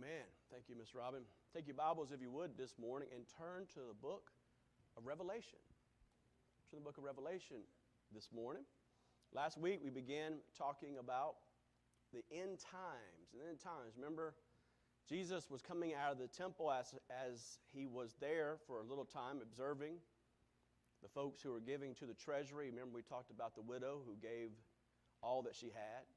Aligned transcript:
Amen. 0.00 0.24
Thank 0.50 0.64
you, 0.70 0.76
Miss 0.78 0.94
Robin. 0.94 1.20
Take 1.54 1.66
your 1.66 1.76
Bibles, 1.76 2.10
if 2.10 2.22
you 2.22 2.30
would, 2.30 2.56
this 2.56 2.72
morning 2.80 3.08
and 3.14 3.24
turn 3.36 3.66
to 3.74 3.80
the 3.80 3.94
book 4.00 4.30
of 4.96 5.04
Revelation. 5.04 5.58
To 6.70 6.76
the 6.76 6.80
book 6.80 6.96
of 6.96 7.04
Revelation 7.04 7.58
this 8.14 8.30
morning. 8.34 8.62
Last 9.34 9.58
week 9.58 9.80
we 9.84 9.90
began 9.90 10.40
talking 10.56 10.96
about 10.98 11.34
the 12.14 12.22
end 12.32 12.60
times. 12.60 13.28
And 13.34 13.42
end 13.46 13.60
times, 13.60 13.92
remember, 13.94 14.32
Jesus 15.06 15.50
was 15.50 15.60
coming 15.60 15.92
out 15.92 16.12
of 16.12 16.18
the 16.18 16.28
temple 16.28 16.72
as, 16.72 16.94
as 17.10 17.58
he 17.70 17.84
was 17.84 18.16
there 18.22 18.56
for 18.66 18.80
a 18.80 18.84
little 18.84 19.04
time 19.04 19.36
observing 19.42 19.96
the 21.02 21.08
folks 21.08 21.42
who 21.42 21.52
were 21.52 21.60
giving 21.60 21.94
to 21.96 22.06
the 22.06 22.14
treasury. 22.14 22.70
Remember, 22.70 22.96
we 22.96 23.02
talked 23.02 23.30
about 23.30 23.54
the 23.54 23.60
widow 23.62 24.00
who 24.06 24.16
gave 24.16 24.48
all 25.22 25.42
that 25.42 25.54
she 25.54 25.66
had. 25.66 26.08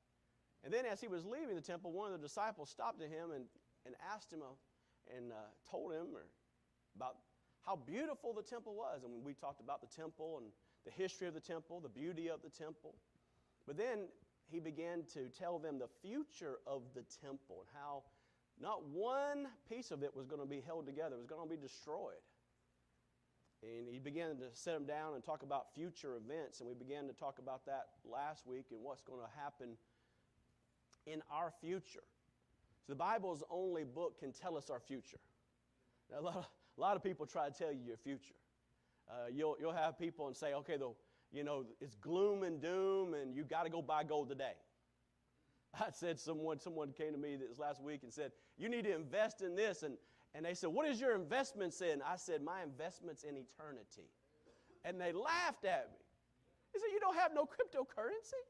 And 0.63 0.73
then, 0.73 0.85
as 0.85 1.01
he 1.01 1.09
was 1.09 1.25
leaving 1.25 1.55
the 1.55 1.61
temple, 1.61 1.91
one 1.91 2.13
of 2.13 2.21
the 2.21 2.25
disciples 2.25 2.69
stopped 2.69 3.01
to 3.01 3.07
him 3.07 3.31
and, 3.35 3.43
and 3.85 3.95
asked 4.13 4.31
him 4.31 4.41
uh, 4.41 4.53
and 5.15 5.31
uh, 5.31 5.35
told 5.69 5.93
him 5.93 6.07
about 6.95 7.17
how 7.65 7.75
beautiful 7.75 8.33
the 8.33 8.41
temple 8.41 8.75
was. 8.75 9.03
And 9.03 9.23
we 9.23 9.33
talked 9.33 9.61
about 9.61 9.81
the 9.81 9.87
temple 9.95 10.39
and 10.41 10.51
the 10.85 10.91
history 10.91 11.27
of 11.27 11.33
the 11.33 11.39
temple, 11.39 11.79
the 11.79 11.89
beauty 11.89 12.29
of 12.29 12.41
the 12.41 12.49
temple. 12.49 12.95
But 13.65 13.77
then 13.77 14.07
he 14.51 14.59
began 14.59 15.03
to 15.13 15.29
tell 15.29 15.59
them 15.59 15.79
the 15.79 15.89
future 16.01 16.59
of 16.67 16.83
the 16.93 17.03
temple 17.21 17.63
and 17.63 17.69
how 17.73 18.03
not 18.61 18.85
one 18.85 19.47
piece 19.67 19.91
of 19.91 20.03
it 20.03 20.15
was 20.15 20.27
going 20.27 20.41
to 20.41 20.47
be 20.47 20.61
held 20.61 20.85
together, 20.85 21.15
it 21.15 21.19
was 21.19 21.27
going 21.27 21.47
to 21.47 21.55
be 21.55 21.59
destroyed. 21.59 22.21
And 23.63 23.87
he 23.89 23.97
began 23.97 24.35
to 24.37 24.47
set 24.53 24.73
them 24.73 24.85
down 24.85 25.15
and 25.15 25.23
talk 25.23 25.41
about 25.41 25.73
future 25.73 26.17
events. 26.17 26.59
And 26.59 26.67
we 26.67 26.75
began 26.75 27.07
to 27.07 27.13
talk 27.13 27.39
about 27.39 27.65
that 27.65 27.85
last 28.03 28.45
week 28.45 28.65
and 28.71 28.81
what's 28.83 29.01
going 29.01 29.21
to 29.21 29.39
happen 29.39 29.77
in 31.07 31.21
our 31.31 31.53
future. 31.61 32.03
So 32.85 32.91
the 32.93 32.97
Bible's 32.97 33.43
only 33.49 33.83
book 33.83 34.19
can 34.19 34.33
tell 34.33 34.57
us 34.57 34.69
our 34.69 34.79
future. 34.79 35.19
Now, 36.11 36.19
a, 36.19 36.21
lot 36.21 36.35
of, 36.35 36.47
a 36.77 36.81
lot 36.81 36.95
of 36.95 37.03
people 37.03 37.25
try 37.25 37.49
to 37.49 37.53
tell 37.53 37.71
you 37.71 37.79
your 37.85 37.97
future. 37.97 38.35
Uh, 39.09 39.27
you'll, 39.31 39.55
you'll 39.59 39.73
have 39.73 39.97
people 39.97 40.27
and 40.27 40.35
say, 40.35 40.53
okay, 40.53 40.77
the, 40.77 40.89
you 41.31 41.43
know, 41.43 41.65
it's 41.79 41.95
gloom 41.95 42.43
and 42.43 42.61
doom 42.61 43.13
and 43.13 43.35
you 43.35 43.43
got 43.43 43.63
to 43.63 43.69
go 43.69 43.81
buy 43.81 44.03
gold 44.03 44.29
today. 44.29 44.53
I 45.79 45.87
said 45.91 46.19
someone, 46.19 46.59
someone 46.59 46.91
came 46.91 47.13
to 47.13 47.17
me 47.17 47.35
this 47.35 47.57
last 47.57 47.81
week 47.81 48.01
and 48.03 48.13
said, 48.13 48.31
you 48.57 48.69
need 48.69 48.83
to 48.83 48.93
invest 48.93 49.41
in 49.41 49.55
this. 49.55 49.83
And, 49.83 49.95
and 50.35 50.45
they 50.45 50.53
said, 50.53 50.69
what 50.69 50.87
is 50.87 50.99
your 50.99 51.15
investments 51.15 51.81
in? 51.81 52.01
I 52.01 52.17
said, 52.17 52.41
my 52.41 52.63
investment's 52.63 53.23
in 53.23 53.37
eternity. 53.37 54.09
And 54.83 54.99
they 54.99 55.13
laughed 55.13 55.65
at 55.65 55.89
me. 55.91 55.99
They 56.73 56.79
said, 56.79 56.91
you 56.91 56.99
don't 56.99 57.15
have 57.15 57.33
no 57.33 57.43
cryptocurrency? 57.43 58.43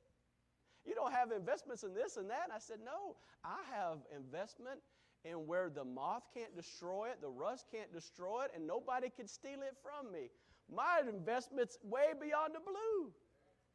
You 0.85 0.95
don't 0.95 1.13
have 1.13 1.31
investments 1.31 1.83
in 1.83 1.93
this 1.93 2.17
and 2.17 2.29
that. 2.29 2.43
And 2.45 2.53
I 2.53 2.59
said, 2.59 2.77
No, 2.83 3.15
I 3.43 3.59
have 3.71 3.99
investment 4.15 4.79
in 5.23 5.47
where 5.47 5.69
the 5.69 5.83
moth 5.83 6.23
can't 6.33 6.55
destroy 6.55 7.09
it, 7.09 7.21
the 7.21 7.29
rust 7.29 7.65
can't 7.71 7.91
destroy 7.93 8.43
it, 8.43 8.51
and 8.55 8.67
nobody 8.67 9.09
can 9.09 9.27
steal 9.27 9.61
it 9.61 9.77
from 9.81 10.11
me. 10.11 10.29
My 10.73 11.01
investment's 11.07 11.77
way 11.83 12.13
beyond 12.19 12.53
the 12.53 12.59
blue 12.59 13.11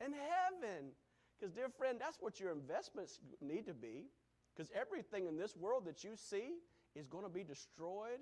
in 0.05 0.13
heaven. 0.13 0.93
Because, 1.39 1.55
dear 1.55 1.69
friend, 1.69 1.99
that's 2.01 2.19
what 2.21 2.41
your 2.41 2.53
investments 2.53 3.21
need 3.41 3.67
to 3.67 3.75
be. 3.75 4.07
Because 4.55 4.71
everything 4.75 5.27
in 5.27 5.37
this 5.37 5.57
world 5.57 5.85
that 5.87 6.03
you 6.03 6.13
see 6.17 6.57
is 6.95 7.07
going 7.07 7.25
to 7.25 7.31
be 7.31 7.45
destroyed 7.45 8.19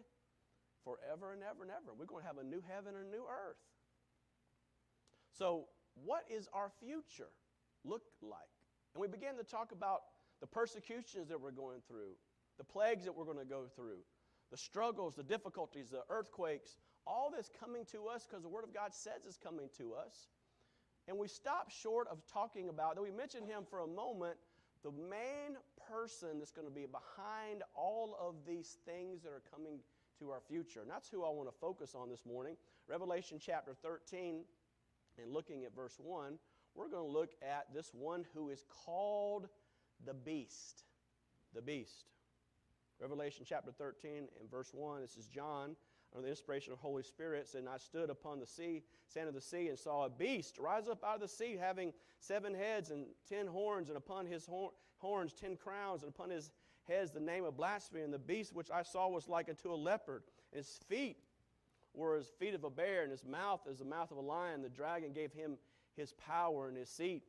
forever 0.84 1.32
and 1.32 1.42
ever 1.42 1.62
and 1.62 1.70
ever. 1.70 1.94
We're 1.98 2.06
going 2.06 2.22
to 2.22 2.26
have 2.26 2.38
a 2.38 2.44
new 2.44 2.62
heaven 2.68 2.94
and 2.94 3.06
a 3.06 3.10
new 3.10 3.24
earth. 3.24 3.56
So, 5.32 5.66
what 6.04 6.24
is 6.30 6.48
our 6.52 6.70
future 6.80 7.32
look 7.84 8.02
like? 8.20 8.56
And 8.96 9.02
we 9.02 9.08
began 9.08 9.36
to 9.36 9.44
talk 9.44 9.72
about 9.72 10.04
the 10.40 10.46
persecutions 10.46 11.28
that 11.28 11.38
we're 11.38 11.50
going 11.50 11.80
through, 11.86 12.16
the 12.56 12.64
plagues 12.64 13.04
that 13.04 13.14
we're 13.14 13.26
going 13.26 13.36
to 13.36 13.44
go 13.44 13.64
through, 13.76 13.98
the 14.50 14.56
struggles, 14.56 15.14
the 15.14 15.22
difficulties, 15.22 15.90
the 15.90 16.00
earthquakes, 16.08 16.76
all 17.06 17.30
this 17.30 17.50
coming 17.60 17.84
to 17.92 18.06
us 18.06 18.26
because 18.26 18.42
the 18.42 18.48
Word 18.48 18.64
of 18.64 18.72
God 18.72 18.94
says 18.94 19.26
it's 19.26 19.36
coming 19.36 19.68
to 19.76 19.92
us. 19.92 20.28
And 21.08 21.18
we 21.18 21.28
stopped 21.28 21.72
short 21.72 22.08
of 22.10 22.22
talking 22.32 22.70
about, 22.70 22.94
that 22.94 23.02
we 23.02 23.10
mentioned 23.10 23.46
him 23.46 23.64
for 23.68 23.80
a 23.80 23.86
moment, 23.86 24.38
the 24.82 24.92
main 24.92 25.58
person 25.90 26.38
that's 26.38 26.50
going 26.50 26.66
to 26.66 26.72
be 26.72 26.86
behind 26.86 27.64
all 27.74 28.16
of 28.18 28.36
these 28.46 28.78
things 28.86 29.22
that 29.24 29.28
are 29.28 29.42
coming 29.54 29.80
to 30.20 30.30
our 30.30 30.40
future. 30.48 30.80
And 30.80 30.90
that's 30.90 31.10
who 31.10 31.22
I 31.22 31.28
want 31.28 31.50
to 31.50 31.54
focus 31.60 31.94
on 31.94 32.08
this 32.08 32.24
morning. 32.24 32.56
Revelation 32.88 33.36
chapter 33.38 33.74
13, 33.74 34.40
and 35.22 35.32
looking 35.34 35.64
at 35.64 35.76
verse 35.76 35.98
1, 36.02 36.38
we're 36.76 36.88
going 36.88 37.06
to 37.06 37.12
look 37.12 37.32
at 37.42 37.72
this 37.74 37.90
one 37.92 38.24
who 38.34 38.50
is 38.50 38.64
called 38.84 39.48
the 40.04 40.14
beast. 40.14 40.84
The 41.54 41.62
beast. 41.62 42.10
Revelation 43.00 43.44
chapter 43.48 43.72
13 43.72 44.28
and 44.40 44.50
verse 44.50 44.70
1, 44.72 45.00
this 45.00 45.16
is 45.16 45.26
John, 45.26 45.76
under 46.14 46.26
the 46.26 46.30
inspiration 46.30 46.72
of 46.72 46.78
Holy 46.78 47.02
Spirit, 47.02 47.48
And 47.56 47.68
I 47.68 47.78
stood 47.78 48.10
upon 48.10 48.40
the 48.40 48.46
sea, 48.46 48.82
sand 49.06 49.28
of 49.28 49.34
the 49.34 49.40
sea, 49.40 49.68
and 49.68 49.78
saw 49.78 50.04
a 50.04 50.10
beast 50.10 50.58
rise 50.58 50.88
up 50.88 51.04
out 51.04 51.16
of 51.16 51.20
the 51.20 51.28
sea, 51.28 51.56
having 51.58 51.92
seven 52.20 52.54
heads 52.54 52.90
and 52.90 53.06
ten 53.28 53.46
horns, 53.46 53.88
and 53.88 53.96
upon 53.96 54.26
his 54.26 54.48
horns 54.98 55.32
ten 55.34 55.56
crowns, 55.56 56.02
and 56.02 56.10
upon 56.10 56.30
his 56.30 56.50
heads 56.88 57.10
the 57.10 57.20
name 57.20 57.44
of 57.44 57.56
blasphemy. 57.56 58.02
And 58.02 58.14
the 58.14 58.18
beast 58.18 58.54
which 58.54 58.70
I 58.70 58.82
saw 58.82 59.08
was 59.08 59.28
like 59.28 59.48
unto 59.48 59.72
a 59.72 59.76
leopard, 59.76 60.22
and 60.52 60.58
his 60.58 60.78
feet 60.88 61.18
were 61.92 62.16
as 62.16 62.28
feet 62.38 62.54
of 62.54 62.64
a 62.64 62.70
bear, 62.70 63.02
and 63.02 63.10
his 63.10 63.24
mouth 63.24 63.60
as 63.70 63.78
the 63.78 63.84
mouth 63.84 64.10
of 64.10 64.16
a 64.16 64.22
lion. 64.22 64.62
The 64.62 64.68
dragon 64.68 65.12
gave 65.12 65.32
him 65.32 65.58
his 65.96 66.12
power 66.12 66.68
and 66.68 66.76
his 66.76 66.88
seat, 66.88 67.22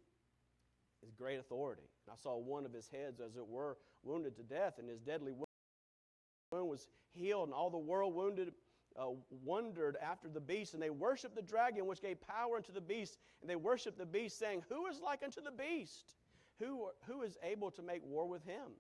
his 1.02 1.12
great 1.12 1.40
authority. 1.40 1.90
And 2.06 2.14
I 2.14 2.22
saw 2.22 2.38
one 2.38 2.66
of 2.66 2.74
his 2.74 2.90
heads, 2.90 3.20
as 3.20 3.36
it 3.36 3.48
were, 3.48 3.78
wounded 4.04 4.36
to 4.38 4.44
death, 4.44 4.76
and 4.80 4.90
his 4.90 5.00
deadly 5.00 5.32
wound 5.32 6.68
was 6.68 6.88
healed, 7.12 7.48
and 7.48 7.54
all 7.54 7.70
the 7.70 7.78
world 7.78 8.14
wounded. 8.14 8.54
Uh, 9.00 9.10
wondered 9.46 9.96
after 10.02 10.28
the 10.28 10.40
beast, 10.40 10.74
and 10.74 10.82
they 10.82 10.90
worshiped 10.90 11.36
the 11.36 11.42
dragon, 11.42 11.86
which 11.86 12.02
gave 12.02 12.18
power 12.20 12.56
unto 12.56 12.74
the 12.74 12.82
beast. 12.82 13.20
And 13.42 13.50
they 13.50 13.56
worshiped 13.56 14.00
the 14.00 14.08
beast, 14.08 14.40
saying, 14.40 14.64
Who 14.70 14.88
is 14.88 15.00
like 15.00 15.22
unto 15.24 15.40
the 15.40 15.52
beast? 15.52 16.16
Who, 16.58 16.90
who 17.06 17.22
is 17.22 17.38
able 17.44 17.70
to 17.72 17.84
make 17.84 18.02
war 18.04 18.28
with 18.28 18.44
him? 18.44 18.72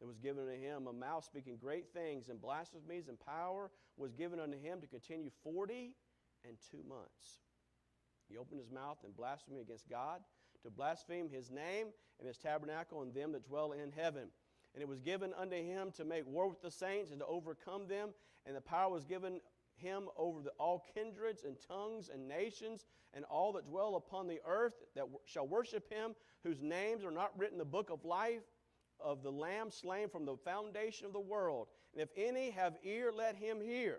It 0.00 0.06
was 0.06 0.18
given 0.18 0.44
unto 0.44 0.60
him 0.60 0.86
a 0.86 0.92
mouth 0.92 1.24
speaking 1.24 1.56
great 1.60 1.92
things, 1.92 2.28
and 2.28 2.40
blasphemies, 2.40 3.08
and 3.08 3.18
power 3.18 3.72
was 3.96 4.12
given 4.12 4.38
unto 4.38 4.60
him 4.60 4.80
to 4.80 4.86
continue 4.86 5.30
forty 5.42 5.94
and 6.44 6.56
two 6.70 6.84
months. 6.88 7.40
He 8.32 8.38
opened 8.38 8.60
his 8.60 8.70
mouth 8.70 8.96
in 9.04 9.12
blasphemy 9.12 9.60
against 9.60 9.90
God, 9.90 10.22
to 10.62 10.70
blaspheme 10.70 11.28
his 11.28 11.50
name 11.50 11.88
and 12.18 12.26
his 12.26 12.38
tabernacle 12.38 13.02
and 13.02 13.12
them 13.12 13.32
that 13.32 13.46
dwell 13.46 13.72
in 13.72 13.92
heaven. 13.92 14.28
And 14.74 14.82
it 14.82 14.88
was 14.88 15.00
given 15.00 15.34
unto 15.38 15.56
him 15.56 15.90
to 15.96 16.04
make 16.04 16.26
war 16.26 16.48
with 16.48 16.62
the 16.62 16.70
saints 16.70 17.10
and 17.10 17.20
to 17.20 17.26
overcome 17.26 17.86
them. 17.88 18.10
And 18.46 18.56
the 18.56 18.60
power 18.62 18.90
was 18.90 19.04
given 19.04 19.40
him 19.74 20.08
over 20.16 20.40
the, 20.40 20.50
all 20.58 20.82
kindreds 20.94 21.44
and 21.44 21.56
tongues 21.68 22.08
and 22.12 22.26
nations 22.26 22.86
and 23.12 23.24
all 23.26 23.52
that 23.52 23.66
dwell 23.66 23.96
upon 23.96 24.28
the 24.28 24.40
earth 24.46 24.74
that 24.94 25.02
w- 25.02 25.18
shall 25.26 25.46
worship 25.46 25.92
him, 25.92 26.14
whose 26.42 26.62
names 26.62 27.04
are 27.04 27.10
not 27.10 27.36
written 27.36 27.56
in 27.56 27.58
the 27.58 27.64
book 27.66 27.90
of 27.90 28.04
life 28.04 28.44
of 28.98 29.22
the 29.22 29.30
Lamb 29.30 29.70
slain 29.70 30.08
from 30.08 30.24
the 30.24 30.36
foundation 30.36 31.06
of 31.06 31.12
the 31.12 31.20
world. 31.20 31.66
And 31.92 32.00
if 32.00 32.08
any 32.16 32.50
have 32.50 32.78
ear, 32.82 33.12
let 33.14 33.36
him 33.36 33.60
hear. 33.60 33.98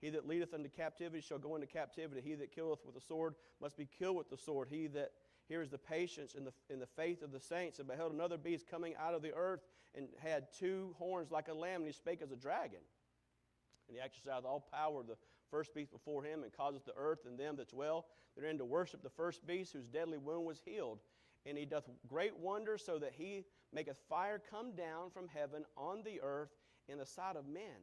He 0.00 0.08
that 0.10 0.26
leadeth 0.26 0.54
unto 0.54 0.68
captivity 0.68 1.20
shall 1.20 1.38
go 1.38 1.54
into 1.54 1.66
captivity. 1.66 2.22
He 2.24 2.34
that 2.36 2.54
killeth 2.54 2.80
with 2.86 2.94
the 2.94 3.00
sword 3.00 3.34
must 3.60 3.76
be 3.76 3.86
killed 3.86 4.16
with 4.16 4.30
the 4.30 4.36
sword. 4.36 4.68
He 4.70 4.86
that 4.88 5.12
hears 5.46 5.68
the 5.68 5.78
patience 5.78 6.34
and 6.34 6.46
the, 6.46 6.52
in 6.72 6.78
the 6.80 6.86
faith 6.86 7.22
of 7.22 7.32
the 7.32 7.40
saints. 7.40 7.78
And 7.78 7.88
beheld 7.88 8.12
another 8.12 8.38
beast 8.38 8.66
coming 8.70 8.94
out 8.98 9.14
of 9.14 9.20
the 9.20 9.34
earth 9.34 9.60
and 9.94 10.08
had 10.18 10.46
two 10.58 10.94
horns 10.98 11.30
like 11.30 11.48
a 11.48 11.54
lamb, 11.54 11.82
and 11.82 11.86
he 11.86 11.92
spake 11.92 12.22
as 12.22 12.30
a 12.30 12.36
dragon. 12.36 12.80
And 13.88 13.96
he 13.96 14.00
exercised 14.00 14.46
all 14.46 14.66
power 14.72 15.00
of 15.00 15.06
the 15.06 15.16
first 15.50 15.74
beast 15.74 15.90
before 15.90 16.22
him, 16.22 16.44
and 16.44 16.52
causeth 16.52 16.84
the 16.84 16.96
earth 16.96 17.26
and 17.26 17.38
them 17.38 17.56
that 17.56 17.70
dwell 17.70 18.06
therein 18.36 18.56
to 18.58 18.64
worship 18.64 19.02
the 19.02 19.10
first 19.10 19.46
beast, 19.46 19.72
whose 19.72 19.86
deadly 19.86 20.16
wound 20.16 20.46
was 20.46 20.60
healed. 20.64 21.00
And 21.44 21.58
he 21.58 21.64
doth 21.64 21.88
great 22.06 22.38
wonders, 22.38 22.84
so 22.86 22.98
that 23.00 23.12
he 23.18 23.44
maketh 23.74 23.98
fire 24.08 24.40
come 24.50 24.72
down 24.76 25.10
from 25.10 25.28
heaven 25.28 25.64
on 25.76 26.02
the 26.04 26.20
earth 26.22 26.50
in 26.88 26.98
the 26.98 27.06
sight 27.06 27.36
of 27.36 27.48
men 27.48 27.80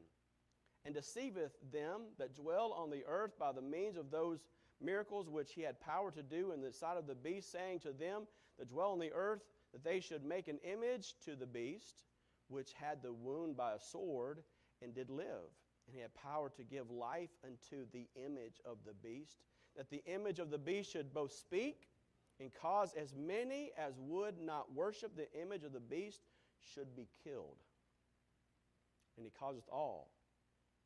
and 0.87 0.95
deceiveth 0.95 1.51
them 1.73 2.03
that 2.17 2.33
dwell 2.33 2.71
on 2.71 2.89
the 2.89 3.03
earth 3.09 3.37
by 3.37 3.51
the 3.51 3.61
means 3.61 3.97
of 3.97 4.09
those 4.09 4.39
miracles 4.81 5.27
which 5.29 5.51
he 5.51 5.61
had 5.61 5.77
power 5.81 6.11
to 6.11 6.23
do 6.23 6.53
in 6.53 6.61
the 6.61 6.71
sight 6.71 6.95
of 6.95 7.07
the 7.07 7.13
beast, 7.13 7.51
saying 7.51 7.77
to 7.77 7.91
them 7.91 8.21
that 8.57 8.69
dwell 8.69 8.91
on 8.91 8.99
the 8.99 9.11
earth 9.13 9.41
that 9.73 9.83
they 9.83 9.99
should 9.99 10.23
make 10.23 10.47
an 10.47 10.59
image 10.63 11.15
to 11.25 11.35
the 11.35 11.45
beast, 11.45 12.05
which 12.47 12.71
had 12.71 13.03
the 13.03 13.11
wound 13.11 13.57
by 13.57 13.73
a 13.73 13.79
sword 13.79 14.39
and 14.81 14.95
did 14.95 15.09
live. 15.09 15.51
And 15.87 15.93
he 15.93 15.99
had 15.99 16.13
power 16.15 16.49
to 16.55 16.63
give 16.63 16.89
life 16.89 17.31
unto 17.43 17.85
the 17.91 18.07
image 18.15 18.61
of 18.65 18.77
the 18.85 18.93
beast, 18.93 19.39
that 19.75 19.89
the 19.89 20.03
image 20.05 20.39
of 20.39 20.51
the 20.51 20.57
beast 20.57 20.93
should 20.93 21.13
both 21.13 21.33
speak 21.33 21.89
and 22.39 22.49
cause 22.61 22.93
as 22.97 23.13
many 23.13 23.71
as 23.77 23.95
would 23.99 24.39
not 24.39 24.73
worship 24.73 25.17
the 25.17 25.27
image 25.37 25.65
of 25.65 25.73
the 25.73 25.81
beast 25.81 26.21
should 26.73 26.95
be 26.95 27.09
killed. 27.25 27.57
And 29.17 29.25
he 29.25 29.31
causeth 29.37 29.67
all 29.69 30.11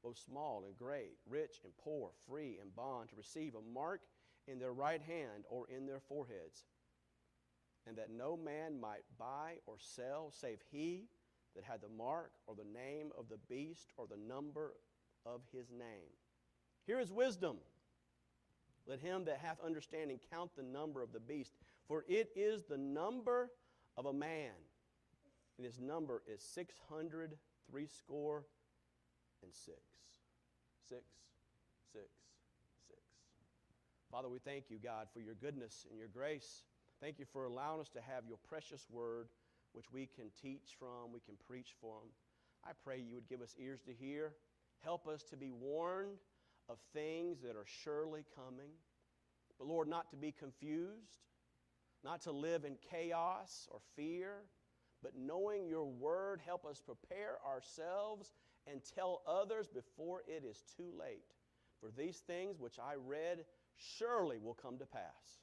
both 0.03 0.17
small 0.17 0.63
and 0.65 0.75
great, 0.75 1.17
rich 1.29 1.61
and 1.63 1.73
poor, 1.77 2.09
free 2.27 2.57
and 2.61 2.75
bond, 2.75 3.09
to 3.09 3.15
receive 3.15 3.53
a 3.55 3.73
mark 3.73 4.01
in 4.47 4.59
their 4.59 4.73
right 4.73 5.01
hand 5.01 5.45
or 5.49 5.65
in 5.69 5.85
their 5.85 5.99
foreheads, 5.99 6.65
and 7.87 7.97
that 7.97 8.09
no 8.09 8.37
man 8.37 8.79
might 8.79 9.03
buy 9.17 9.53
or 9.65 9.75
sell 9.79 10.31
save 10.31 10.59
he 10.71 11.05
that 11.55 11.63
had 11.63 11.81
the 11.81 11.89
mark 11.89 12.31
or 12.47 12.55
the 12.55 12.63
name 12.63 13.11
of 13.17 13.25
the 13.29 13.39
beast 13.49 13.91
or 13.97 14.07
the 14.07 14.17
number 14.27 14.73
of 15.25 15.41
his 15.51 15.71
name. 15.71 16.09
Here 16.85 16.99
is 16.99 17.11
wisdom. 17.11 17.57
Let 18.87 18.99
him 18.99 19.25
that 19.25 19.37
hath 19.37 19.59
understanding 19.63 20.19
count 20.31 20.55
the 20.55 20.63
number 20.63 21.03
of 21.03 21.11
the 21.13 21.19
beast, 21.19 21.53
for 21.87 22.03
it 22.07 22.29
is 22.35 22.63
the 22.63 22.77
number 22.77 23.51
of 23.97 24.05
a 24.07 24.13
man, 24.13 24.51
and 25.57 25.65
his 25.65 25.79
number 25.79 26.23
is 26.27 26.41
six 26.41 26.73
hundred 26.89 27.37
threescore 27.69 28.45
and 29.43 29.53
six. 29.53 29.81
Six, 30.87 31.03
six, 31.93 32.09
six. 32.87 32.99
Father, 34.11 34.29
we 34.29 34.39
thank 34.39 34.65
you, 34.69 34.77
God, 34.77 35.07
for 35.13 35.19
your 35.19 35.35
goodness 35.35 35.85
and 35.89 35.97
your 35.97 36.09
grace. 36.09 36.63
Thank 36.99 37.17
you 37.17 37.25
for 37.31 37.45
allowing 37.45 37.79
us 37.79 37.89
to 37.89 38.01
have 38.01 38.25
your 38.27 38.37
precious 38.47 38.85
word, 38.89 39.27
which 39.73 39.85
we 39.91 40.05
can 40.05 40.25
teach 40.41 40.75
from, 40.77 41.13
we 41.13 41.19
can 41.21 41.35
preach 41.47 41.73
from. 41.79 42.11
I 42.65 42.71
pray 42.83 42.99
you 42.99 43.15
would 43.15 43.29
give 43.29 43.41
us 43.41 43.55
ears 43.59 43.81
to 43.87 43.93
hear. 43.93 44.33
Help 44.83 45.07
us 45.07 45.23
to 45.29 45.37
be 45.37 45.51
warned 45.51 46.19
of 46.69 46.77
things 46.93 47.41
that 47.41 47.55
are 47.55 47.65
surely 47.65 48.23
coming. 48.35 48.69
But 49.57 49.67
Lord, 49.67 49.87
not 49.87 50.09
to 50.11 50.15
be 50.15 50.31
confused, 50.31 51.19
not 52.03 52.21
to 52.21 52.31
live 52.31 52.65
in 52.65 52.75
chaos 52.89 53.67
or 53.71 53.79
fear, 53.95 54.43
but 55.01 55.13
knowing 55.17 55.67
your 55.67 55.85
word, 55.85 56.41
help 56.45 56.65
us 56.65 56.81
prepare 56.83 57.37
ourselves 57.47 58.31
and 58.67 58.81
tell 58.95 59.21
others 59.27 59.67
before 59.67 60.21
it 60.27 60.43
is 60.43 60.63
too 60.77 60.91
late. 60.99 61.25
For 61.79 61.89
these 61.89 62.17
things 62.17 62.59
which 62.59 62.77
I 62.79 62.93
read 62.95 63.45
surely 63.97 64.37
will 64.37 64.53
come 64.53 64.77
to 64.77 64.85
pass. 64.85 65.41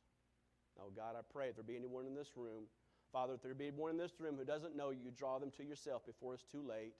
Oh 0.81 0.91
God, 0.95 1.17
I 1.19 1.23
pray 1.33 1.49
if 1.49 1.57
there 1.57 1.65
be 1.65 1.77
anyone 1.77 2.07
in 2.07 2.15
this 2.15 2.37
room, 2.37 2.65
Father, 3.13 3.35
if 3.35 3.43
there 3.43 3.55
be 3.55 3.69
anyone 3.69 3.91
in 3.91 3.97
this 3.97 4.21
room 4.21 4.37
who 4.37 4.45
doesn't 4.45 4.77
know 4.77 4.91
you, 4.91 5.11
draw 5.17 5.39
them 5.39 5.51
to 5.57 5.65
yourself 5.65 6.07
before 6.07 6.35
it's 6.35 6.45
too 6.45 6.63
late. 6.63 6.95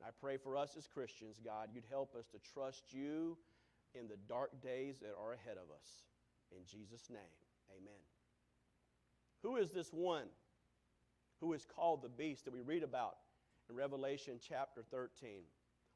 And 0.00 0.06
I 0.06 0.10
pray 0.20 0.36
for 0.36 0.56
us 0.56 0.76
as 0.78 0.86
Christians, 0.86 1.40
God, 1.44 1.68
you'd 1.74 1.84
help 1.90 2.14
us 2.14 2.26
to 2.28 2.38
trust 2.54 2.84
you 2.92 3.36
in 3.94 4.08
the 4.08 4.16
dark 4.28 4.62
days 4.62 4.98
that 5.00 5.14
are 5.20 5.32
ahead 5.32 5.56
of 5.56 5.74
us. 5.74 6.04
In 6.56 6.64
Jesus' 6.64 7.10
name, 7.10 7.36
amen. 7.76 8.00
Who 9.42 9.56
is 9.56 9.70
this 9.70 9.92
one 9.92 10.26
who 11.40 11.52
is 11.52 11.64
called 11.64 12.02
the 12.02 12.08
beast 12.08 12.44
that 12.44 12.54
we 12.54 12.60
read 12.60 12.82
about 12.82 13.16
in 13.68 13.76
Revelation 13.76 14.38
chapter 14.40 14.82
13? 14.90 15.42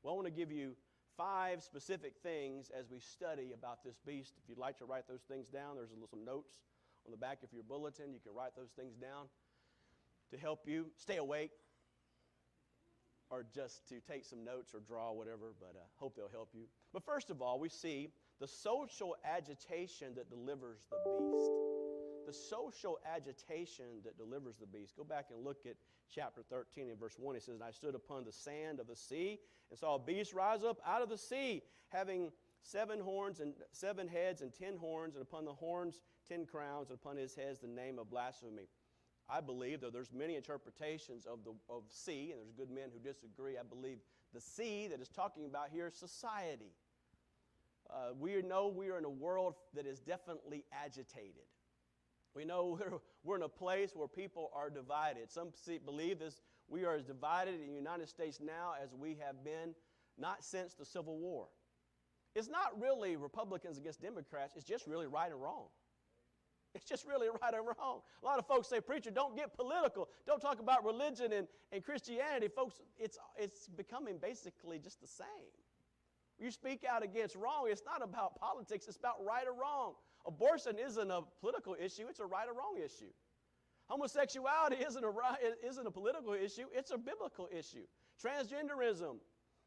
Well, 0.03 0.15
I 0.15 0.17
want 0.17 0.27
to 0.27 0.33
give 0.33 0.51
you 0.51 0.75
five 1.17 1.63
specific 1.63 2.15
things 2.23 2.71
as 2.77 2.91
we 2.91 2.99
study 2.99 3.53
about 3.53 3.85
this 3.85 3.97
beast. 4.05 4.35
If 4.43 4.49
you'd 4.49 4.59
like 4.59 4.79
to 4.79 4.85
write 4.85 5.07
those 5.09 5.23
things 5.29 5.47
down, 5.49 5.77
there's 5.77 5.91
some 6.11 6.25
notes 6.25 6.55
on 7.07 7.13
the 7.13 7.17
back 7.17 7.43
of 7.43 7.53
your 7.53 7.63
bulletin. 7.63 8.13
You 8.13 8.21
can 8.21 8.35
write 8.35 8.57
those 8.57 8.71
things 8.77 8.97
down 8.97 9.27
to 10.33 10.39
help 10.39 10.67
you 10.67 10.87
stay 10.97 11.19
awake 11.19 11.53
or 13.31 13.47
just 13.55 13.89
to 13.89 14.01
take 14.01 14.25
some 14.25 14.45
notes 14.45 14.75
or 14.75 14.81
draw 14.81 15.13
whatever, 15.13 15.55
but 15.59 15.73
I 15.75 15.81
uh, 15.81 15.89
hope 15.97 16.17
they'll 16.17 16.29
help 16.29 16.51
you. 16.53 16.65
But 16.93 17.05
first 17.05 17.31
of 17.31 17.41
all, 17.41 17.59
we 17.59 17.69
see 17.69 18.11
the 18.41 18.49
social 18.49 19.17
agitation 19.25 20.15
that 20.17 20.29
delivers 20.29 20.81
the 20.91 20.97
beast. 21.07 21.72
The 22.27 22.33
social 22.33 22.99
agitation 23.15 24.01
that 24.05 24.17
delivers 24.17 24.57
the 24.57 24.67
beast. 24.67 24.97
Go 24.97 25.05
back 25.05 25.27
and 25.35 25.45
look 25.45 25.67
at 25.67 25.77
chapter 26.13 26.43
13 26.49 26.89
and 26.89 26.99
verse 26.99 27.17
1. 27.19 27.37
It 27.37 27.43
says, 27.43 27.55
And 27.55 27.65
I 27.65 27.71
stood 27.71 27.95
upon 27.95 28.25
the 28.25 28.33
sand 28.33 28.81
of 28.81 28.87
the 28.87 28.97
sea 28.97 29.39
and 29.71 29.79
saw 29.79 29.97
a 29.97 29.99
beast 29.99 30.33
rise 30.33 30.63
up 30.63 30.79
out 30.87 31.03
of 31.03 31.09
the 31.09 31.19
sea, 31.19 31.63
having 31.89 32.31
seven 32.63 33.01
horns 33.01 33.41
and 33.41 33.55
seven 33.73 34.07
heads 34.07 34.41
and 34.41 34.53
ten 34.53 34.77
horns, 34.77 35.15
and 35.15 35.23
upon 35.23 35.45
the 35.45 35.53
horns 35.53 36.01
ten 36.29 36.47
crowns, 36.47 36.91
and 36.91 36.99
upon 36.99 37.17
his 37.17 37.35
heads 37.35 37.61
the 37.61 37.67
name 37.67 37.99
of 37.99 38.09
blasphemy. 38.11 38.69
I 39.29 39.41
believe, 39.41 39.81
though 39.81 39.91
there's 39.91 40.13
many 40.13 40.37
interpretations 40.37 41.27
of 41.27 41.41
the 41.45 41.53
of 41.69 41.85
sea, 41.89 42.31
and 42.33 42.41
there's 42.41 42.53
good 42.53 42.71
men 42.71 42.91
who 42.93 43.01
disagree, 43.01 43.57
I 43.59 43.63
believe 43.63 43.99
the 44.33 44.41
sea 44.41 44.89
that 44.89 45.01
is 45.01 45.09
talking 45.09 45.47
about 45.47 45.71
here 45.73 45.89
is 45.89 45.95
society. 45.95 46.73
Uh, 47.91 48.15
we 48.19 48.41
know 48.43 48.69
we 48.69 48.91
are 48.91 48.99
in 48.99 49.05
a 49.05 49.11
world 49.11 49.55
that 49.75 49.87
is 49.87 50.01
definitely 50.01 50.65
agitated. 50.73 51.45
We 52.35 52.45
know 52.45 52.79
we're, 52.81 52.99
we're 53.25 53.37
in 53.37 53.43
a 53.43 53.49
place 53.49 53.93
where 53.95 54.09
people 54.09 54.51
are 54.55 54.71
divided. 54.71 55.31
Some 55.31 55.49
believe 55.85 56.19
this, 56.19 56.41
we 56.69 56.85
are 56.85 56.95
as 56.95 57.05
divided 57.05 57.61
in 57.61 57.69
the 57.69 57.77
United 57.77 58.09
States 58.09 58.41
now 58.41 58.73
as 58.83 58.95
we 58.95 59.17
have 59.25 59.45
been 59.45 59.75
not 60.19 60.45
since 60.45 60.75
the 60.75 60.85
Civil 60.85 61.19
War. 61.19 61.49
It's 62.35 62.49
not 62.49 62.81
really 62.81 63.17
Republicans 63.17 63.79
against 63.79 64.01
Democrats, 64.01 64.55
it's 64.57 64.65
just 64.65 64.87
really 64.87 65.07
right 65.07 65.31
and 65.31 65.41
wrong. 65.41 65.67
It's 66.75 66.87
just 66.87 67.07
really 67.07 67.29
right 67.43 67.55
and 67.55 67.67
wrong. 67.67 68.01
A 68.23 68.27
lot 68.27 68.39
of 68.39 68.47
folks 68.47 68.69
say, 68.69 68.81
Preacher, 68.81 69.11
don't 69.11 69.37
get 69.37 69.55
political. 69.55 70.09
Don't 70.27 70.41
talk 70.41 70.59
about 70.59 70.85
religion 70.85 71.33
and, 71.33 71.47
and 71.71 71.85
Christianity. 71.85 72.49
Folks, 72.49 72.81
it's, 72.99 73.19
it's 73.37 73.69
becoming 73.69 74.17
basically 74.19 74.79
just 74.79 75.01
the 75.01 75.07
same. 75.07 75.27
You 76.39 76.51
speak 76.51 76.85
out 76.89 77.05
against 77.05 77.37
wrong, 77.37 77.69
it's 77.69 77.83
not 77.85 78.03
about 78.03 78.37
politics, 78.37 78.89
it's 78.89 78.97
about 78.97 79.25
right 79.25 79.47
or 79.47 79.53
wrong. 79.53 79.95
Abortion 80.27 80.77
isn't 80.79 81.11
a 81.11 81.21
political 81.41 81.77
issue, 81.79 82.07
it's 82.09 82.21
a 82.21 82.27
right 82.27 82.47
or 82.49 82.55
wrong 82.55 82.77
issue. 82.77 83.11
Homosexuality 83.89 84.77
isn't 84.77 85.05
a, 85.05 85.11
right, 85.11 85.37
isn't 85.67 85.87
a 85.87 85.91
political 85.91 86.35
issue, 86.35 86.67
it's 86.73 86.93
a 86.93 86.99
biblical 86.99 87.49
issue. 87.57 87.85
Transgenderism, 88.23 89.17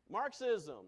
Marxism, 0.10 0.86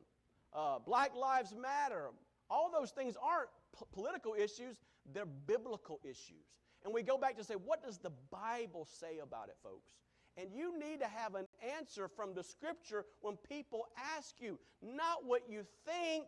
uh, 0.53 0.79
Black 0.79 1.15
Lives 1.15 1.53
Matter, 1.53 2.09
all 2.49 2.71
those 2.71 2.91
things 2.91 3.15
aren't 3.21 3.49
p- 3.77 3.85
political 3.91 4.33
issues, 4.33 4.77
they're 5.13 5.25
biblical 5.25 5.99
issues. 6.03 6.55
And 6.85 6.93
we 6.93 7.03
go 7.03 7.17
back 7.17 7.35
to 7.37 7.43
say, 7.43 7.55
what 7.55 7.83
does 7.83 7.97
the 7.97 8.11
Bible 8.31 8.87
say 8.99 9.19
about 9.21 9.49
it, 9.49 9.57
folks? 9.61 9.91
And 10.37 10.49
you 10.53 10.77
need 10.79 10.99
to 11.01 11.07
have 11.07 11.35
an 11.35 11.47
answer 11.77 12.07
from 12.07 12.33
the 12.33 12.43
scripture 12.43 13.05
when 13.21 13.37
people 13.49 13.87
ask 14.15 14.35
you, 14.39 14.59
not 14.81 15.25
what 15.25 15.41
you 15.49 15.63
think, 15.85 16.25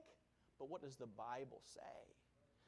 but 0.58 0.70
what 0.70 0.82
does 0.82 0.98
the 0.98 1.08
Bible 1.08 1.62
say? 1.64 1.80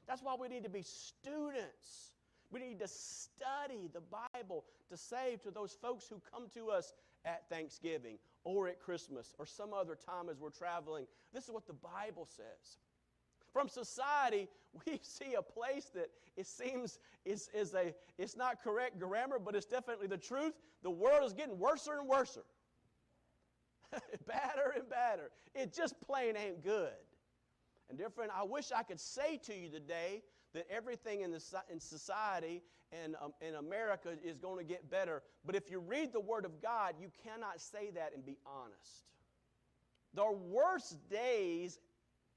That's 0.08 0.22
why 0.22 0.36
we 0.40 0.48
need 0.48 0.64
to 0.64 0.70
be 0.70 0.84
students. 0.84 2.14
We 2.52 2.60
need 2.60 2.80
to 2.80 2.88
study 2.88 3.90
the 3.94 4.02
Bible 4.34 4.66
to 4.90 4.98
say 4.98 5.38
to 5.44 5.52
those 5.52 5.78
folks 5.82 6.08
who 6.10 6.22
come 6.32 6.48
to 6.54 6.70
us 6.70 6.94
at 7.24 7.48
Thanksgiving 7.50 8.18
or 8.44 8.68
at 8.68 8.80
Christmas 8.80 9.34
or 9.40 9.46
some 9.46 9.74
other 9.74 9.96
time 9.96 10.30
as 10.30 10.40
we're 10.40 10.50
traveling. 10.50 11.06
This 11.34 11.46
is 11.46 11.52
what 11.52 11.66
the 11.66 11.74
Bible 11.74 12.26
says. 12.26 12.78
From 13.54 13.68
society, 13.68 14.48
we 14.86 15.00
see 15.02 15.36
a 15.36 15.42
place 15.42 15.92
that 15.94 16.10
it 16.36 16.48
seems 16.48 17.00
is, 17.26 17.50
is 17.54 17.74
a, 17.74 17.94
it's 18.18 18.36
not 18.36 18.62
correct 18.64 19.00
grammar, 19.00 19.40
but 19.40 19.56
it's 19.56 19.66
definitely 19.66 20.08
the 20.08 20.18
truth. 20.18 20.54
The 20.84 20.90
world 20.90 21.24
is 21.26 21.34
getting 21.34 21.58
worse 21.58 21.88
and 21.88 22.08
worse. 22.08 22.38
badder 24.28 24.74
and 24.76 24.90
badder. 24.90 25.32
It 25.54 25.74
just 25.74 25.96
plain 26.02 26.36
ain't 26.38 26.64
good. 26.64 26.92
And 27.92 27.98
dear 27.98 28.10
friend, 28.10 28.32
I 28.34 28.46
wish 28.46 28.72
I 28.74 28.84
could 28.84 29.02
say 29.02 29.38
to 29.48 29.54
you 29.54 29.68
today 29.70 30.24
that 30.54 30.66
everything 30.72 31.24
in, 31.24 31.32
the, 31.32 31.44
in 31.70 31.78
society 31.78 32.64
and 32.94 33.18
um, 33.22 33.34
in 33.42 33.56
America 33.56 34.12
is 34.24 34.38
going 34.38 34.58
to 34.60 34.64
get 34.64 34.90
better. 34.90 35.24
But 35.46 35.58
if 35.58 35.70
you 35.70 35.80
read 35.80 36.14
the 36.14 36.22
Word 36.22 36.46
of 36.46 36.62
God, 36.62 36.96
you 37.02 37.12
cannot 37.22 37.60
say 37.60 37.92
that 37.92 38.14
and 38.16 38.26
be 38.26 38.38
honest. 38.46 39.04
The 40.14 40.32
worst 40.32 40.98
days 41.10 41.80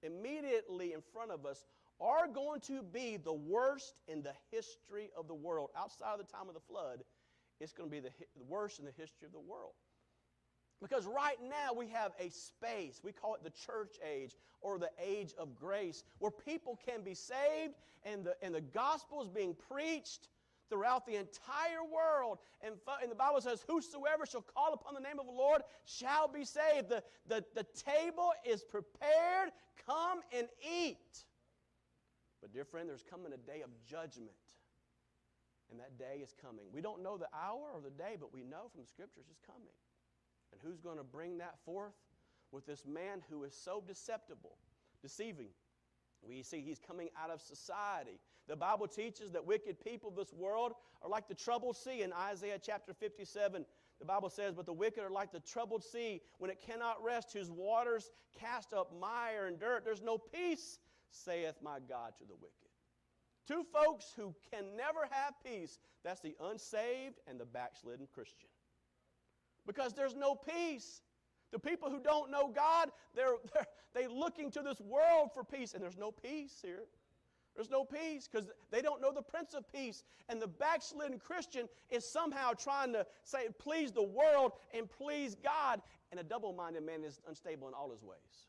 immediately 0.03 0.93
in 0.93 1.01
front 1.13 1.31
of 1.31 1.47
us 1.47 1.65
are 2.01 2.27
going 2.27 2.61
to 2.63 2.83
be 2.83 3.17
the 3.17 3.33
worst 3.33 4.01
in 4.09 4.25
the 4.25 4.35
history 4.51 5.11
of 5.17 5.29
the 5.29 5.35
world. 5.35 5.71
Outside 5.79 6.15
of 6.15 6.19
the 6.19 6.33
time 6.33 6.49
of 6.49 6.55
the 6.55 6.61
flood, 6.69 7.05
it's 7.61 7.73
going 7.73 7.89
to 7.89 7.95
be 7.95 8.01
the, 8.01 8.11
the 8.37 8.45
worst 8.49 8.81
in 8.81 8.87
the 8.87 8.93
history 8.99 9.27
of 9.27 9.33
the 9.33 9.39
world. 9.39 9.75
Because 10.83 11.07
right 11.07 11.39
now 11.43 11.73
we 11.75 11.89
have 11.89 12.13
a 12.19 12.31
space, 12.31 13.01
we 13.03 13.13
call 13.13 13.35
it 13.35 13.43
the 13.43 13.51
church 13.51 13.97
age 14.07 14.37
or 14.61 14.79
the 14.79 14.91
age 15.03 15.33
of 15.39 15.55
grace, 15.55 16.05
where 16.19 16.31
people 16.31 16.79
can 16.85 17.03
be 17.03 17.15
saved 17.15 17.75
and 18.05 18.25
the, 18.25 18.35
and 18.43 18.55
the 18.55 18.61
gospel 18.61 19.23
is 19.23 19.29
being 19.29 19.57
preached 19.71 20.29
throughout 20.69 21.07
the 21.07 21.17
entire 21.17 21.85
world. 21.85 22.39
And, 22.63 22.75
and 23.03 23.11
the 23.11 23.17
Bible 23.17 23.41
says, 23.41 23.65
Whosoever 23.67 24.27
shall 24.27 24.43
call 24.43 24.75
upon 24.75 24.95
the 24.95 25.01
name 25.01 25.19
of 25.19 25.27
the 25.27 25.33
Lord 25.33 25.63
shall 25.85 26.29
be 26.29 26.45
saved. 26.45 26.89
The, 26.89 27.03
the, 27.29 27.45
the 27.55 27.67
table 27.75 28.33
is 28.45 28.63
prepared. 28.63 29.51
Come 29.87 30.21
and 30.37 30.49
eat. 30.61 31.25
But, 32.41 32.53
dear 32.53 32.65
friend, 32.65 32.89
there's 32.89 33.05
coming 33.09 33.33
a 33.33 33.39
day 33.39 33.63
of 33.63 33.71
judgment. 33.87 34.33
And 35.71 35.81
that 35.81 35.99
day 35.99 36.21
is 36.23 36.35
coming. 36.41 36.67
We 36.73 36.83
don't 36.83 37.03
know 37.03 37.17
the 37.17 37.29
hour 37.35 37.73
or 37.73 37.81
the 37.81 37.91
day, 37.91 38.17
but 38.21 38.35
we 38.35 38.43
know 38.43 38.69
from 38.71 38.83
the 38.83 38.87
scriptures 38.87 39.25
it's 39.31 39.41
coming. 39.47 39.73
And 40.55 40.63
who's 40.63 40.81
going 40.81 40.99
to 40.99 41.05
bring 41.05 41.39
that 41.39 41.57
forth? 41.65 41.95
With 42.53 42.67
this 42.67 42.85
man 42.87 43.21
who 43.29 43.43
is 43.43 43.53
so 43.53 43.83
deceptible, 43.85 44.57
deceiving. 45.03 45.49
We 46.23 46.43
see 46.43 46.61
he's 46.61 46.79
coming 46.79 47.09
out 47.21 47.31
of 47.31 47.43
society. 47.43 48.21
The 48.47 48.55
Bible 48.55 48.87
teaches 48.87 49.33
that 49.33 49.45
wicked 49.45 49.83
people 49.85 50.11
of 50.11 50.17
this 50.17 50.33
world 50.33 50.75
are 51.03 51.09
like 51.09 51.27
the 51.27 51.35
troubled 51.35 51.77
sea 51.77 52.03
in 52.03 52.13
Isaiah 52.13 52.59
chapter 52.63 52.95
57. 52.95 53.67
The 53.99 54.05
Bible 54.05 54.31
says, 54.31 54.55
But 54.55 54.67
the 54.67 54.73
wicked 54.73 55.03
are 55.03 55.11
like 55.11 55.33
the 55.33 55.41
troubled 55.41 55.83
sea 55.83 56.21
when 56.39 56.51
it 56.51 56.61
cannot 56.65 57.03
rest, 57.03 57.33
whose 57.33 57.51
waters 57.51 58.11
cast 58.39 58.73
up 58.73 58.93
mire 59.01 59.47
and 59.47 59.59
dirt. 59.59 59.85
There's 59.85 60.03
no 60.03 60.19
peace, 60.19 60.79
saith 61.11 61.57
my 61.61 61.79
God 61.89 62.13
to 62.19 62.25
the 62.25 62.35
wicked. 62.35 62.71
Two 63.49 63.65
folks 63.73 64.13
who 64.17 64.33
can 64.53 64.77
never 64.77 65.09
have 65.11 65.35
peace 65.45 65.79
that's 66.05 66.21
the 66.21 66.37
unsaved 66.41 67.19
and 67.27 67.41
the 67.41 67.45
backslidden 67.45 68.07
Christian. 68.15 68.49
Because 69.67 69.93
there's 69.93 70.15
no 70.15 70.35
peace. 70.35 71.03
The 71.53 71.59
people 71.59 71.91
who 71.91 72.01
don't 72.01 72.31
know 72.31 72.49
God, 72.49 72.91
they're, 73.15 73.37
they're 73.55 73.67
they 73.95 74.09
looking 74.09 74.51
to 74.51 74.63
this 74.63 74.81
world 74.81 75.31
for 75.33 75.45
peace, 75.45 75.75
and 75.75 75.83
there's 75.83 75.97
no 75.97 76.11
peace 76.11 76.59
here. 76.63 76.83
There's 77.55 77.71
no 77.71 77.85
peace 77.85 78.29
because 78.31 78.49
they 78.73 78.83
don't 78.83 79.01
know 79.01 79.13
the 79.13 79.23
Prince 79.23 79.55
of 79.55 79.71
Peace. 79.73 80.03
And 80.29 80.43
the 80.43 80.49
backslidden 80.49 81.21
Christian 81.21 81.69
is 81.89 82.05
somehow 82.05 82.53
trying 82.53 82.93
to 82.95 83.07
say, 83.23 83.47
please 83.61 83.93
the 83.93 84.03
world 84.03 84.53
and 84.77 84.91
please 84.91 85.37
God. 85.37 85.81
And 86.11 86.19
a 86.19 86.25
double 86.25 86.53
minded 86.53 86.85
man 86.85 87.05
is 87.05 87.21
unstable 87.29 87.69
in 87.69 87.75
all 87.75 87.91
his 87.93 88.03
ways. 88.03 88.49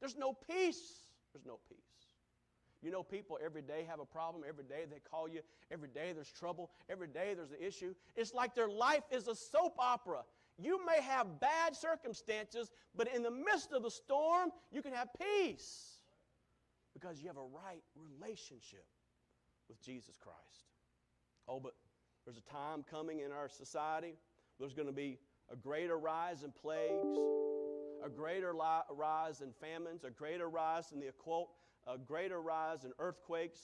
There's 0.00 0.16
no 0.16 0.32
peace. 0.32 1.02
There's 1.34 1.44
no 1.44 1.58
peace. 1.68 1.91
You 2.82 2.90
know, 2.90 3.02
people 3.02 3.38
every 3.44 3.62
day 3.62 3.86
have 3.88 4.00
a 4.00 4.04
problem. 4.04 4.44
Every 4.48 4.64
day 4.64 4.84
they 4.90 4.98
call 4.98 5.28
you. 5.28 5.40
Every 5.70 5.88
day 5.88 6.12
there's 6.12 6.30
trouble. 6.30 6.70
Every 6.90 7.06
day 7.06 7.34
there's 7.34 7.52
an 7.52 7.64
issue. 7.64 7.94
It's 8.16 8.34
like 8.34 8.54
their 8.54 8.68
life 8.68 9.04
is 9.10 9.28
a 9.28 9.34
soap 9.34 9.76
opera. 9.78 10.22
You 10.58 10.84
may 10.84 11.00
have 11.00 11.40
bad 11.40 11.76
circumstances, 11.76 12.70
but 12.94 13.08
in 13.14 13.22
the 13.22 13.30
midst 13.30 13.72
of 13.72 13.82
the 13.82 13.90
storm, 13.90 14.50
you 14.70 14.82
can 14.82 14.92
have 14.92 15.08
peace 15.18 15.98
because 16.92 17.20
you 17.20 17.28
have 17.28 17.36
a 17.38 17.40
right 17.40 17.82
relationship 17.96 18.84
with 19.68 19.80
Jesus 19.80 20.16
Christ. 20.22 20.66
Oh, 21.48 21.60
but 21.60 21.74
there's 22.24 22.38
a 22.38 22.52
time 22.52 22.84
coming 22.88 23.20
in 23.20 23.32
our 23.32 23.48
society 23.48 24.14
there's 24.58 24.74
going 24.74 24.86
to 24.86 24.94
be 24.94 25.18
a 25.50 25.56
greater 25.56 25.98
rise 25.98 26.44
in 26.44 26.52
plagues, 26.52 27.18
a 28.04 28.08
greater 28.08 28.54
rise 28.54 29.40
in 29.40 29.52
famines, 29.52 30.04
a 30.04 30.10
greater 30.10 30.48
rise 30.48 30.92
in 30.92 31.00
the 31.00 31.08
occult, 31.08 31.50
a 31.86 31.98
greater 31.98 32.40
rise 32.40 32.84
in 32.84 32.92
earthquakes, 32.98 33.60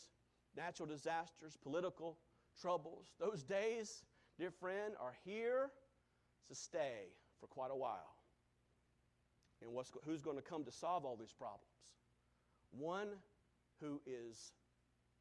natural 0.56 0.88
disasters, 0.88 1.56
political 1.62 2.18
troubles. 2.60 3.12
Those 3.20 3.42
days, 3.42 4.04
dear 4.38 4.50
friend, 4.50 4.94
are 5.00 5.14
here 5.24 5.70
to 6.48 6.54
stay 6.54 7.12
for 7.40 7.46
quite 7.46 7.70
a 7.70 7.76
while. 7.76 8.14
And 9.62 9.70
who's 10.04 10.22
going 10.22 10.36
to 10.36 10.42
come 10.42 10.64
to 10.64 10.72
solve 10.72 11.04
all 11.04 11.16
these 11.16 11.32
problems? 11.32 11.64
One 12.70 13.08
who 13.80 14.00
is 14.06 14.52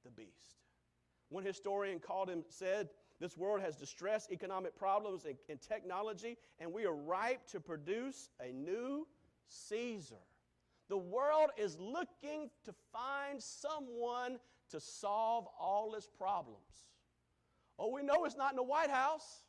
the 0.03 0.11
beast. 0.11 0.61
One 1.29 1.43
historian 1.43 1.99
called 1.99 2.29
him, 2.29 2.43
said, 2.49 2.89
This 3.19 3.35
world 3.35 3.61
has 3.61 3.75
distress, 3.75 4.27
economic 4.31 4.77
problems, 4.77 5.25
and, 5.25 5.35
and 5.49 5.61
technology, 5.61 6.37
and 6.59 6.71
we 6.71 6.85
are 6.85 6.95
ripe 6.95 7.45
to 7.47 7.59
produce 7.59 8.29
a 8.39 8.51
new 8.51 9.07
Caesar. 9.49 10.15
The 10.89 10.97
world 10.97 11.49
is 11.57 11.77
looking 11.79 12.49
to 12.65 12.73
find 12.93 13.41
someone 13.41 14.37
to 14.69 14.79
solve 14.79 15.47
all 15.59 15.95
its 15.95 16.07
problems. 16.07 16.87
Oh, 17.79 17.91
we 17.91 18.01
know 18.01 18.25
it's 18.25 18.37
not 18.37 18.51
in 18.51 18.55
the 18.55 18.63
White 18.63 18.89
House. 18.89 19.43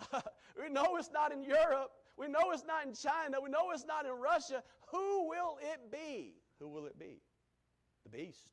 we 0.12 0.68
know 0.70 0.96
it's 0.96 1.10
not 1.12 1.32
in 1.32 1.42
Europe. 1.42 1.92
We 2.16 2.28
know 2.28 2.50
it's 2.52 2.64
not 2.64 2.86
in 2.86 2.94
China. 2.94 3.38
We 3.42 3.50
know 3.50 3.70
it's 3.72 3.86
not 3.86 4.06
in 4.06 4.12
Russia. 4.12 4.62
Who 4.90 5.28
will 5.28 5.58
it 5.60 5.92
be? 5.92 6.34
Who 6.58 6.68
will 6.68 6.86
it 6.86 6.98
be? 6.98 7.20
The 8.04 8.10
beast. 8.10 8.48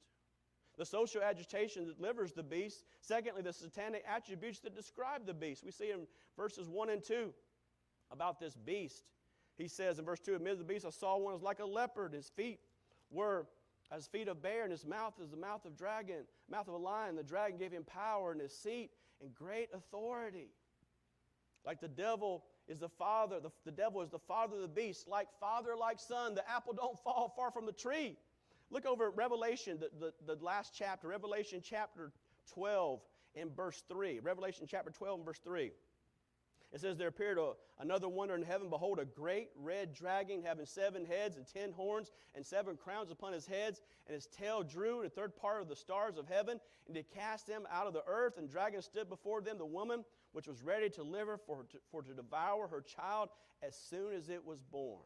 The 0.78 0.86
social 0.86 1.22
agitation 1.22 1.88
that 1.88 1.98
delivers 1.98 2.34
the 2.34 2.44
beast. 2.44 2.84
Secondly, 3.02 3.42
the 3.42 3.54
satanic 3.54 4.04
attributes 4.08 4.60
that 4.60 4.76
describe 4.76 5.26
the 5.26 5.34
beast. 5.34 5.64
We 5.64 5.72
see 5.72 5.92
in 5.92 6.08
verses 6.36 6.68
1 6.68 6.90
and 6.90 7.04
2 7.04 7.34
about 8.12 8.40
this 8.40 8.56
beast. 8.56 9.04
He 9.58 9.68
says 9.68 10.00
in 10.00 10.06
verse 10.06 10.20
2 10.20 10.36
Amid 10.36 10.60
the 10.60 10.64
beast, 10.64 10.86
I 10.86 10.90
saw 10.90 11.18
one 11.18 11.36
as 11.36 11.42
like 11.42 11.60
a 11.60 11.66
leopard. 11.66 12.14
His 12.14 12.30
feet 12.30 12.60
were 13.12 13.48
as 13.92 14.08
feet 14.08 14.28
of 14.28 14.42
bear, 14.42 14.64
and 14.64 14.72
his 14.72 14.86
mouth 14.86 15.14
is 15.22 15.30
the 15.30 15.38
mouth 15.38 15.66
of 15.66 15.78
dragon, 15.78 16.26
mouth 16.50 16.68
of 16.68 16.74
a 16.74 16.78
lion. 16.78 17.16
The 17.16 17.24
dragon 17.24 17.58
gave 17.58 17.72
him 17.72 17.84
power 17.84 18.32
and 18.32 18.42
his 18.42 18.54
seat 18.56 18.92
and 19.22 19.34
great 19.36 19.70
authority. 19.74 20.50
Like 21.66 21.80
the 21.80 21.88
devil 21.88 22.44
is 22.68 22.80
the 22.80 22.90
father, 22.90 23.40
the, 23.40 23.52
the 23.66 23.72
devil 23.72 24.02
is 24.02 24.10
the 24.10 24.20
father 24.20 24.56
of 24.56 24.62
the 24.62 24.68
beast. 24.68 25.08
Like 25.08 25.28
father, 25.40 25.76
like 25.80 26.00
son, 26.00 26.36
the 26.36 26.50
apple 26.50 26.74
don't 26.78 26.98
fall 27.04 27.34
far 27.36 27.52
from 27.52 27.66
the 27.66 27.72
tree. 27.72 28.18
Look 28.72 28.86
over 28.86 29.10
at 29.10 29.16
Revelation, 29.16 29.80
the, 29.80 30.12
the, 30.26 30.36
the 30.36 30.44
last 30.44 30.74
chapter, 30.76 31.08
Revelation 31.08 31.62
chapter 31.64 32.12
12 32.54 33.02
in 33.36 33.50
verse 33.52 33.84
3. 33.88 34.20
Revelation 34.20 34.66
chapter 34.68 34.90
12 34.90 35.20
and 35.20 35.26
verse 35.26 35.40
3. 35.44 35.72
It 36.74 36.82
says, 36.82 36.98
There 36.98 37.08
appeared 37.08 37.38
a, 37.38 37.52
another 37.80 38.10
wonder 38.10 38.34
in 38.34 38.42
heaven. 38.42 38.70
Behold, 38.70 38.98
a 38.98 39.06
great 39.06 39.50
red 39.56 39.94
dragon 39.94 40.42
having 40.44 40.66
seven 40.66 41.06
heads 41.06 41.38
and 41.38 41.46
ten 41.48 41.72
horns 41.72 42.12
and 42.34 42.44
seven 42.44 42.76
crowns 42.76 43.12
upon 43.12 43.32
his 43.32 43.46
heads, 43.46 43.82
and 44.08 44.16
his 44.16 44.26
tail 44.26 44.64
drew 44.64 45.04
a 45.04 45.10
third 45.10 45.36
part 45.36 45.62
of 45.62 45.70
the 45.70 45.76
stars 45.76 46.18
of 46.18 46.28
heaven, 46.28 46.60
and 46.88 46.96
did 46.96 47.06
cast 47.12 47.46
them 47.46 47.68
out 47.72 47.86
of 47.86 47.94
the 47.94 48.04
earth. 48.08 48.40
And 48.40 48.50
dragon 48.50 48.82
stood 48.82 49.08
before 49.08 49.40
them, 49.42 49.60
the 49.60 49.66
woman 49.66 50.04
which 50.32 50.48
was 50.48 50.64
ready 50.64 50.90
to 50.90 50.96
deliver 50.98 51.38
for, 51.38 51.66
for 51.92 52.02
to 52.02 52.14
devour 52.14 52.68
her 52.68 52.82
child 52.82 53.30
as 53.62 53.76
soon 53.76 54.14
as 54.14 54.30
it 54.30 54.44
was 54.44 54.64
born. 54.64 55.04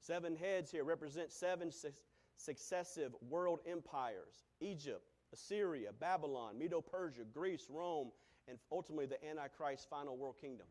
Seven 0.00 0.34
heads 0.34 0.70
here 0.70 0.84
represent 0.84 1.30
seven 1.30 1.70
su- 1.70 1.90
successive 2.36 3.14
world 3.28 3.60
empires 3.66 4.40
Egypt, 4.60 5.10
Assyria, 5.34 5.90
Babylon, 6.00 6.58
Medo 6.58 6.80
Persia, 6.80 7.24
Greece, 7.30 7.66
Rome, 7.68 8.10
and 8.48 8.58
ultimately 8.70 9.06
the 9.06 9.24
Antichrist's 9.26 9.86
final 9.88 10.16
world 10.16 10.36
kingdom. 10.40 10.66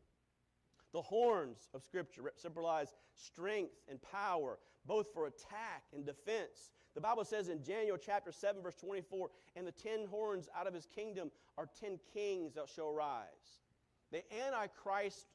The 0.91 1.01
horns 1.01 1.69
of 1.73 1.83
Scripture 1.83 2.23
symbolize 2.35 2.95
strength 3.13 3.73
and 3.87 4.01
power, 4.01 4.57
both 4.85 5.13
for 5.13 5.27
attack 5.27 5.83
and 5.93 6.05
defense. 6.05 6.71
The 6.95 7.01
Bible 7.01 7.23
says 7.23 7.49
in 7.49 7.61
Daniel 7.61 7.97
chapter 7.97 8.31
7, 8.31 8.61
verse 8.63 8.75
24, 8.75 9.29
and 9.55 9.67
the 9.67 9.71
ten 9.71 10.07
horns 10.09 10.49
out 10.57 10.67
of 10.67 10.73
his 10.73 10.87
kingdom 10.87 11.29
are 11.57 11.69
ten 11.79 11.99
kings 12.13 12.55
that 12.55 12.69
shall 12.73 12.91
rise. 12.91 13.61
The 14.11 14.23
Antichrist 14.33 15.27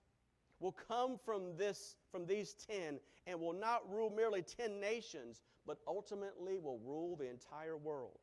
will 0.58 0.74
come 0.88 1.18
from 1.24 1.56
this 1.56 1.96
from 2.10 2.26
these 2.26 2.54
ten 2.54 2.98
and 3.26 3.40
will 3.40 3.52
not 3.52 3.88
rule 3.90 4.10
merely 4.10 4.42
ten 4.42 4.80
nations, 4.80 5.42
but 5.66 5.78
ultimately 5.86 6.58
will 6.58 6.80
rule 6.84 7.16
the 7.16 7.30
entire 7.30 7.76
world. 7.76 8.18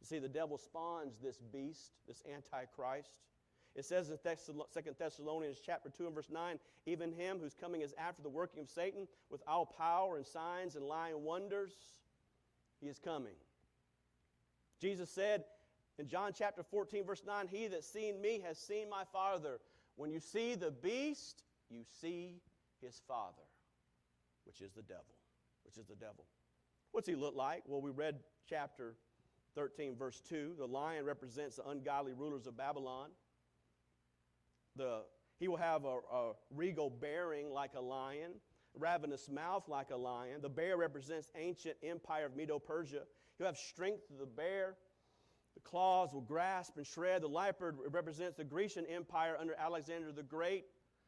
You 0.00 0.06
see, 0.06 0.18
the 0.18 0.28
devil 0.28 0.58
spawns 0.58 1.14
this 1.22 1.38
beast, 1.52 1.92
this 2.06 2.22
Antichrist. 2.32 3.10
It 3.74 3.84
says 3.84 4.08
in 4.08 4.16
2 4.16 4.90
Thessalonians 4.98 5.58
chapter 5.64 5.90
2 5.90 6.06
and 6.06 6.14
verse 6.14 6.30
9, 6.30 6.58
even 6.86 7.12
him 7.12 7.38
whose 7.38 7.54
coming 7.54 7.82
is 7.82 7.94
after 7.98 8.22
the 8.22 8.28
working 8.28 8.62
of 8.62 8.70
Satan 8.70 9.06
with 9.30 9.42
all 9.46 9.66
power 9.66 10.16
and 10.16 10.26
signs 10.26 10.76
and 10.76 10.84
lying 10.86 11.22
wonders, 11.22 11.72
he 12.80 12.88
is 12.88 12.98
coming. 12.98 13.34
Jesus 14.80 15.10
said 15.10 15.44
in 15.98 16.08
John 16.08 16.32
chapter 16.34 16.62
14 16.62 17.04
verse 17.04 17.22
9, 17.26 17.48
he 17.50 17.66
that 17.66 17.84
seen 17.84 18.20
me 18.20 18.42
has 18.46 18.58
seen 18.58 18.88
my 18.88 19.04
Father. 19.12 19.58
When 19.96 20.10
you 20.10 20.20
see 20.20 20.54
the 20.54 20.70
beast, 20.70 21.42
you 21.70 21.82
see 22.00 22.40
his 22.80 23.00
father, 23.06 23.42
which 24.44 24.60
is 24.60 24.72
the 24.72 24.82
devil, 24.82 25.04
which 25.64 25.76
is 25.76 25.86
the 25.86 25.96
devil. 25.96 26.24
What's 26.92 27.08
he 27.08 27.14
look 27.14 27.34
like? 27.34 27.62
Well, 27.66 27.80
we 27.80 27.90
read 27.90 28.20
chapter 28.48 28.94
13, 29.56 29.96
verse 29.96 30.20
2. 30.28 30.52
The 30.58 30.66
lion 30.66 31.04
represents 31.04 31.56
the 31.56 31.66
ungodly 31.68 32.12
rulers 32.12 32.46
of 32.46 32.56
Babylon. 32.56 33.08
The, 34.76 35.00
he 35.40 35.48
will 35.48 35.56
have 35.56 35.84
a, 35.84 35.98
a 36.12 36.32
regal 36.54 36.90
bearing 36.90 37.50
like 37.50 37.72
a 37.74 37.80
lion, 37.80 38.32
ravenous 38.78 39.28
mouth 39.28 39.64
like 39.68 39.90
a 39.90 39.96
lion. 39.96 40.42
The 40.42 40.50
bear 40.50 40.76
represents 40.76 41.30
ancient 41.34 41.76
empire 41.82 42.26
of 42.26 42.36
Medo-Persia. 42.36 43.02
He'll 43.38 43.46
have 43.46 43.56
strength 43.56 44.10
of 44.10 44.18
the 44.18 44.26
bear. 44.26 44.76
The 45.54 45.60
claws 45.60 46.12
will 46.12 46.20
grasp 46.20 46.76
and 46.76 46.86
shred. 46.86 47.22
The 47.22 47.28
leopard 47.28 47.78
represents 47.90 48.36
the 48.36 48.44
Grecian 48.44 48.84
empire 48.86 49.36
under 49.40 49.54
Alexander 49.54 50.12
the 50.12 50.22
Great. 50.22 50.66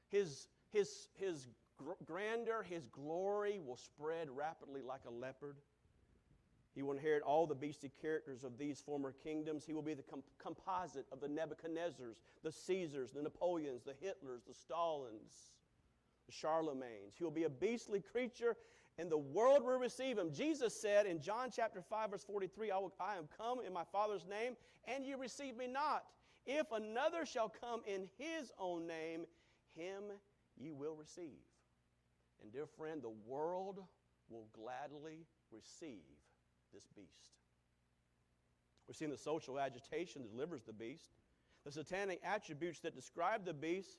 His, 0.08 0.48
his, 0.72 1.08
his 1.14 1.48
grandeur, 2.06 2.64
his 2.68 2.86
glory 2.86 3.60
will 3.64 3.76
spread 3.76 4.28
rapidly 4.30 4.80
like 4.80 5.02
a 5.06 5.10
leopard. 5.10 5.56
He 6.78 6.84
will 6.84 6.92
inherit 6.92 7.24
all 7.24 7.44
the 7.44 7.56
beastly 7.56 7.90
characters 8.00 8.44
of 8.44 8.56
these 8.56 8.80
former 8.80 9.10
kingdoms. 9.10 9.64
He 9.66 9.74
will 9.74 9.82
be 9.82 9.94
the 9.94 10.04
com- 10.04 10.22
composite 10.40 11.06
of 11.10 11.18
the 11.18 11.26
Nebuchadnezzars, 11.26 12.20
the 12.44 12.52
Caesars, 12.52 13.10
the 13.10 13.20
Napoleons, 13.20 13.82
the 13.82 13.94
Hitlers, 13.94 14.44
the 14.46 14.54
Stalins, 14.54 15.50
the 16.26 16.32
Charlemagnes. 16.32 17.16
He 17.18 17.24
will 17.24 17.32
be 17.32 17.42
a 17.42 17.50
beastly 17.50 18.00
creature, 18.00 18.56
and 18.96 19.10
the 19.10 19.18
world 19.18 19.64
will 19.64 19.76
receive 19.76 20.16
him. 20.16 20.32
Jesus 20.32 20.80
said 20.80 21.06
in 21.06 21.20
John 21.20 21.50
chapter 21.52 21.82
5, 21.82 22.12
verse 22.12 22.22
43, 22.22 22.70
I, 22.70 22.78
will, 22.78 22.94
I 23.00 23.16
am 23.16 23.28
come 23.36 23.58
in 23.66 23.72
my 23.72 23.84
Father's 23.90 24.28
name, 24.28 24.54
and 24.84 25.04
you 25.04 25.16
receive 25.16 25.56
me 25.56 25.66
not. 25.66 26.04
If 26.46 26.70
another 26.70 27.26
shall 27.26 27.48
come 27.48 27.80
in 27.88 28.08
his 28.18 28.52
own 28.56 28.86
name, 28.86 29.26
him 29.74 30.04
ye 30.56 30.70
will 30.70 30.94
receive. 30.94 31.42
And 32.40 32.52
dear 32.52 32.66
friend, 32.66 33.02
the 33.02 33.16
world 33.26 33.80
will 34.30 34.46
gladly 34.52 35.26
receive 35.50 36.17
this 36.72 36.86
beast. 36.96 37.28
We've 38.86 38.96
seen 38.96 39.10
the 39.10 39.18
social 39.18 39.58
agitation 39.58 40.22
that 40.22 40.32
delivers 40.32 40.62
the 40.62 40.72
beast, 40.72 41.10
the 41.64 41.72
satanic 41.72 42.20
attributes 42.24 42.80
that 42.80 42.94
describe 42.94 43.44
the 43.44 43.52
beast, 43.52 43.98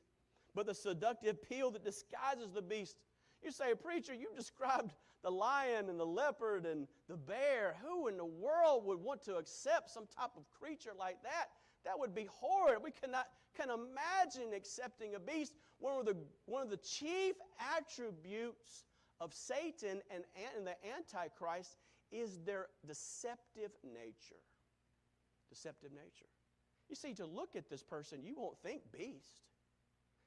but 0.56 0.66
the 0.66 0.74
seductive 0.74 1.36
appeal 1.36 1.72
that 1.72 1.84
disguises 1.84 2.52
the 2.54 2.62
beast. 2.62 2.98
You 3.44 3.52
say, 3.52 3.76
Preacher, 3.76 4.14
you 4.14 4.30
described 4.36 4.94
the 5.24 5.30
lion 5.30 5.90
and 5.90 6.00
the 6.00 6.06
leopard 6.06 6.66
and 6.66 6.88
the 7.08 7.18
bear. 7.18 7.76
Who 7.84 8.08
in 8.08 8.18
the 8.18 8.26
world 8.26 8.86
would 8.86 9.00
want 9.00 9.24
to 9.26 9.36
accept 9.36 9.92
some 9.92 10.08
type 10.08 10.32
of 10.36 10.44
creature 10.60 10.92
like 10.98 11.22
that? 11.24 11.50
That 11.86 12.00
would 12.00 12.16
be 12.16 12.28
horrid. 12.30 12.80
We 12.84 12.92
cannot 12.92 13.28
can 13.58 13.70
imagine 13.70 14.54
accepting 14.56 15.16
a 15.16 15.20
beast. 15.20 15.54
One 15.80 16.00
of 16.00 16.06
the, 16.06 16.16
one 16.46 16.62
of 16.62 16.70
the 16.70 16.78
chief 16.78 17.36
attributes 17.78 18.86
of 19.20 19.34
Satan 19.34 20.02
and, 20.14 20.24
and 20.56 20.66
the 20.66 20.76
Antichrist 20.96 21.78
is 22.12 22.40
their 22.46 22.68
deceptive 22.88 23.72
nature. 23.84 24.42
Deceptive 25.50 25.92
nature. 25.92 26.30
You 26.90 26.96
see, 26.96 27.14
to 27.16 27.26
look 27.26 27.56
at 27.56 27.70
this 27.70 27.84
person, 27.84 28.20
you 28.24 28.36
won't 28.38 28.58
think 28.64 28.82
beast. 28.92 29.42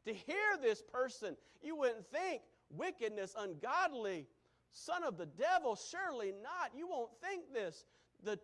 To 0.06 0.12
hear 0.12 0.56
this 0.60 0.82
person, 0.82 1.36
you 1.62 1.76
wouldn't 1.76 2.06
think 2.10 2.42
wickedness, 2.70 3.34
ungodly, 3.38 4.26
son 4.72 5.04
of 5.04 5.16
the 5.16 5.26
devil. 5.26 5.76
Surely 5.76 6.32
not. 6.42 6.72
You 6.76 6.88
won't 6.88 7.10
think 7.20 7.52
this. 7.52 7.84
The, 8.24 8.38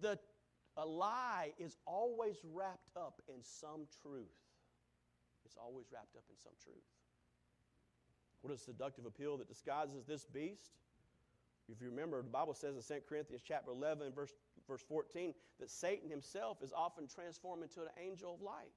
the 0.00 0.18
a 0.76 0.86
lie 0.86 1.52
is 1.58 1.76
always 1.86 2.36
wrapped 2.44 2.96
up 2.96 3.20
in 3.28 3.42
some 3.42 3.86
truth. 4.02 4.24
It's 5.44 5.56
always 5.56 5.86
wrapped 5.92 6.16
up 6.16 6.24
in 6.30 6.36
some 6.36 6.52
truth. 6.62 6.84
What 8.42 8.52
is 8.52 8.62
seductive 8.62 9.04
appeal 9.04 9.36
that 9.38 9.48
disguises 9.48 10.04
this 10.06 10.24
beast? 10.24 10.72
If 11.70 11.80
you 11.80 11.90
remember, 11.90 12.22
the 12.22 12.28
Bible 12.28 12.54
says 12.54 12.76
in 12.76 12.82
2 12.82 13.02
Corinthians 13.08 13.42
chapter 13.46 13.70
11, 13.70 14.12
verse, 14.12 14.32
verse 14.66 14.82
14, 14.88 15.34
that 15.58 15.70
Satan 15.70 16.10
himself 16.10 16.58
is 16.62 16.72
often 16.72 17.06
transformed 17.06 17.62
into 17.62 17.82
an 17.82 17.88
angel 18.02 18.34
of 18.34 18.42
light. 18.42 18.72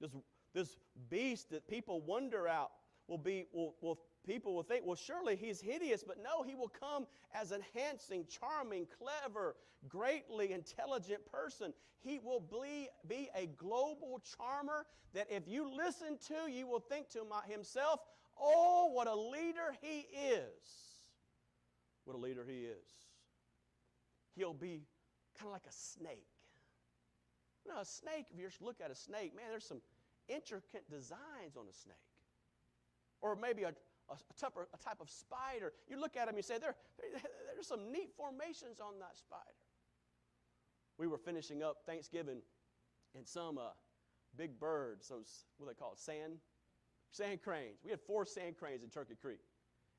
This, 0.00 0.10
this 0.52 0.76
beast 1.08 1.50
that 1.50 1.66
people 1.68 2.00
wonder 2.00 2.48
out 2.48 2.72
will 3.06 3.18
be 3.18 3.46
will, 3.52 3.74
will 3.80 3.98
people 4.26 4.54
will 4.54 4.62
think, 4.62 4.84
well, 4.86 4.96
surely 4.96 5.36
he's 5.36 5.60
hideous, 5.60 6.02
but 6.02 6.18
no, 6.22 6.42
he 6.42 6.54
will 6.54 6.68
come 6.80 7.06
as 7.34 7.52
an 7.52 7.62
enhancing, 7.74 8.26
charming, 8.28 8.86
clever, 8.98 9.56
greatly 9.88 10.52
intelligent 10.52 11.20
person. 11.30 11.72
He 12.00 12.18
will 12.18 12.40
be, 12.40 12.88
be 13.08 13.28
a 13.36 13.46
global 13.46 14.20
charmer 14.38 14.86
that 15.14 15.26
if 15.30 15.46
you 15.46 15.70
listen 15.74 16.18
to, 16.28 16.50
you 16.50 16.66
will 16.66 16.80
think 16.80 17.08
to 17.10 17.24
my, 17.28 17.40
himself, 17.46 18.00
oh, 18.40 18.90
what 18.92 19.06
a 19.06 19.14
leader 19.14 19.74
he 19.80 20.06
is. 20.18 20.83
What 22.04 22.16
a 22.16 22.18
leader 22.18 22.44
he 22.48 22.64
is. 22.64 22.88
He'll 24.36 24.54
be 24.54 24.82
kind 25.38 25.46
of 25.48 25.52
like 25.52 25.66
a 25.68 25.72
snake. 25.72 26.26
Know, 27.66 27.80
a 27.80 27.84
snake, 27.84 28.26
if 28.30 28.38
you 28.38 28.48
look 28.60 28.80
at 28.84 28.90
a 28.90 28.94
snake, 28.94 29.34
man, 29.34 29.46
there's 29.48 29.64
some 29.64 29.80
intricate 30.28 30.88
designs 30.90 31.56
on 31.56 31.64
a 31.68 31.72
snake. 31.72 31.96
Or 33.22 33.36
maybe 33.36 33.62
a, 33.62 33.72
a, 34.10 34.14
a 34.14 34.78
type 34.84 35.00
of 35.00 35.08
spider. 35.08 35.72
You 35.88 35.98
look 35.98 36.16
at 36.16 36.26
them, 36.26 36.36
you 36.36 36.42
say, 36.42 36.58
there, 36.58 36.74
there's 37.54 37.66
some 37.66 37.90
neat 37.90 38.10
formations 38.16 38.80
on 38.80 38.98
that 39.00 39.16
spider. 39.16 39.40
We 40.98 41.06
were 41.06 41.16
finishing 41.16 41.62
up 41.62 41.78
Thanksgiving 41.86 42.40
and 43.16 43.26
some 43.26 43.56
uh, 43.56 43.70
big 44.36 44.60
birds, 44.60 45.08
those, 45.08 45.44
what 45.56 45.68
they 45.68 45.74
call 45.74 45.94
sand, 45.96 46.34
sand 47.10 47.40
cranes. 47.42 47.78
We 47.82 47.90
had 47.90 48.00
four 48.00 48.26
sand 48.26 48.56
cranes 48.58 48.82
in 48.82 48.90
Turkey 48.90 49.14
Creek. 49.20 49.40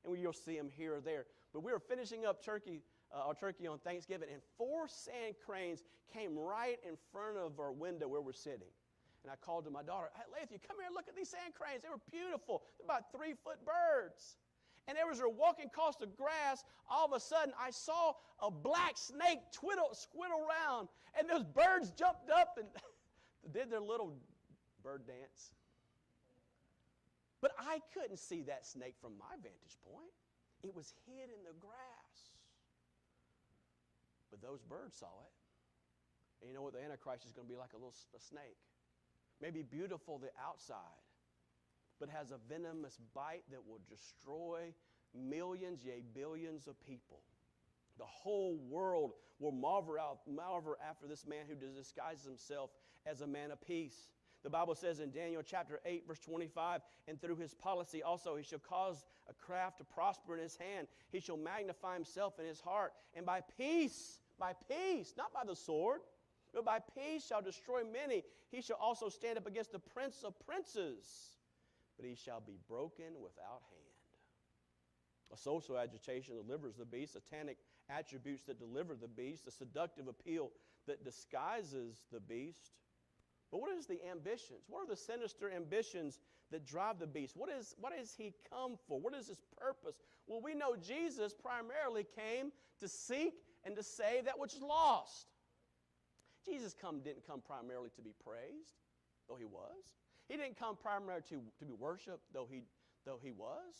And 0.04 0.16
you'll 0.16 0.32
see 0.32 0.56
them 0.56 0.68
here 0.74 0.94
or 0.96 1.00
there. 1.00 1.26
But 1.56 1.64
we 1.64 1.72
were 1.72 1.80
finishing 1.80 2.26
up 2.26 2.44
turkey, 2.44 2.82
uh, 3.10 3.28
our 3.28 3.34
turkey 3.34 3.66
on 3.66 3.78
Thanksgiving, 3.78 4.28
and 4.30 4.42
four 4.58 4.86
sand 4.88 5.36
cranes 5.42 5.82
came 6.12 6.36
right 6.38 6.76
in 6.86 6.98
front 7.10 7.38
of 7.38 7.58
our 7.58 7.72
window 7.72 8.06
where 8.08 8.20
we're 8.20 8.34
sitting. 8.34 8.68
And 9.22 9.32
I 9.32 9.36
called 9.36 9.64
to 9.64 9.70
my 9.70 9.82
daughter, 9.82 10.10
Hey, 10.14 10.24
Lathy, 10.30 10.60
come 10.68 10.76
here 10.76 10.84
and 10.84 10.94
look 10.94 11.08
at 11.08 11.16
these 11.16 11.30
sand 11.30 11.54
cranes. 11.54 11.80
They 11.82 11.88
were 11.88 12.04
beautiful. 12.12 12.62
They're 12.76 12.84
about 12.84 13.10
three 13.10 13.32
foot 13.42 13.56
birds. 13.64 14.36
And 14.86 14.98
as 14.98 15.16
we 15.16 15.24
were 15.24 15.30
walking 15.30 15.64
across 15.64 15.96
the 15.96 16.08
grass, 16.08 16.62
all 16.90 17.06
of 17.06 17.14
a 17.14 17.20
sudden 17.20 17.54
I 17.58 17.70
saw 17.70 18.12
a 18.42 18.50
black 18.50 18.98
snake 18.98 19.38
twiddle, 19.50 19.96
squiddle 19.96 20.44
around. 20.44 20.88
And 21.18 21.26
those 21.26 21.42
birds 21.42 21.90
jumped 21.96 22.28
up 22.28 22.58
and 22.60 22.68
did 23.54 23.70
their 23.70 23.80
little 23.80 24.12
bird 24.82 25.06
dance. 25.06 25.52
But 27.40 27.52
I 27.58 27.80
couldn't 27.94 28.18
see 28.18 28.42
that 28.42 28.66
snake 28.66 28.96
from 29.00 29.12
my 29.18 29.36
vantage 29.40 29.78
point. 29.90 30.12
It 30.66 30.74
was 30.74 30.92
hid 31.06 31.30
in 31.30 31.46
the 31.46 31.54
grass. 31.62 32.18
But 34.30 34.42
those 34.42 34.60
birds 34.62 34.98
saw 34.98 35.14
it. 35.22 35.34
And 36.42 36.50
you 36.50 36.54
know 36.54 36.62
what? 36.62 36.74
The 36.74 36.82
Antichrist 36.82 37.24
is 37.24 37.32
going 37.32 37.46
to 37.46 37.52
be 37.52 37.58
like 37.58 37.72
a 37.72 37.76
little 37.76 37.94
a 38.14 38.20
snake 38.20 38.58
may 39.40 39.50
be 39.50 39.62
beautiful 39.62 40.18
the 40.18 40.30
outside, 40.42 40.78
but 42.00 42.08
has 42.08 42.30
a 42.30 42.38
venomous 42.48 42.98
bite 43.14 43.44
that 43.50 43.66
will 43.66 43.80
destroy 43.88 44.72
millions, 45.14 45.84
yea, 45.84 46.02
billions 46.14 46.66
of 46.66 46.80
people. 46.86 47.20
The 47.98 48.04
whole 48.04 48.58
world 48.68 49.12
will 49.38 49.52
marvel, 49.52 49.96
out, 50.00 50.18
marvel 50.26 50.74
after 50.86 51.06
this 51.06 51.26
man 51.26 51.44
who 51.48 51.54
disguises 51.54 52.24
himself 52.24 52.70
as 53.06 53.20
a 53.20 53.26
man 53.26 53.50
of 53.50 53.60
peace. 53.60 54.10
The 54.46 54.50
Bible 54.50 54.76
says 54.76 55.00
in 55.00 55.10
Daniel 55.10 55.42
chapter 55.44 55.80
8, 55.84 56.04
verse 56.06 56.20
25, 56.20 56.80
and 57.08 57.20
through 57.20 57.34
his 57.34 57.52
policy 57.52 58.04
also 58.04 58.36
he 58.36 58.44
shall 58.44 58.60
cause 58.60 59.04
a 59.28 59.34
craft 59.34 59.78
to 59.78 59.84
prosper 59.84 60.36
in 60.36 60.40
his 60.40 60.54
hand. 60.54 60.86
He 61.10 61.18
shall 61.18 61.36
magnify 61.36 61.94
himself 61.94 62.38
in 62.38 62.46
his 62.46 62.60
heart. 62.60 62.92
And 63.14 63.26
by 63.26 63.40
peace, 63.58 64.20
by 64.38 64.52
peace, 64.68 65.14
not 65.18 65.34
by 65.34 65.40
the 65.44 65.56
sword, 65.56 66.02
but 66.54 66.64
by 66.64 66.78
peace 66.94 67.26
shall 67.26 67.42
destroy 67.42 67.82
many. 67.82 68.22
He 68.52 68.62
shall 68.62 68.76
also 68.80 69.08
stand 69.08 69.36
up 69.36 69.48
against 69.48 69.72
the 69.72 69.80
prince 69.80 70.22
of 70.22 70.38
princes, 70.46 71.08
but 71.96 72.06
he 72.06 72.14
shall 72.14 72.40
be 72.40 72.60
broken 72.68 73.20
without 73.20 73.62
hand. 73.68 73.96
A 75.34 75.36
social 75.36 75.76
agitation 75.76 76.36
delivers 76.36 76.76
the 76.76 76.84
beast, 76.84 77.14
satanic 77.14 77.58
attributes 77.90 78.44
that 78.44 78.60
deliver 78.60 78.94
the 78.94 79.08
beast, 79.08 79.48
a 79.48 79.50
seductive 79.50 80.06
appeal 80.06 80.52
that 80.86 81.02
disguises 81.02 82.04
the 82.12 82.20
beast. 82.20 82.70
But 83.50 83.60
what 83.60 83.76
is 83.76 83.86
the 83.86 83.98
ambitions? 84.10 84.64
What 84.68 84.80
are 84.84 84.88
the 84.88 84.96
sinister 84.96 85.50
ambitions 85.50 86.18
that 86.50 86.66
drive 86.66 86.98
the 86.98 87.06
beast? 87.06 87.36
What 87.36 87.48
is 87.48 87.74
what 87.78 87.92
has 87.92 88.14
he 88.16 88.32
come 88.50 88.76
for? 88.88 88.98
What 89.00 89.14
is 89.14 89.28
his 89.28 89.40
purpose? 89.56 89.96
Well, 90.26 90.40
we 90.42 90.54
know 90.54 90.76
Jesus 90.76 91.32
primarily 91.32 92.04
came 92.16 92.50
to 92.80 92.88
seek 92.88 93.34
and 93.64 93.76
to 93.76 93.82
save 93.82 94.24
that 94.24 94.38
which 94.38 94.54
is 94.54 94.62
lost. 94.62 95.28
Jesus 96.44 96.74
come, 96.80 97.00
didn't 97.00 97.26
come 97.26 97.40
primarily 97.40 97.90
to 97.96 98.02
be 98.02 98.12
praised, 98.24 98.76
though 99.28 99.34
he 99.34 99.44
was. 99.44 99.96
He 100.28 100.36
didn't 100.36 100.58
come 100.58 100.76
primarily 100.76 101.22
to, 101.30 101.36
to 101.58 101.64
be 101.64 101.72
worshiped, 101.72 102.22
though 102.32 102.46
he, 102.50 102.62
though 103.04 103.18
he 103.22 103.32
was. 103.32 103.74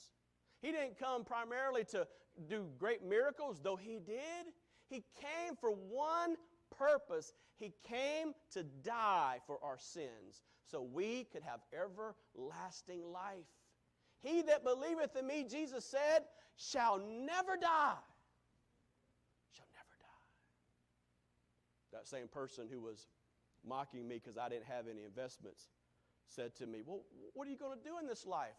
He 0.63 0.73
didn't 0.73 0.99
come 0.99 1.25
primarily 1.25 1.85
to 1.87 2.07
do 2.49 2.67
great 2.79 3.05
miracles, 3.05 3.61
though 3.63 3.77
he 3.77 3.99
did. 4.05 4.53
He 4.89 5.05
came 5.21 5.57
for 5.61 5.71
one 5.71 6.37
purpose. 6.77 7.33
He 7.59 7.73
came 7.85 8.33
to 8.53 8.63
die 8.63 9.39
for 9.47 9.59
our 9.63 9.79
sins 9.79 10.43
so 10.65 10.83
we 10.83 11.25
could 11.33 11.43
have 11.43 11.61
everlasting 11.73 13.03
life. 13.13 13.47
He 14.23 14.43
that 14.43 14.65
believeth 14.65 15.17
in 15.17 15.27
me, 15.27 15.47
Jesus 15.49 15.85
said, 15.85 16.25
shall 16.57 16.99
never 16.99 17.57
die. 17.57 17.95
Shall 19.53 19.67
never 19.75 19.95
die. 20.01 20.25
That 21.93 22.09
same 22.09 22.29
person 22.29 22.67
who 22.71 22.81
was 22.81 23.07
mocking 23.65 24.07
me 24.07 24.21
because 24.23 24.39
I 24.39 24.49
didn't 24.49 24.67
have 24.67 24.87
any 24.89 25.05
investments 25.05 25.69
said 26.29 26.55
to 26.57 26.67
me, 26.67 26.81
Well, 26.85 27.03
what 27.35 27.47
are 27.47 27.51
you 27.51 27.57
going 27.57 27.79
to 27.79 27.85
do 27.85 27.99
in 28.01 28.07
this 28.07 28.27
life? 28.27 28.57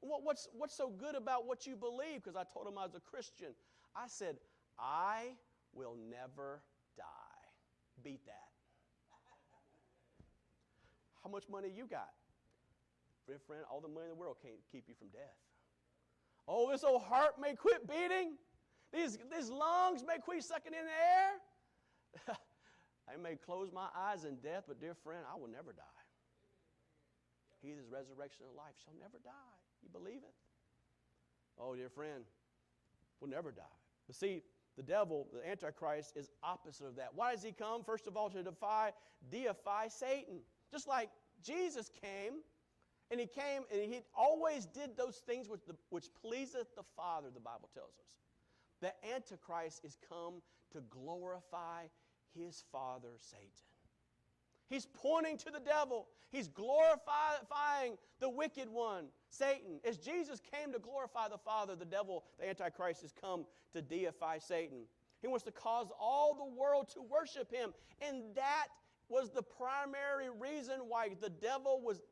What, 0.00 0.22
what's, 0.22 0.48
what's 0.52 0.76
so 0.76 0.88
good 0.90 1.14
about 1.14 1.46
what 1.46 1.66
you 1.66 1.76
believe? 1.76 2.22
Because 2.22 2.36
I 2.36 2.44
told 2.52 2.66
him 2.66 2.78
I 2.78 2.84
was 2.84 2.94
a 2.94 3.00
Christian. 3.00 3.48
I 3.96 4.04
said, 4.06 4.36
I 4.78 5.34
will 5.74 5.96
never. 6.08 6.62
Beat 8.02 8.24
that. 8.26 8.48
How 11.22 11.30
much 11.30 11.44
money 11.50 11.68
you 11.74 11.86
got? 11.86 12.10
Friend, 13.26 13.40
friend, 13.46 13.62
all 13.70 13.80
the 13.80 13.88
money 13.88 14.04
in 14.04 14.10
the 14.10 14.16
world 14.16 14.36
can't 14.42 14.56
keep 14.72 14.84
you 14.88 14.94
from 14.98 15.08
death. 15.08 15.36
Oh, 16.46 16.70
this 16.70 16.82
old 16.82 17.02
heart 17.02 17.34
may 17.40 17.54
quit 17.54 17.86
beating. 17.86 18.38
These, 18.92 19.18
these 19.30 19.50
lungs 19.50 20.02
may 20.06 20.18
quit 20.18 20.42
sucking 20.42 20.72
in 20.72 20.86
the 20.86 22.32
air. 22.32 22.34
I 23.12 23.16
may 23.20 23.36
close 23.36 23.70
my 23.72 23.88
eyes 23.94 24.24
in 24.24 24.36
death, 24.36 24.64
but 24.66 24.80
dear 24.80 24.94
friend, 24.94 25.24
I 25.30 25.38
will 25.38 25.48
never 25.48 25.72
die. 25.72 25.98
He 27.60 27.68
is 27.68 27.84
resurrection 27.90 28.46
and 28.48 28.56
life 28.56 28.74
shall 28.84 28.94
never 28.98 29.18
die. 29.22 29.58
You 29.82 29.90
believe 29.90 30.22
it? 30.24 30.34
Oh, 31.58 31.74
dear 31.74 31.90
friend, 31.90 32.24
will 33.20 33.28
never 33.28 33.50
die. 33.50 33.76
But 34.06 34.16
see, 34.16 34.42
the 34.78 34.82
devil, 34.84 35.26
the 35.34 35.46
Antichrist, 35.46 36.16
is 36.16 36.30
opposite 36.42 36.86
of 36.86 36.96
that. 36.96 37.10
Why 37.14 37.34
does 37.34 37.42
he 37.42 37.52
come? 37.52 37.82
First 37.84 38.06
of 38.06 38.16
all, 38.16 38.30
to 38.30 38.42
defy, 38.42 38.92
deify 39.30 39.88
Satan. 39.88 40.38
Just 40.70 40.88
like 40.88 41.10
Jesus 41.44 41.90
came, 42.00 42.34
and 43.10 43.18
he 43.18 43.26
came 43.26 43.62
and 43.72 43.92
he 43.92 44.02
always 44.16 44.66
did 44.66 44.96
those 44.96 45.16
things 45.26 45.48
which, 45.48 45.64
the, 45.66 45.74
which 45.90 46.06
pleaseth 46.22 46.74
the 46.76 46.84
Father, 46.96 47.28
the 47.32 47.40
Bible 47.40 47.68
tells 47.74 47.94
us. 47.98 48.06
The 48.80 49.14
Antichrist 49.14 49.84
is 49.84 49.98
come 50.08 50.34
to 50.72 50.80
glorify 50.90 51.86
his 52.34 52.64
father, 52.70 53.16
Satan. 53.18 53.48
He's 54.68 54.86
pointing 54.86 55.36
to 55.38 55.50
the 55.50 55.60
devil. 55.60 56.08
He's 56.30 56.48
glorifying 56.48 57.96
the 58.20 58.28
wicked 58.28 58.68
one, 58.68 59.06
Satan. 59.30 59.80
As 59.84 59.96
Jesus 59.96 60.40
came 60.40 60.72
to 60.72 60.78
glorify 60.78 61.28
the 61.28 61.38
Father, 61.38 61.74
the 61.74 61.86
devil, 61.86 62.24
the 62.38 62.48
Antichrist, 62.48 63.02
has 63.02 63.12
come 63.12 63.46
to 63.72 63.80
deify 63.80 64.38
Satan. 64.38 64.80
He 65.22 65.26
wants 65.26 65.44
to 65.44 65.52
cause 65.52 65.88
all 65.98 66.34
the 66.34 66.58
world 66.58 66.88
to 66.94 67.02
worship 67.02 67.52
him. 67.52 67.72
And 68.06 68.22
that 68.34 68.66
was 69.08 69.30
the 69.30 69.42
primary 69.42 70.28
reason 70.38 70.80
why 70.86 71.10
the 71.20 71.30
devil 71.30 71.80
was 71.82 72.02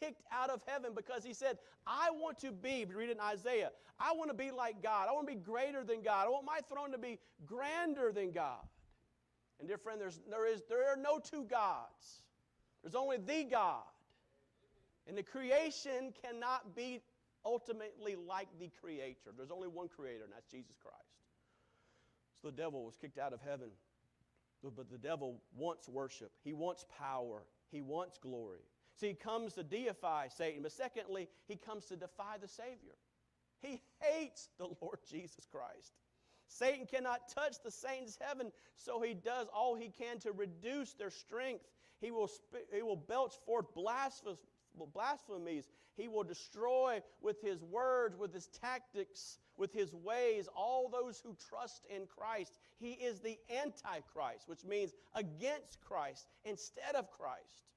kicked 0.00 0.22
out 0.32 0.50
of 0.50 0.62
heaven 0.66 0.92
because 0.94 1.24
he 1.24 1.32
said, 1.32 1.58
I 1.86 2.10
want 2.10 2.38
to 2.40 2.52
be, 2.52 2.84
read 2.84 3.10
it 3.10 3.12
in 3.12 3.20
Isaiah, 3.20 3.70
I 3.98 4.12
want 4.12 4.30
to 4.30 4.36
be 4.36 4.50
like 4.50 4.82
God. 4.82 5.08
I 5.08 5.12
want 5.12 5.28
to 5.28 5.34
be 5.34 5.40
greater 5.40 5.84
than 5.84 6.02
God. 6.02 6.26
I 6.26 6.30
want 6.30 6.44
my 6.44 6.60
throne 6.68 6.92
to 6.92 6.98
be 6.98 7.18
grander 7.46 8.12
than 8.12 8.32
God. 8.32 8.64
And 9.60 9.68
dear 9.68 9.78
friend, 9.78 10.00
there's, 10.00 10.20
there, 10.28 10.46
is, 10.46 10.62
there 10.68 10.90
are 10.90 10.96
no 10.96 11.18
two 11.18 11.44
gods. 11.44 12.22
There's 12.82 12.94
only 12.94 13.18
the 13.18 13.44
God. 13.44 13.82
And 15.06 15.16
the 15.16 15.22
creation 15.22 16.12
cannot 16.24 16.74
be 16.74 17.02
ultimately 17.44 18.16
like 18.16 18.48
the 18.58 18.70
creator. 18.80 19.30
There's 19.36 19.50
only 19.50 19.68
one 19.68 19.88
creator, 19.88 20.24
and 20.24 20.32
that's 20.32 20.50
Jesus 20.50 20.76
Christ. 20.82 20.96
So 22.40 22.48
the 22.48 22.56
devil 22.56 22.84
was 22.84 22.96
kicked 22.96 23.18
out 23.18 23.32
of 23.32 23.40
heaven. 23.46 23.68
But 24.62 24.90
the 24.90 24.98
devil 24.98 25.40
wants 25.56 25.88
worship, 25.88 26.32
he 26.44 26.52
wants 26.52 26.84
power, 26.98 27.44
he 27.70 27.80
wants 27.80 28.18
glory. 28.18 28.60
So 28.94 29.06
he 29.06 29.14
comes 29.14 29.54
to 29.54 29.62
deify 29.62 30.28
Satan, 30.28 30.62
but 30.62 30.72
secondly, 30.72 31.28
he 31.48 31.56
comes 31.56 31.86
to 31.86 31.96
defy 31.96 32.36
the 32.40 32.48
Savior. 32.48 32.96
He 33.60 33.80
hates 34.00 34.48
the 34.58 34.66
Lord 34.80 34.98
Jesus 35.10 35.46
Christ. 35.50 35.94
Satan 36.50 36.84
cannot 36.84 37.28
touch 37.32 37.62
the 37.62 37.70
saints' 37.70 38.18
heaven, 38.20 38.50
so 38.74 39.00
he 39.00 39.14
does 39.14 39.46
all 39.54 39.76
he 39.76 39.88
can 39.88 40.18
to 40.18 40.32
reduce 40.32 40.94
their 40.94 41.10
strength. 41.10 41.64
He 42.00 42.10
will, 42.10 42.28
he 42.74 42.82
will 42.82 42.96
belch 42.96 43.34
forth 43.46 43.66
blasphemies. 43.74 45.68
He 45.96 46.08
will 46.08 46.24
destroy 46.24 47.02
with 47.20 47.40
his 47.40 47.62
words, 47.62 48.16
with 48.16 48.34
his 48.34 48.48
tactics, 48.48 49.38
with 49.56 49.72
his 49.72 49.94
ways, 49.94 50.48
all 50.56 50.88
those 50.88 51.20
who 51.20 51.36
trust 51.48 51.86
in 51.88 52.06
Christ. 52.06 52.52
He 52.78 52.92
is 52.92 53.20
the 53.20 53.38
Antichrist, 53.62 54.48
which 54.48 54.64
means 54.64 54.92
against 55.14 55.80
Christ 55.80 56.26
instead 56.44 56.96
of 56.96 57.10
Christ. 57.10 57.68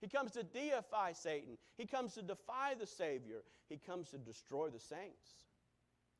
He 0.00 0.08
comes 0.08 0.32
to 0.32 0.42
deify 0.42 1.12
Satan. 1.12 1.58
He 1.76 1.86
comes 1.86 2.14
to 2.14 2.22
defy 2.22 2.74
the 2.78 2.86
Savior. 2.86 3.42
He 3.68 3.76
comes 3.76 4.08
to 4.10 4.18
destroy 4.18 4.68
the 4.68 4.80
saints. 4.80 5.44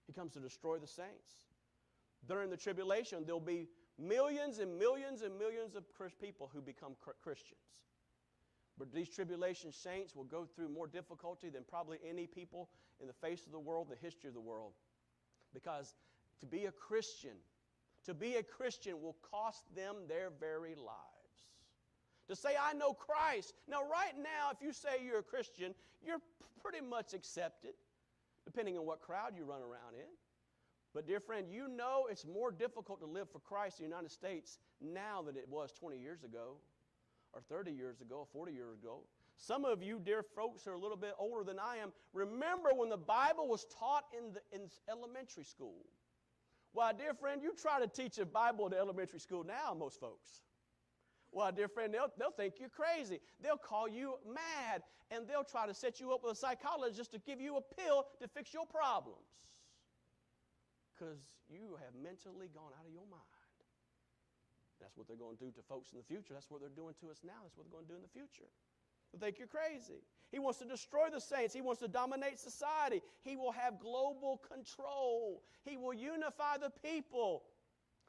He 0.07 0.12
comes 0.12 0.35
to 0.35 0.40
destroy 0.40 0.79
the 0.79 0.87
saints. 0.87 1.50
During 2.28 2.50
the 2.50 2.56
tribulation, 2.56 3.24
there'll 3.24 3.40
be 3.40 3.68
millions 3.98 4.59
and 4.59 4.78
millions 4.78 5.22
and 5.22 5.38
millions 5.38 5.74
of 5.74 5.85
people 6.20 6.50
who 6.52 6.61
become 6.61 6.92
Christians. 7.22 7.61
But 8.78 8.92
these 8.94 9.09
tribulation 9.09 9.72
saints 9.72 10.16
will 10.16 10.24
go 10.24 10.46
through 10.46 10.70
more 10.70 10.87
difficulty 10.87 11.50
than 11.50 11.64
probably 11.68 11.98
any 12.09 12.26
people 12.26 12.70
in 13.00 13.06
the 13.06 13.12
face 13.12 13.44
of 13.46 13.52
the 13.52 13.59
world, 13.59 13.88
the 13.90 13.96
history 13.96 14.28
of 14.28 14.35
the 14.35 14.40
world. 14.40 14.72
Because 15.52 15.94
to 16.40 16.46
be 16.46 16.64
a 16.64 16.72
Christian, 16.72 17.37
to 18.06 18.14
be 18.14 18.37
a 18.37 18.42
Christian 18.42 19.02
will 19.02 19.16
cost 19.30 19.64
them 19.74 19.96
their 20.09 20.30
very 20.40 20.74
lives. 20.74 20.96
To 22.28 22.37
say, 22.37 22.50
I 22.61 22.72
know 22.72 22.94
Christ. 22.94 23.54
Now, 23.68 23.83
right 23.83 24.16
now, 24.16 24.50
if 24.52 24.62
you 24.62 24.72
say 24.72 25.04
you're 25.04 25.18
a 25.18 25.22
Christian, 25.22 25.74
you're 26.02 26.22
pretty 26.62 26.80
much 26.80 27.12
accepted, 27.12 27.72
depending 28.44 28.78
on 28.78 28.87
what 28.87 29.02
crowd 29.02 29.33
you 29.37 29.44
run 29.44 29.61
around 29.61 29.94
in. 29.94 30.09
But, 30.92 31.07
dear 31.07 31.20
friend, 31.20 31.46
you 31.50 31.68
know 31.68 32.07
it's 32.11 32.26
more 32.26 32.50
difficult 32.50 33.00
to 33.00 33.07
live 33.07 33.31
for 33.31 33.38
Christ 33.38 33.79
in 33.79 33.85
the 33.85 33.90
United 33.90 34.11
States 34.11 34.59
now 34.81 35.22
than 35.22 35.37
it 35.37 35.48
was 35.48 35.72
20 35.72 35.98
years 35.98 36.24
ago, 36.24 36.57
or 37.33 37.40
30 37.48 37.70
years 37.70 38.00
ago, 38.00 38.16
or 38.16 38.26
40 38.33 38.53
years 38.53 38.79
ago. 38.83 39.03
Some 39.37 39.64
of 39.64 39.83
you, 39.83 40.00
dear 40.05 40.22
folks, 40.22 40.66
are 40.66 40.74
a 40.74 40.79
little 40.79 40.96
bit 40.96 41.14
older 41.18 41.44
than 41.44 41.59
I 41.59 41.76
am. 41.76 41.92
Remember 42.12 42.70
when 42.74 42.90
the 42.90 42.96
Bible 42.96 43.48
was 43.48 43.66
taught 43.79 44.05
in, 44.16 44.35
the, 44.35 44.40
in 44.53 44.68
elementary 44.90 45.44
school? 45.44 45.87
Why, 46.72 46.92
dear 46.92 47.14
friend, 47.14 47.42
you 47.42 47.55
try 47.61 47.81
to 47.81 47.87
teach 47.87 48.18
a 48.18 48.26
Bible 48.26 48.66
in 48.66 48.74
elementary 48.74 49.20
school 49.20 49.44
now, 49.44 49.74
most 49.74 49.98
folks. 49.98 50.42
Well, 51.33 51.50
dear 51.53 51.68
friend, 51.68 51.94
they'll, 51.94 52.12
they'll 52.18 52.33
think 52.33 52.55
you're 52.59 52.68
crazy. 52.68 53.20
They'll 53.40 53.57
call 53.57 53.88
you 53.88 54.14
mad, 54.26 54.83
and 55.11 55.26
they'll 55.29 55.44
try 55.44 55.66
to 55.66 55.74
set 55.74 56.00
you 56.00 56.12
up 56.12 56.22
with 56.24 56.33
a 56.33 56.37
psychologist 56.37 57.12
to 57.12 57.18
give 57.18 57.40
you 57.40 57.57
a 57.57 57.62
pill 57.62 58.07
to 58.20 58.29
fix 58.29 58.53
your 58.53 58.66
problems. 58.66 59.24
Because 61.01 61.25
you 61.49 61.81
have 61.81 61.97
mentally 61.97 62.53
gone 62.53 62.77
out 62.77 62.85
of 62.85 62.93
your 62.93 63.09
mind. 63.09 63.25
That's 64.85 64.97
what 65.01 65.09
they're 65.09 65.17
going 65.17 65.41
to 65.41 65.45
do 65.45 65.51
to 65.57 65.63
folks 65.65 65.93
in 65.93 65.99
the 65.99 66.05
future. 66.05 66.37
That's 66.37 66.51
what 66.51 66.61
they're 66.61 66.69
doing 66.69 66.93
to 67.01 67.09
us 67.09 67.25
now. 67.25 67.41
That's 67.41 67.57
what 67.57 67.65
they're 67.65 67.73
going 67.73 67.89
to 67.89 67.93
do 67.93 67.97
in 67.97 68.05
the 68.05 68.13
future. 68.13 68.53
They 69.13 69.19
think 69.19 69.39
you're 69.39 69.49
crazy. 69.49 70.05
He 70.31 70.39
wants 70.39 70.59
to 70.61 70.69
destroy 70.69 71.09
the 71.09 71.21
saints. 71.21 71.55
He 71.57 71.65
wants 71.65 71.81
to 71.81 71.89
dominate 71.89 72.39
society. 72.39 73.01
He 73.25 73.35
will 73.35 73.53
have 73.53 73.81
global 73.81 74.45
control. 74.45 75.43
He 75.65 75.79
will 75.79 75.95
unify 75.95 76.61
the 76.61 76.71
people 76.85 77.45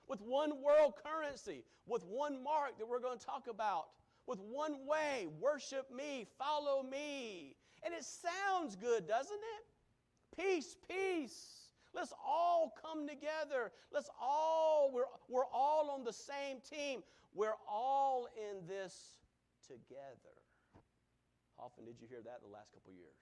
with 0.08 0.20
one 0.20 0.62
world 0.62 0.94
currency, 1.00 1.64
with 1.88 2.04
one 2.04 2.44
mark 2.44 2.78
that 2.78 2.88
we're 2.88 3.00
going 3.00 3.18
to 3.18 3.26
talk 3.26 3.48
about, 3.50 3.88
with 4.28 4.40
one 4.40 4.86
way 4.86 5.28
worship 5.40 5.88
me, 5.96 6.28
follow 6.38 6.84
me. 6.84 7.56
And 7.84 7.94
it 7.94 8.04
sounds 8.04 8.76
good, 8.76 9.08
doesn't 9.08 9.32
it? 9.32 9.64
Peace, 10.36 10.76
peace. 10.88 11.61
Let's 11.94 12.14
all 12.26 12.74
come 12.82 13.08
together. 13.08 13.72
Let's 13.92 14.10
all, 14.20 14.92
we're, 14.94 15.10
we're 15.28 15.50
all 15.54 15.92
on 15.92 16.04
the 16.04 16.14
same 16.14 16.58
team. 16.70 17.04
We're 17.34 17.60
all 17.70 18.28
in 18.36 18.66
this 18.68 18.96
together. 19.68 20.36
How 21.58 21.66
Often 21.66 21.86
did 21.86 21.96
you 22.02 22.08
hear 22.10 22.22
that 22.24 22.40
in 22.44 22.50
the 22.50 22.54
last 22.54 22.72
couple 22.74 22.94
years? 22.94 23.20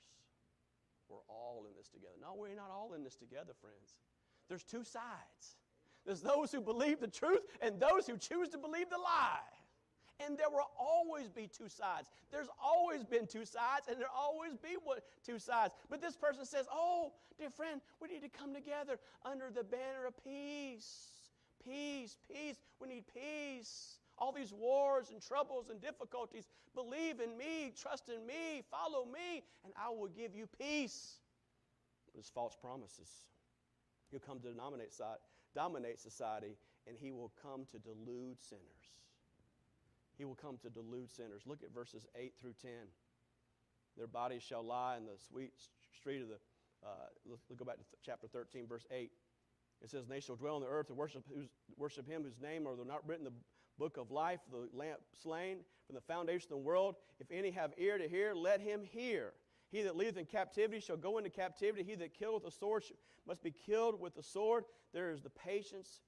We're 1.09 1.25
all 1.27 1.65
in 1.67 1.75
this 1.75 1.89
together. 1.89 2.13
No, 2.21 2.35
we're 2.37 2.55
not 2.55 2.69
all 2.71 2.93
in 2.93 3.03
this 3.03 3.15
together, 3.15 3.53
friends. 3.59 3.99
There's 4.47 4.63
two 4.63 4.83
sides. 4.83 5.57
There's 6.05 6.21
those 6.21 6.51
who 6.51 6.61
believe 6.61 6.99
the 6.99 7.07
truth 7.07 7.41
and 7.61 7.79
those 7.79 8.07
who 8.07 8.17
choose 8.17 8.49
to 8.49 8.57
believe 8.57 8.89
the 8.89 8.97
lie. 8.97 9.58
And 10.25 10.37
there 10.37 10.49
will 10.49 10.69
always 10.77 11.29
be 11.29 11.47
two 11.47 11.69
sides. 11.69 12.09
There's 12.31 12.49
always 12.63 13.03
been 13.03 13.25
two 13.25 13.45
sides, 13.45 13.87
and 13.87 13.97
there'll 13.97 14.13
always 14.15 14.57
be 14.57 14.75
one, 14.83 14.99
two 15.25 15.39
sides. 15.39 15.73
But 15.89 16.01
this 16.01 16.17
person 16.17 16.45
says, 16.45 16.65
Oh, 16.71 17.13
dear 17.37 17.49
friend, 17.49 17.79
we 18.01 18.09
need 18.09 18.21
to 18.21 18.29
come 18.29 18.53
together 18.53 18.99
under 19.23 19.49
the 19.49 19.63
banner 19.63 20.05
of 20.07 20.13
peace. 20.23 21.11
Peace, 21.63 22.17
peace. 22.29 22.57
We 22.81 22.87
need 22.89 23.05
peace 23.13 23.99
all 24.19 24.31
these 24.31 24.53
wars 24.53 25.11
and 25.11 25.21
troubles 25.21 25.69
and 25.69 25.81
difficulties. 25.81 26.45
Believe 26.75 27.19
in 27.19 27.37
me, 27.37 27.73
trust 27.75 28.09
in 28.09 28.25
me, 28.27 28.63
follow 28.69 29.05
me, 29.05 29.43
and 29.63 29.73
I 29.77 29.89
will 29.89 30.09
give 30.09 30.35
you 30.35 30.47
peace. 30.59 31.19
But 32.11 32.19
it's 32.19 32.29
false 32.29 32.55
promises. 32.55 33.09
He'll 34.11 34.19
come 34.19 34.39
to 34.41 34.51
dominate, 34.51 34.93
dominate 35.55 35.99
society, 35.99 36.57
and 36.87 36.97
he 36.97 37.11
will 37.11 37.31
come 37.41 37.65
to 37.71 37.79
delude 37.79 38.39
sinners. 38.41 38.93
He 40.19 40.25
will 40.25 40.35
come 40.35 40.57
to 40.61 40.69
delude 40.69 41.09
sinners. 41.09 41.43
Look 41.45 41.63
at 41.63 41.73
verses 41.73 42.05
8 42.13 42.33
through 42.39 42.55
10. 42.61 42.71
Their 43.95 44.05
bodies 44.05 44.43
shall 44.43 44.63
lie 44.63 44.97
in 44.97 45.05
the 45.05 45.17
sweet 45.29 45.53
street 45.97 46.21
of 46.21 46.27
the, 46.27 46.35
uh, 46.85 47.07
let's 47.25 47.41
go 47.57 47.63
back 47.63 47.77
to 47.77 47.83
th- 47.83 48.01
chapter 48.05 48.27
13, 48.27 48.67
verse 48.67 48.85
8. 48.91 49.09
It 49.81 49.89
says, 49.89 50.07
They 50.07 50.19
shall 50.19 50.35
dwell 50.35 50.55
on 50.55 50.61
the 50.61 50.67
earth 50.67 50.89
and 50.89 50.97
worship, 50.97 51.23
worship 51.77 52.05
him 52.05 52.23
whose 52.23 52.37
name 52.41 52.67
are 52.67 52.75
not 52.85 53.07
written 53.07 53.25
in 53.25 53.31
the 53.31 53.39
book 53.77 53.95
of 53.95 54.11
life, 54.11 54.41
the 54.51 54.67
lamb 54.77 54.97
slain 55.23 55.59
from 55.87 55.95
the 55.95 56.01
foundation 56.01 56.47
of 56.47 56.49
the 56.49 56.57
world. 56.57 56.95
If 57.21 57.31
any 57.31 57.49
have 57.51 57.73
ear 57.77 57.97
to 57.97 58.07
hear, 58.07 58.35
let 58.35 58.59
him 58.59 58.83
hear. 58.83 59.31
He 59.71 59.83
that 59.83 59.95
leadeth 59.95 60.17
in 60.17 60.25
captivity 60.25 60.81
shall 60.81 60.97
go 60.97 61.17
into 61.17 61.29
captivity. 61.29 61.83
He 61.83 61.95
that 61.95 62.13
killeth 62.13 62.45
a 62.45 62.51
sword 62.51 62.83
must 63.25 63.41
be 63.41 63.51
killed 63.51 64.01
with 64.01 64.15
the 64.15 64.23
sword. 64.23 64.65
There 64.93 65.11
is 65.11 65.21
the 65.21 65.29
patience 65.29 66.01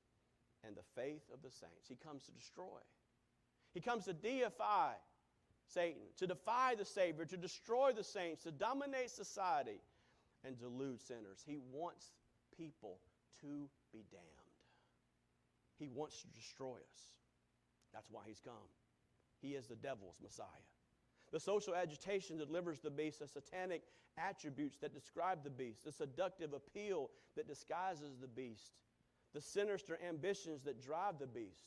and 0.66 0.76
the 0.76 1.02
faith 1.02 1.24
of 1.34 1.42
the 1.42 1.52
saints. 1.52 1.88
He 1.88 1.96
comes 1.96 2.24
to 2.26 2.32
destroy. 2.32 2.80
He 3.74 3.82
comes 3.82 4.06
to 4.06 4.14
deify 4.14 4.94
Satan, 5.66 6.02
to 6.18 6.28
defy 6.28 6.76
the 6.76 6.86
Savior, 6.86 7.26
to 7.26 7.38
destroy 7.38 7.94
the 7.94 8.04
saints, 8.04 8.44
to 8.44 8.52
dominate 8.52 9.10
society, 9.10 9.80
and 10.46 10.60
delude 10.60 11.02
sinners. 11.02 11.44
He 11.46 11.58
wants 11.72 12.12
people 12.58 12.98
to 13.42 13.70
be 13.94 14.04
damned. 14.12 14.26
He 15.80 15.88
wants 15.88 16.22
to 16.22 16.28
destroy 16.28 16.76
us. 16.76 17.02
That's 17.94 18.10
why 18.12 18.22
he's 18.28 18.42
come. 18.44 18.54
He 19.42 19.56
is 19.56 19.68
the 19.68 19.76
devil's 19.76 20.20
Messiah. 20.22 20.46
The 21.32 21.40
social 21.40 21.74
agitation 21.74 22.38
delivers 22.38 22.80
the 22.80 22.92
beast, 22.92 23.20
the 23.20 23.28
satanic 23.28 23.84
attributes 24.18 24.78
that 24.80 24.94
describe 24.94 25.44
the 25.44 25.50
beast, 25.50 25.86
the 25.86 25.92
seductive 25.92 26.54
appeal 26.54 27.10
that 27.36 27.48
disguises 27.48 28.18
the 28.20 28.28
beast, 28.28 28.74
the 29.34 29.42
sinister 29.42 29.98
ambitions 30.08 30.62
that 30.64 30.82
drive 30.82 31.20
the 31.20 31.28
beast. 31.28 31.64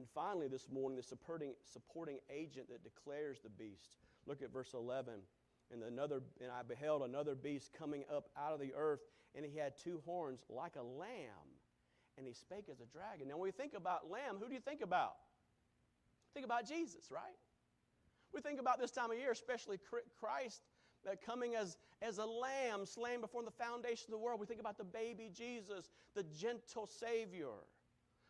And 0.00 0.08
finally, 0.14 0.48
this 0.48 0.66
morning, 0.72 0.96
the 0.96 1.02
supporting, 1.02 1.52
supporting 1.70 2.20
agent 2.30 2.70
that 2.70 2.82
declares 2.82 3.40
the 3.44 3.50
beast. 3.50 3.98
Look 4.26 4.40
at 4.40 4.50
verse 4.50 4.72
11. 4.72 5.12
And, 5.70 5.82
another, 5.82 6.22
and 6.40 6.50
I 6.50 6.62
beheld 6.62 7.02
another 7.02 7.34
beast 7.34 7.72
coming 7.78 8.04
up 8.10 8.30
out 8.34 8.54
of 8.54 8.60
the 8.60 8.72
earth, 8.74 9.00
and 9.34 9.44
he 9.44 9.58
had 9.58 9.74
two 9.76 10.00
horns 10.06 10.40
like 10.48 10.76
a 10.76 10.82
lamb, 10.82 11.52
and 12.16 12.26
he 12.26 12.32
spake 12.32 12.70
as 12.70 12.80
a 12.80 12.86
dragon. 12.86 13.28
Now, 13.28 13.34
when 13.34 13.42
we 13.42 13.50
think 13.50 13.74
about 13.76 14.10
lamb, 14.10 14.36
who 14.40 14.48
do 14.48 14.54
you 14.54 14.60
think 14.60 14.80
about? 14.80 15.16
Think 16.32 16.46
about 16.46 16.66
Jesus, 16.66 17.10
right? 17.10 17.36
We 18.32 18.40
think 18.40 18.58
about 18.58 18.80
this 18.80 18.90
time 18.90 19.10
of 19.10 19.18
year, 19.18 19.32
especially 19.32 19.78
Christ 20.18 20.62
uh, 21.06 21.16
coming 21.26 21.56
as, 21.56 21.76
as 22.00 22.16
a 22.16 22.24
lamb 22.24 22.86
slain 22.86 23.20
before 23.20 23.42
the 23.42 23.50
foundation 23.50 24.06
of 24.06 24.12
the 24.12 24.24
world. 24.24 24.40
We 24.40 24.46
think 24.46 24.60
about 24.60 24.78
the 24.78 24.84
baby 24.84 25.30
Jesus, 25.30 25.90
the 26.14 26.22
gentle 26.22 26.86
Savior. 26.86 27.52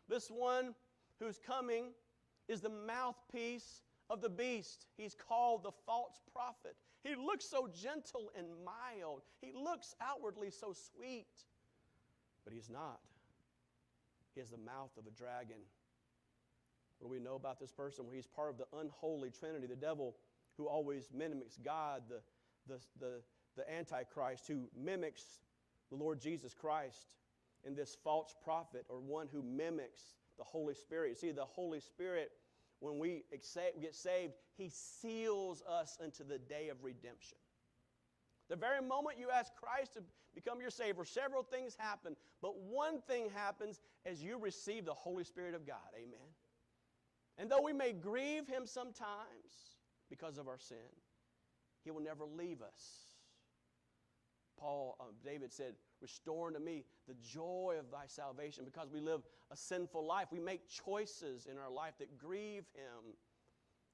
This 0.09 0.27
one 0.27 0.75
who's 1.21 1.39
coming 1.39 1.85
is 2.47 2.61
the 2.61 2.69
mouthpiece 2.69 3.81
of 4.09 4.21
the 4.21 4.29
beast. 4.29 4.87
He's 4.97 5.15
called 5.15 5.63
the 5.63 5.71
false 5.85 6.19
prophet. 6.33 6.75
He 7.03 7.15
looks 7.15 7.45
so 7.45 7.69
gentle 7.73 8.31
and 8.37 8.47
mild, 8.65 9.21
he 9.41 9.51
looks 9.53 9.95
outwardly 10.01 10.49
so 10.49 10.73
sweet, 10.73 11.45
but 12.43 12.53
he's 12.53 12.69
not. 12.69 12.99
He 14.35 14.39
has 14.39 14.49
the 14.49 14.57
mouth 14.57 14.91
of 14.97 15.07
a 15.07 15.11
dragon. 15.11 15.57
What 16.99 17.07
do 17.07 17.11
we 17.11 17.19
know 17.19 17.35
about 17.35 17.59
this 17.59 17.71
person? 17.71 18.05
Well, 18.05 18.15
he's 18.15 18.27
part 18.27 18.51
of 18.51 18.57
the 18.57 18.67
unholy 18.79 19.31
trinity, 19.31 19.65
the 19.65 19.75
devil 19.75 20.15
who 20.57 20.67
always 20.67 21.09
mimics 21.13 21.57
God, 21.63 22.03
the, 22.07 22.21
the, 22.67 22.79
the, 22.99 23.21
the 23.57 23.73
Antichrist 23.73 24.47
who 24.47 24.69
mimics 24.77 25.41
the 25.89 25.95
Lord 25.95 26.21
Jesus 26.21 26.53
Christ, 26.53 27.15
and 27.65 27.75
this 27.75 27.97
false 28.03 28.35
prophet 28.43 28.85
or 28.87 28.99
one 28.99 29.27
who 29.31 29.41
mimics 29.41 30.01
the 30.37 30.43
Holy 30.43 30.73
Spirit. 30.73 31.17
See, 31.17 31.31
the 31.31 31.45
Holy 31.45 31.79
Spirit, 31.79 32.31
when 32.79 32.99
we 32.99 33.23
get 33.31 33.95
saved, 33.95 34.33
He 34.57 34.69
seals 34.69 35.63
us 35.69 35.97
into 36.03 36.23
the 36.23 36.37
day 36.37 36.69
of 36.69 36.83
redemption. 36.83 37.37
The 38.49 38.55
very 38.55 38.81
moment 38.81 39.17
you 39.17 39.29
ask 39.29 39.53
Christ 39.55 39.93
to 39.93 40.03
become 40.35 40.59
your 40.59 40.71
Savior, 40.71 41.05
several 41.05 41.43
things 41.43 41.75
happen, 41.77 42.15
but 42.41 42.59
one 42.59 43.01
thing 43.01 43.29
happens 43.33 43.79
as 44.05 44.21
you 44.21 44.37
receive 44.37 44.85
the 44.85 44.93
Holy 44.93 45.23
Spirit 45.23 45.55
of 45.55 45.65
God. 45.65 45.77
Amen. 45.95 46.19
And 47.37 47.49
though 47.49 47.61
we 47.61 47.73
may 47.73 47.93
grieve 47.93 48.47
Him 48.47 48.65
sometimes 48.65 49.77
because 50.09 50.37
of 50.37 50.47
our 50.47 50.59
sin, 50.59 50.77
He 51.83 51.91
will 51.91 52.01
never 52.01 52.25
leave 52.25 52.61
us. 52.61 53.10
Paul, 54.61 54.95
uh, 54.99 55.05
David 55.25 55.51
said, 55.51 55.73
Restore 56.01 56.47
unto 56.47 56.59
me 56.59 56.85
the 57.07 57.15
joy 57.15 57.75
of 57.79 57.91
thy 57.91 58.05
salvation 58.07 58.63
because 58.63 58.89
we 58.91 58.99
live 58.99 59.21
a 59.51 59.57
sinful 59.57 60.05
life. 60.05 60.27
We 60.31 60.39
make 60.39 60.69
choices 60.69 61.47
in 61.51 61.57
our 61.57 61.69
life 61.69 61.93
that 61.99 62.17
grieve 62.17 62.65
him. 62.75 63.15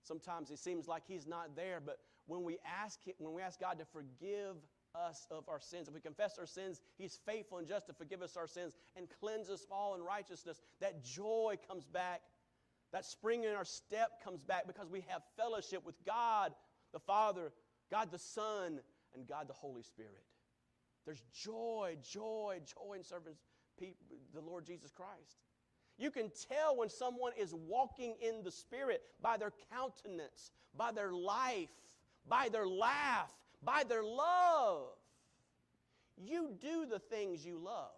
Sometimes 0.03 0.51
it 0.51 0.59
seems 0.59 0.87
like 0.87 1.03
he's 1.07 1.25
not 1.25 1.55
there, 1.55 1.81
but 1.83 1.99
when 2.27 2.43
we 2.43 2.57
ask 2.65 3.03
him, 3.03 3.15
when 3.19 3.33
we 3.33 3.41
ask 3.41 3.59
God 3.59 3.79
to 3.79 3.85
forgive 3.85 4.55
us 4.93 5.27
of 5.31 5.47
our 5.49 5.59
sins, 5.59 5.87
if 5.87 5.93
we 5.93 5.99
confess 5.99 6.37
our 6.37 6.45
sins, 6.45 6.81
he's 6.97 7.19
faithful 7.25 7.57
and 7.57 7.67
just 7.67 7.87
to 7.87 7.93
forgive 7.93 8.21
us 8.21 8.37
our 8.37 8.47
sins 8.47 8.73
and 8.95 9.07
cleanse 9.19 9.49
us 9.49 9.65
all 9.71 9.95
in 9.95 10.01
righteousness. 10.01 10.61
That 10.81 11.03
joy 11.03 11.55
comes 11.67 11.85
back. 11.85 12.21
That 12.93 13.05
spring 13.05 13.43
in 13.43 13.53
our 13.53 13.65
step 13.65 14.23
comes 14.23 14.43
back 14.43 14.65
because 14.65 14.89
we 14.89 15.03
have 15.07 15.21
fellowship 15.37 15.85
with 15.85 15.95
God 16.05 16.53
the 16.93 16.99
Father, 16.99 17.51
God 17.91 18.11
the 18.11 18.19
Son, 18.19 18.79
and 19.13 19.27
God 19.27 19.47
the 19.47 19.53
Holy 19.53 19.83
Spirit. 19.83 20.23
There's 21.07 21.23
joy, 21.33 21.95
joy, 22.03 22.59
joy 22.65 22.95
in 22.97 23.03
serving 23.03 23.35
the 23.79 24.41
Lord 24.41 24.65
Jesus 24.65 24.91
Christ. 24.91 25.37
You 25.97 26.11
can 26.11 26.29
tell 26.49 26.75
when 26.75 26.89
someone 26.89 27.31
is 27.39 27.53
walking 27.53 28.15
in 28.21 28.43
the 28.43 28.51
Spirit 28.51 29.01
by 29.21 29.37
their 29.37 29.53
countenance, 29.71 30.51
by 30.75 30.91
their 30.91 31.13
life, 31.13 31.69
by 32.27 32.49
their 32.51 32.67
laugh, 32.67 33.33
by 33.63 33.83
their 33.87 34.03
love. 34.03 34.89
You 36.17 36.51
do 36.59 36.85
the 36.85 36.99
things 36.99 37.45
you 37.45 37.57
love. 37.57 37.95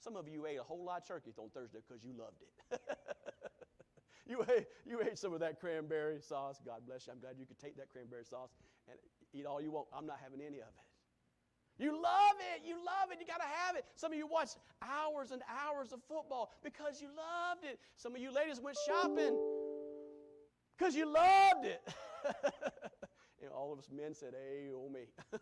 Some 0.00 0.16
of 0.16 0.28
you 0.28 0.44
ate 0.46 0.58
a 0.58 0.64
whole 0.64 0.84
lot 0.84 1.02
of 1.02 1.06
turkey 1.06 1.30
on 1.38 1.50
Thursday 1.50 1.78
because 1.86 2.02
you 2.02 2.14
loved 2.18 2.42
it. 2.42 2.80
you, 4.26 4.44
ate, 4.56 4.66
you 4.84 5.00
ate 5.02 5.18
some 5.18 5.32
of 5.32 5.40
that 5.40 5.60
cranberry 5.60 6.20
sauce. 6.20 6.60
God 6.66 6.80
bless 6.84 7.06
you. 7.06 7.12
I'm 7.12 7.20
glad 7.20 7.36
you 7.38 7.46
could 7.46 7.60
take 7.60 7.76
that 7.76 7.90
cranberry 7.90 8.24
sauce 8.24 8.50
and 8.88 8.98
eat 9.32 9.46
all 9.46 9.60
you 9.60 9.70
want. 9.70 9.86
I'm 9.96 10.06
not 10.06 10.18
having 10.20 10.40
any 10.40 10.58
of 10.58 10.66
it. 10.66 10.87
You 11.78 11.92
love 11.92 12.36
it. 12.54 12.66
You 12.66 12.74
love 12.76 13.12
it. 13.12 13.18
You 13.20 13.26
got 13.26 13.40
to 13.40 13.48
have 13.66 13.76
it. 13.76 13.84
Some 13.94 14.12
of 14.12 14.18
you 14.18 14.26
watch 14.26 14.50
hours 14.82 15.30
and 15.30 15.42
hours 15.48 15.92
of 15.92 16.00
football 16.08 16.52
because 16.62 17.00
you 17.00 17.08
loved 17.08 17.64
it. 17.64 17.78
Some 17.96 18.14
of 18.14 18.20
you 18.20 18.32
ladies 18.32 18.60
went 18.60 18.76
shopping 18.86 19.38
because 20.76 20.96
you 20.96 21.06
loved 21.06 21.64
it. 21.64 21.80
and 23.42 23.52
all 23.54 23.72
of 23.72 23.78
us 23.78 23.88
men 23.94 24.12
said, 24.12 24.34
Hey, 24.34 24.70
oh 24.74 24.88
me. 24.88 25.06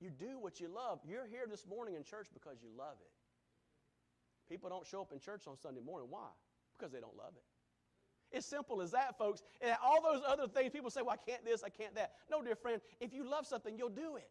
you 0.00 0.10
do 0.10 0.38
what 0.40 0.58
you 0.58 0.68
love. 0.68 1.00
You're 1.06 1.26
here 1.26 1.44
this 1.48 1.66
morning 1.66 1.96
in 1.96 2.02
church 2.02 2.28
because 2.32 2.62
you 2.62 2.70
love 2.76 2.96
it. 3.00 3.12
People 4.48 4.70
don't 4.70 4.86
show 4.86 5.02
up 5.02 5.12
in 5.12 5.18
church 5.18 5.42
on 5.46 5.58
Sunday 5.58 5.80
morning. 5.80 6.08
Why? 6.10 6.28
Because 6.76 6.92
they 6.92 7.00
don't 7.00 7.16
love 7.16 7.32
it. 7.36 7.44
It's 8.36 8.46
simple 8.46 8.80
as 8.80 8.90
that, 8.90 9.16
folks. 9.16 9.42
And 9.60 9.76
all 9.82 10.02
those 10.02 10.22
other 10.26 10.48
things, 10.48 10.72
people 10.72 10.90
say, 10.90 11.02
well, 11.02 11.14
I 11.14 11.30
can't 11.30 11.44
this, 11.44 11.62
I 11.62 11.68
can't 11.68 11.94
that. 11.94 12.12
No, 12.30 12.42
dear 12.42 12.56
friend, 12.56 12.80
if 13.00 13.14
you 13.14 13.28
love 13.28 13.46
something, 13.46 13.76
you'll 13.78 13.90
do 13.90 14.16
it. 14.16 14.28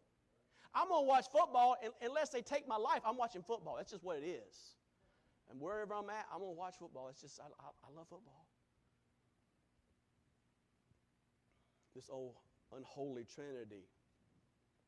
I'm 0.74 0.88
going 0.88 1.04
to 1.04 1.08
watch 1.08 1.26
football 1.30 1.76
unless 2.02 2.30
they 2.30 2.42
take 2.42 2.66
my 2.66 2.76
life. 2.76 3.00
I'm 3.06 3.16
watching 3.16 3.42
football. 3.42 3.76
That's 3.76 3.92
just 3.92 4.02
what 4.02 4.18
it 4.18 4.26
is. 4.26 4.74
And 5.50 5.60
wherever 5.60 5.94
I'm 5.94 6.10
at, 6.10 6.26
I'm 6.32 6.40
going 6.40 6.52
to 6.54 6.58
watch 6.58 6.74
football. 6.78 7.08
It's 7.10 7.20
just, 7.20 7.38
I, 7.40 7.44
I, 7.44 7.68
I 7.84 7.96
love 7.96 8.08
football. 8.08 8.46
This 11.94 12.08
old 12.10 12.34
unholy 12.76 13.24
trinity 13.32 13.84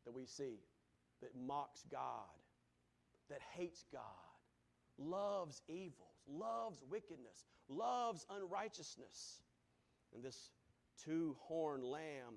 that 0.04 0.12
we 0.12 0.26
see 0.26 0.58
that 1.22 1.30
mocks 1.46 1.84
God, 1.90 2.34
that 3.30 3.40
hates 3.54 3.84
God, 3.92 4.02
loves 4.98 5.62
evils, 5.68 5.92
loves 6.28 6.82
wickedness, 6.90 7.44
loves 7.68 8.26
unrighteousness. 8.30 9.42
And 10.14 10.24
this 10.24 10.50
two 11.04 11.36
horned 11.40 11.84
lamb 11.84 12.34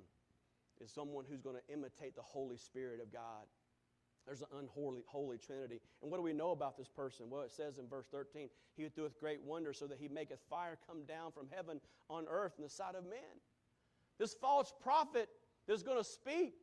is 0.81 0.91
someone 0.91 1.25
who's 1.29 1.41
going 1.41 1.55
to 1.55 1.73
imitate 1.73 2.15
the 2.15 2.21
Holy 2.21 2.57
Spirit 2.57 2.99
of 3.01 3.11
God. 3.11 3.45
There's 4.25 4.41
an 4.41 4.47
unholy 4.59 5.03
holy 5.07 5.37
Trinity. 5.37 5.81
And 6.01 6.11
what 6.11 6.17
do 6.17 6.23
we 6.23 6.33
know 6.33 6.51
about 6.51 6.77
this 6.77 6.87
person? 6.87 7.29
Well, 7.29 7.41
it 7.41 7.51
says 7.51 7.79
in 7.79 7.87
verse 7.87 8.07
13, 8.11 8.49
He 8.75 8.87
doeth 8.95 9.19
great 9.19 9.41
wonders, 9.43 9.79
so 9.79 9.87
that 9.87 9.97
he 9.99 10.07
maketh 10.07 10.39
fire 10.49 10.77
come 10.87 11.03
down 11.05 11.31
from 11.31 11.47
heaven 11.49 11.79
on 12.09 12.25
earth 12.29 12.53
in 12.57 12.63
the 12.63 12.69
sight 12.69 12.95
of 12.95 13.05
men. 13.05 13.41
This 14.19 14.33
false 14.33 14.73
prophet 14.81 15.29
is 15.67 15.83
going 15.83 15.97
to 15.97 16.03
speak. 16.03 16.53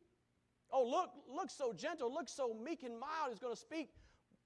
Oh, 0.71 0.85
look, 0.85 1.09
look 1.33 1.49
so 1.49 1.73
gentle, 1.73 2.13
look 2.13 2.29
so 2.29 2.53
meek 2.53 2.83
and 2.83 2.99
mild. 2.99 3.29
He's 3.29 3.39
going 3.39 3.53
to 3.53 3.59
speak 3.59 3.89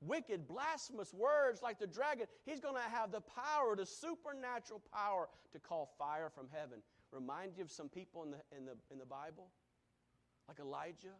wicked, 0.02 0.48
blasphemous 0.48 1.14
words 1.14 1.62
like 1.62 1.80
the 1.80 1.88
dragon. 1.88 2.26
He's 2.46 2.60
going 2.60 2.76
to 2.76 2.90
have 2.90 3.12
the 3.12 3.22
power, 3.22 3.76
the 3.76 3.86
supernatural 3.86 4.82
power 4.94 5.30
to 5.54 5.60
call 5.60 5.94
fire 5.98 6.32
from 6.34 6.48
heaven. 6.52 6.80
Remind 7.12 7.58
you 7.58 7.64
of 7.64 7.72
some 7.72 7.90
people 7.90 8.24
in 8.24 8.32
the, 8.32 8.38
in 8.58 8.66
the, 8.66 8.74
in 8.92 8.98
the 8.98 9.06
Bible? 9.06 9.50
Like 10.52 10.66
Elijah. 10.66 11.16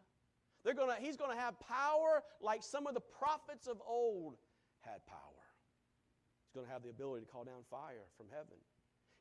They're 0.64 0.74
gonna, 0.74 0.96
he's 1.00 1.16
going 1.16 1.34
to 1.34 1.40
have 1.40 1.58
power 1.60 2.22
like 2.40 2.62
some 2.62 2.86
of 2.86 2.94
the 2.94 3.00
prophets 3.00 3.66
of 3.66 3.80
old 3.86 4.36
had 4.80 5.04
power. 5.06 5.18
He's 6.44 6.54
going 6.54 6.66
to 6.66 6.72
have 6.72 6.82
the 6.82 6.90
ability 6.90 7.24
to 7.24 7.30
call 7.30 7.44
down 7.44 7.62
fire 7.70 8.04
from 8.16 8.26
heaven. 8.30 8.58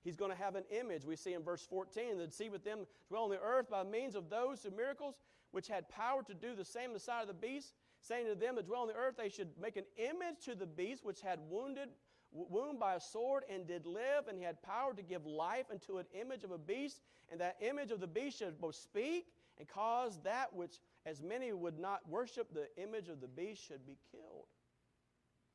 He's 0.04 0.15
going 0.15 0.32
to 0.32 0.38
have 0.38 0.56
an 0.56 0.63
image, 0.71 1.06
we 1.06 1.15
see 1.15 1.34
in 1.34 1.43
verse 1.43 1.65
14, 1.69 2.17
that 2.17 2.34
see 2.34 2.50
with 2.50 2.63
them 2.63 2.80
dwell 3.08 3.24
on 3.24 3.30
the 3.30 3.39
earth 3.39 3.69
by 3.69 3.84
means 3.84 4.15
of 4.15 4.30
those 4.30 4.63
who 4.63 4.71
miracles 4.71 5.21
which 5.52 5.67
had 5.67 5.88
power 5.89 6.24
to 6.24 6.34
do 6.34 6.56
the 6.56 6.65
same 6.65 6.93
the 6.93 7.00
side 7.00 7.21
of 7.21 7.28
the 7.28 7.34
beast, 7.34 7.74
saying 8.02 8.26
to 8.26 8.36
them 8.36 8.56
that 8.56 8.65
dwell 8.65 8.82
on 8.82 8.88
the 8.88 8.95
earth 8.95 9.15
they 9.17 9.30
should 9.30 9.50
make 9.62 9.78
an 9.78 9.84
image 9.97 10.43
to 10.45 10.56
the 10.56 10.65
beast 10.65 11.06
which 11.06 11.21
had 11.21 11.39
wounded 11.50 11.89
wound 12.32 12.80
by 12.80 12.95
a 12.95 13.00
sword 13.00 13.43
and 13.54 13.67
did 13.67 13.86
live, 13.86 14.28
and 14.28 14.38
he 14.38 14.43
had 14.43 14.62
power 14.63 14.93
to 14.93 15.02
give 15.02 15.26
life 15.26 15.65
unto 15.69 15.97
an 15.97 16.06
image 16.19 16.43
of 16.43 16.52
a 16.52 16.58
beast, 16.58 17.02
and 17.30 17.39
that 17.39 17.58
image 17.62 17.91
of 17.91 18.00
the 18.00 18.08
beast 18.08 18.39
should 18.39 18.60
both 18.60 18.76
speak 18.76 19.26
and 19.62 19.69
cause 19.69 20.17
that 20.24 20.56
which, 20.56 20.80
as 21.06 21.21
many 21.21 21.54
would 21.54 21.78
not 21.78 22.00
worship 22.10 22.52
the 22.52 22.65
image 22.82 23.10
of 23.10 23.21
the 23.21 23.28
beast, 23.28 23.62
should 23.63 23.86
be 23.86 23.95
killed. 24.12 24.47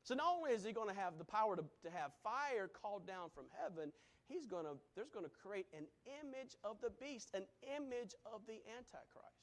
So 0.05 0.15
not 0.15 0.37
only 0.39 0.53
is 0.53 0.65
he 0.65 0.71
going 0.71 0.89
to 0.89 0.95
have 0.95 1.19
the 1.19 1.25
power 1.25 1.57
to, 1.57 1.65
to 1.83 1.91
have 1.91 2.13
fire 2.23 2.69
called 2.69 3.05
down 3.05 3.31
from 3.35 3.47
heaven, 3.61 3.91
he's 4.29 4.47
going 4.47 4.65
to, 4.65 4.79
there's 4.95 5.11
going 5.11 5.25
to 5.25 5.31
create 5.43 5.67
an 5.77 5.87
image 6.23 6.55
of 6.63 6.77
the 6.81 6.91
beast, 7.01 7.31
an 7.35 7.47
image 7.77 8.15
of 8.33 8.43
the 8.47 8.61
Antichrist. 8.79 9.43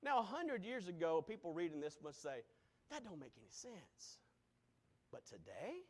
Now, 0.00 0.20
a 0.20 0.22
hundred 0.22 0.64
years 0.64 0.86
ago, 0.86 1.20
people 1.20 1.52
reading 1.52 1.80
this 1.80 1.98
must 2.04 2.22
say, 2.22 2.44
that 2.92 3.02
don't 3.02 3.18
make 3.18 3.32
any 3.36 3.50
sense. 3.50 4.18
But 5.10 5.26
today, 5.26 5.82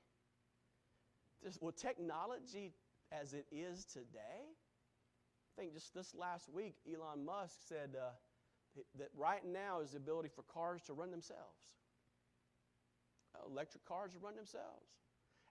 this, 1.44 1.58
well, 1.60 1.72
technology 1.72 2.72
as 3.12 3.34
it 3.34 3.44
is 3.52 3.84
today, 3.84 4.48
I 5.52 5.60
think 5.60 5.74
just 5.74 5.94
this 5.94 6.14
last 6.14 6.48
week, 6.48 6.76
Elon 6.86 7.24
Musk 7.24 7.56
said 7.68 7.96
uh, 7.96 8.10
that 8.98 9.08
right 9.16 9.42
now 9.44 9.80
is 9.80 9.90
the 9.90 9.98
ability 9.98 10.30
for 10.34 10.42
cars 10.42 10.82
to 10.86 10.94
run 10.94 11.10
themselves. 11.10 11.58
Electric 13.46 13.84
cars 13.84 14.12
run 14.22 14.36
themselves. 14.36 14.86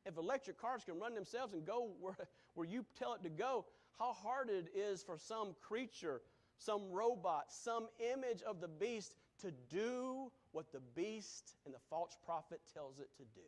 If 0.05 0.17
electric 0.17 0.59
cars 0.59 0.83
can 0.83 0.99
run 0.99 1.13
themselves 1.13 1.53
and 1.53 1.65
go 1.65 1.91
where, 1.99 2.15
where 2.55 2.67
you 2.67 2.85
tell 2.97 3.13
it 3.13 3.23
to 3.23 3.29
go, 3.29 3.65
how 3.99 4.13
hard 4.13 4.49
it 4.49 4.69
is 4.75 5.03
for 5.03 5.17
some 5.17 5.55
creature, 5.61 6.21
some 6.57 6.91
robot, 6.91 7.45
some 7.49 7.87
image 8.13 8.41
of 8.43 8.59
the 8.61 8.67
beast 8.67 9.15
to 9.41 9.51
do 9.69 10.31
what 10.51 10.71
the 10.71 10.81
beast 10.95 11.55
and 11.65 11.73
the 11.73 11.79
false 11.89 12.17
prophet 12.25 12.61
tells 12.73 12.99
it 12.99 13.09
to 13.17 13.23
do. 13.35 13.47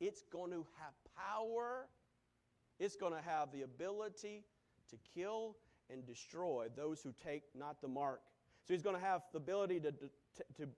It's 0.00 0.22
going 0.32 0.50
to 0.50 0.66
have 0.80 0.94
power, 1.16 1.86
it's 2.80 2.96
going 2.96 3.12
to 3.12 3.22
have 3.22 3.52
the 3.52 3.62
ability 3.62 4.44
to 4.92 4.96
kill 5.14 5.56
and 5.90 6.06
destroy 6.06 6.68
those 6.76 7.02
who 7.02 7.12
take 7.24 7.42
not 7.58 7.80
the 7.80 7.88
mark. 7.88 8.20
So 8.66 8.74
he's 8.74 8.82
going 8.82 8.96
to 8.96 9.02
have 9.02 9.22
the 9.32 9.38
ability 9.38 9.80
to, 9.80 9.92
to, 9.92 10.08
to, 10.58 10.68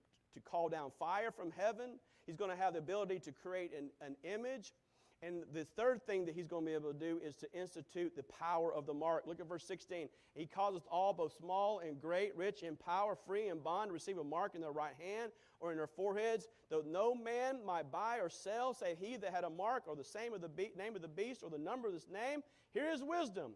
call 0.44 0.68
down 0.68 0.90
fire 0.98 1.30
from 1.30 1.52
heaven. 1.56 1.90
He's 2.26 2.36
going 2.36 2.50
to 2.50 2.56
have 2.56 2.72
the 2.72 2.80
ability 2.80 3.20
to 3.20 3.32
create 3.32 3.72
an, 3.76 3.90
an 4.04 4.16
image. 4.24 4.72
And 5.22 5.44
the 5.52 5.64
third 5.64 6.04
thing 6.06 6.26
that 6.26 6.34
he's 6.34 6.48
going 6.48 6.64
to 6.64 6.70
be 6.70 6.74
able 6.74 6.92
to 6.92 6.98
do 6.98 7.20
is 7.24 7.36
to 7.36 7.52
institute 7.52 8.14
the 8.16 8.24
power 8.24 8.74
of 8.74 8.84
the 8.84 8.92
mark. 8.92 9.24
Look 9.26 9.40
at 9.40 9.48
verse 9.48 9.64
16. 9.64 10.08
He 10.34 10.46
causeth 10.46 10.82
all, 10.90 11.12
both 11.12 11.34
small 11.38 11.78
and 11.78 12.00
great, 12.00 12.36
rich 12.36 12.62
and 12.62 12.78
power, 12.78 13.16
free 13.26 13.48
and 13.48 13.62
bond, 13.62 13.90
to 13.90 13.92
receive 13.94 14.18
a 14.18 14.24
mark 14.24 14.54
in 14.54 14.60
their 14.60 14.72
right 14.72 14.94
hand 14.98 15.30
or 15.60 15.70
in 15.70 15.78
their 15.78 15.86
foreheads, 15.86 16.48
though 16.68 16.82
no 16.86 17.14
man 17.14 17.64
might 17.64 17.90
buy 17.90 18.18
or 18.18 18.28
sell, 18.28 18.74
save 18.74 18.98
he 18.98 19.16
that 19.16 19.32
had 19.32 19.44
a 19.44 19.50
mark, 19.50 19.84
or 19.86 19.96
the 19.96 20.04
same 20.04 20.34
of 20.34 20.42
the 20.42 20.48
be- 20.48 20.72
name 20.76 20.94
of 20.94 21.00
the 21.00 21.08
beast, 21.08 21.42
or 21.42 21.48
the 21.48 21.56
number 21.56 21.88
of 21.88 21.94
this 21.94 22.08
name. 22.12 22.42
Here 22.72 22.90
is 22.90 23.02
wisdom. 23.02 23.52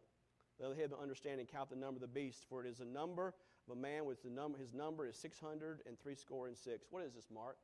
Let 0.60 0.76
him 0.76 0.90
understand 1.00 1.40
and 1.40 1.48
count 1.48 1.70
the 1.70 1.76
number 1.76 1.96
of 1.96 2.02
the 2.02 2.08
beast, 2.08 2.44
for 2.48 2.64
it 2.64 2.68
is 2.68 2.80
a 2.80 2.84
number 2.84 3.34
of 3.68 3.76
a 3.76 3.80
man 3.80 4.04
with 4.04 4.22
the 4.22 4.30
number. 4.30 4.58
His 4.58 4.74
number 4.74 5.06
is 5.06 5.16
six 5.16 5.38
hundred 5.38 5.80
and 5.86 5.98
three 6.00 6.14
score 6.14 6.48
and 6.48 6.56
six. 6.56 6.86
What 6.90 7.04
is 7.04 7.14
this 7.14 7.28
mark? 7.32 7.56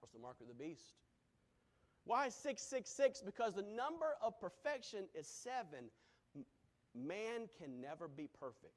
What's 0.00 0.12
the 0.12 0.20
mark 0.20 0.36
of 0.40 0.48
the 0.48 0.54
beast? 0.54 0.94
Why 2.04 2.28
666? 2.28 3.22
Because 3.22 3.54
the 3.54 3.62
number 3.62 4.16
of 4.22 4.40
perfection 4.40 5.04
is 5.14 5.26
seven. 5.26 5.90
Man 6.94 7.48
can 7.58 7.80
never 7.80 8.08
be 8.08 8.28
perfect. 8.38 8.74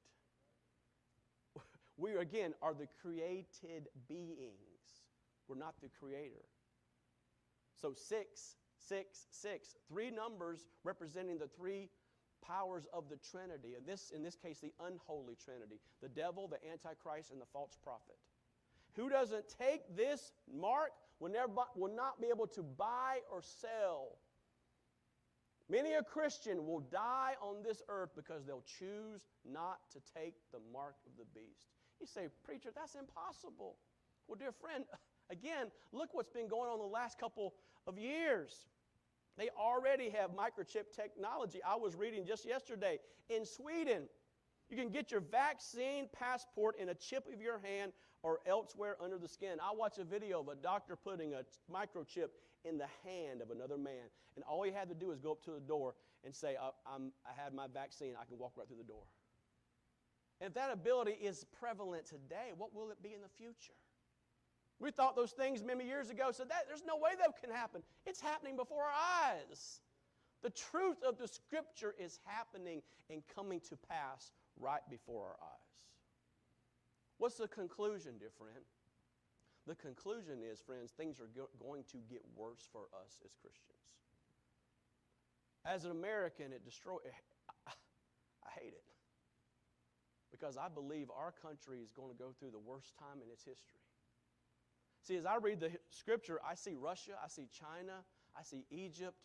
We, 1.97 2.15
again, 2.15 2.53
are 2.61 2.73
the 2.73 2.87
created 3.01 3.87
beings. 4.07 5.03
We're 5.47 5.57
not 5.57 5.75
the 5.81 5.89
creator. 5.99 6.45
So, 7.79 7.93
six, 7.93 8.55
six, 8.77 9.27
six, 9.31 9.75
three 9.87 10.09
numbers 10.09 10.67
representing 10.83 11.37
the 11.37 11.47
three 11.47 11.89
powers 12.47 12.85
of 12.93 13.05
the 13.09 13.17
Trinity. 13.17 13.75
In 13.77 13.85
this, 13.85 14.11
in 14.15 14.23
this 14.23 14.35
case, 14.35 14.59
the 14.59 14.73
unholy 14.85 15.35
Trinity 15.43 15.79
the 16.01 16.09
devil, 16.09 16.47
the 16.47 16.59
Antichrist, 16.69 17.31
and 17.31 17.41
the 17.41 17.45
false 17.51 17.77
prophet. 17.83 18.17
Who 18.95 19.09
doesn't 19.09 19.45
take 19.57 19.95
this 19.95 20.33
mark 20.53 20.91
will, 21.19 21.31
never, 21.31 21.51
will 21.75 21.93
not 21.95 22.21
be 22.21 22.27
able 22.27 22.47
to 22.47 22.61
buy 22.61 23.19
or 23.31 23.41
sell. 23.41 24.17
Many 25.69 25.93
a 25.93 26.03
Christian 26.03 26.65
will 26.67 26.81
die 26.81 27.33
on 27.41 27.63
this 27.63 27.81
earth 27.89 28.09
because 28.15 28.45
they'll 28.45 28.65
choose 28.79 29.21
not 29.49 29.79
to 29.93 29.99
take 30.13 30.35
the 30.51 30.59
mark 30.71 30.95
of 31.07 31.13
the 31.17 31.25
beast. 31.33 31.69
You 31.99 32.05
say, 32.05 32.27
Preacher, 32.43 32.69
that's 32.75 32.95
impossible. 32.95 33.77
Well, 34.27 34.37
dear 34.37 34.51
friend, 34.51 34.83
again, 35.31 35.71
look 35.91 36.09
what's 36.11 36.29
been 36.29 36.47
going 36.47 36.69
on 36.69 36.79
the 36.79 36.85
last 36.85 37.17
couple 37.17 37.53
of 37.87 37.97
years. 37.97 38.67
They 39.37 39.49
already 39.57 40.09
have 40.11 40.31
microchip 40.31 40.93
technology. 40.95 41.59
I 41.67 41.75
was 41.75 41.95
reading 41.95 42.25
just 42.25 42.45
yesterday 42.45 42.99
in 43.29 43.45
Sweden, 43.45 44.03
you 44.69 44.77
can 44.77 44.89
get 44.89 45.11
your 45.11 45.21
vaccine 45.21 46.07
passport 46.13 46.79
in 46.79 46.89
a 46.89 46.93
chip 46.93 47.27
of 47.31 47.41
your 47.41 47.59
hand 47.59 47.93
or 48.21 48.39
elsewhere 48.47 48.95
under 49.03 49.17
the 49.17 49.27
skin. 49.27 49.57
I 49.61 49.73
watched 49.75 49.99
a 49.99 50.03
video 50.03 50.39
of 50.39 50.47
a 50.47 50.55
doctor 50.55 50.95
putting 50.95 51.33
a 51.33 51.43
microchip 51.71 52.29
in 52.65 52.77
the 52.77 52.87
hand 53.03 53.41
of 53.41 53.51
another 53.51 53.77
man, 53.77 54.09
and 54.35 54.43
all 54.45 54.63
he 54.63 54.71
had 54.71 54.87
to 54.89 54.95
do 54.95 55.07
was 55.07 55.19
go 55.19 55.31
up 55.31 55.43
to 55.43 55.51
the 55.51 55.59
door 55.59 55.95
and 56.23 56.33
say, 56.33 56.55
I, 56.59 56.69
I 56.87 57.41
had 57.41 57.53
my 57.53 57.67
vaccine, 57.71 58.13
I 58.19 58.25
can 58.25 58.37
walk 58.37 58.53
right 58.55 58.67
through 58.67 58.77
the 58.77 58.83
door. 58.83 59.03
And 60.39 60.47
if 60.47 60.53
that 60.55 60.71
ability 60.71 61.11
is 61.11 61.45
prevalent 61.59 62.05
today, 62.05 62.51
what 62.57 62.73
will 62.73 62.89
it 62.89 63.01
be 63.03 63.13
in 63.13 63.21
the 63.21 63.29
future? 63.29 63.73
We 64.83 64.91
thought 64.91 65.15
those 65.15 65.31
things 65.31 65.63
many 65.63 65.85
years 65.85 66.09
ago, 66.09 66.31
so 66.33 66.43
that 66.43 66.65
there's 66.67 66.83
no 66.85 66.97
way 66.97 67.11
that 67.17 67.41
can 67.41 67.49
happen. 67.49 67.81
It's 68.05 68.19
happening 68.19 68.57
before 68.57 68.83
our 68.83 69.31
eyes. 69.31 69.79
The 70.41 70.49
truth 70.49 70.97
of 71.07 71.17
the 71.17 71.25
scripture 71.25 71.95
is 71.97 72.19
happening 72.25 72.81
and 73.09 73.23
coming 73.33 73.61
to 73.69 73.77
pass 73.77 74.33
right 74.59 74.81
before 74.89 75.23
our 75.23 75.37
eyes. 75.39 75.71
What's 77.17 77.37
the 77.37 77.47
conclusion, 77.47 78.15
dear 78.19 78.31
friend? 78.37 78.65
The 79.67 79.75
conclusion 79.75 80.39
is, 80.43 80.59
friends, 80.59 80.91
things 80.91 81.21
are 81.21 81.31
go- 81.33 81.47
going 81.63 81.85
to 81.93 81.97
get 82.09 82.19
worse 82.35 82.67
for 82.69 82.91
us 82.99 83.21
as 83.23 83.31
Christians. 83.39 83.87
As 85.65 85.85
an 85.85 85.91
American, 85.91 86.51
it 86.51 86.65
destroys. 86.65 86.99
I 87.67 88.49
hate 88.59 88.73
it 88.73 88.83
because 90.29 90.57
I 90.57 90.67
believe 90.67 91.07
our 91.15 91.31
country 91.31 91.79
is 91.79 91.93
going 91.93 92.11
to 92.11 92.17
go 92.17 92.35
through 92.37 92.51
the 92.51 92.59
worst 92.59 92.97
time 92.99 93.23
in 93.23 93.31
its 93.31 93.45
history. 93.45 93.79
See, 95.03 95.17
as 95.17 95.25
I 95.25 95.35
read 95.35 95.59
the 95.59 95.71
scripture, 95.89 96.39
I 96.49 96.55
see 96.55 96.75
Russia, 96.79 97.11
I 97.23 97.27
see 97.27 97.47
China, 97.51 98.03
I 98.39 98.43
see 98.43 98.65
Egypt, 98.71 99.17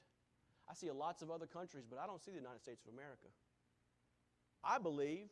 I 0.69 0.75
see 0.75 0.91
lots 0.91 1.23
of 1.23 1.31
other 1.31 1.47
countries, 1.47 1.85
but 1.89 1.99
I 1.99 2.07
don't 2.07 2.21
see 2.21 2.33
the 2.33 2.39
United 2.39 2.61
States 2.61 2.83
of 2.85 2.93
America. 2.93 3.31
I 4.65 4.79
believe 4.79 5.29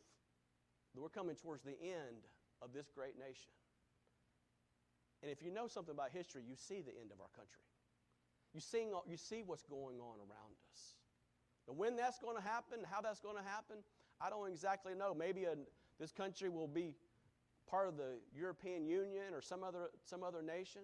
that 0.95 1.01
we're 1.01 1.09
coming 1.09 1.35
towards 1.35 1.63
the 1.63 1.75
end 1.81 2.25
of 2.61 2.71
this 2.73 2.89
great 2.89 3.19
nation. 3.19 3.51
And 5.21 5.29
if 5.29 5.43
you 5.43 5.51
know 5.51 5.67
something 5.67 5.93
about 5.93 6.11
history, 6.11 6.43
you 6.47 6.55
see 6.55 6.81
the 6.81 6.95
end 6.95 7.11
of 7.11 7.19
our 7.19 7.29
country. 7.35 7.63
You 8.53 8.61
see, 8.61 8.87
you 9.05 9.17
see 9.17 9.43
what's 9.45 9.63
going 9.63 9.99
on 9.99 10.17
around 10.19 10.55
us. 10.71 10.95
Now, 11.67 11.73
when 11.73 11.97
that's 11.97 12.19
going 12.19 12.37
to 12.37 12.41
happen, 12.41 12.79
how 12.89 13.01
that's 13.01 13.19
going 13.19 13.35
to 13.35 13.43
happen, 13.43 13.77
I 14.21 14.29
don't 14.29 14.49
exactly 14.49 14.95
know. 14.95 15.13
Maybe 15.13 15.43
a, 15.43 15.55
this 15.99 16.11
country 16.11 16.49
will 16.49 16.67
be 16.67 16.95
part 17.69 17.87
of 17.87 17.97
the 17.97 18.19
European 18.35 18.85
Union 18.85 19.33
or 19.33 19.41
some 19.41 19.63
other, 19.63 19.89
some 20.03 20.23
other 20.23 20.41
nation. 20.41 20.81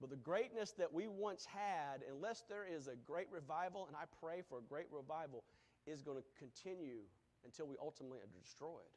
But 0.00 0.10
the 0.10 0.16
greatness 0.16 0.72
that 0.78 0.92
we 0.92 1.08
once 1.08 1.44
had, 1.44 2.04
unless 2.08 2.44
there 2.48 2.64
is 2.64 2.86
a 2.86 2.94
great 2.94 3.26
revival, 3.32 3.86
and 3.88 3.96
I 3.96 4.04
pray 4.20 4.42
for 4.48 4.58
a 4.58 4.62
great 4.62 4.86
revival, 4.92 5.44
is 5.86 6.02
going 6.02 6.18
to 6.18 6.24
continue 6.38 7.00
until 7.44 7.66
we 7.66 7.76
ultimately 7.82 8.18
are 8.18 8.40
destroyed. 8.40 8.92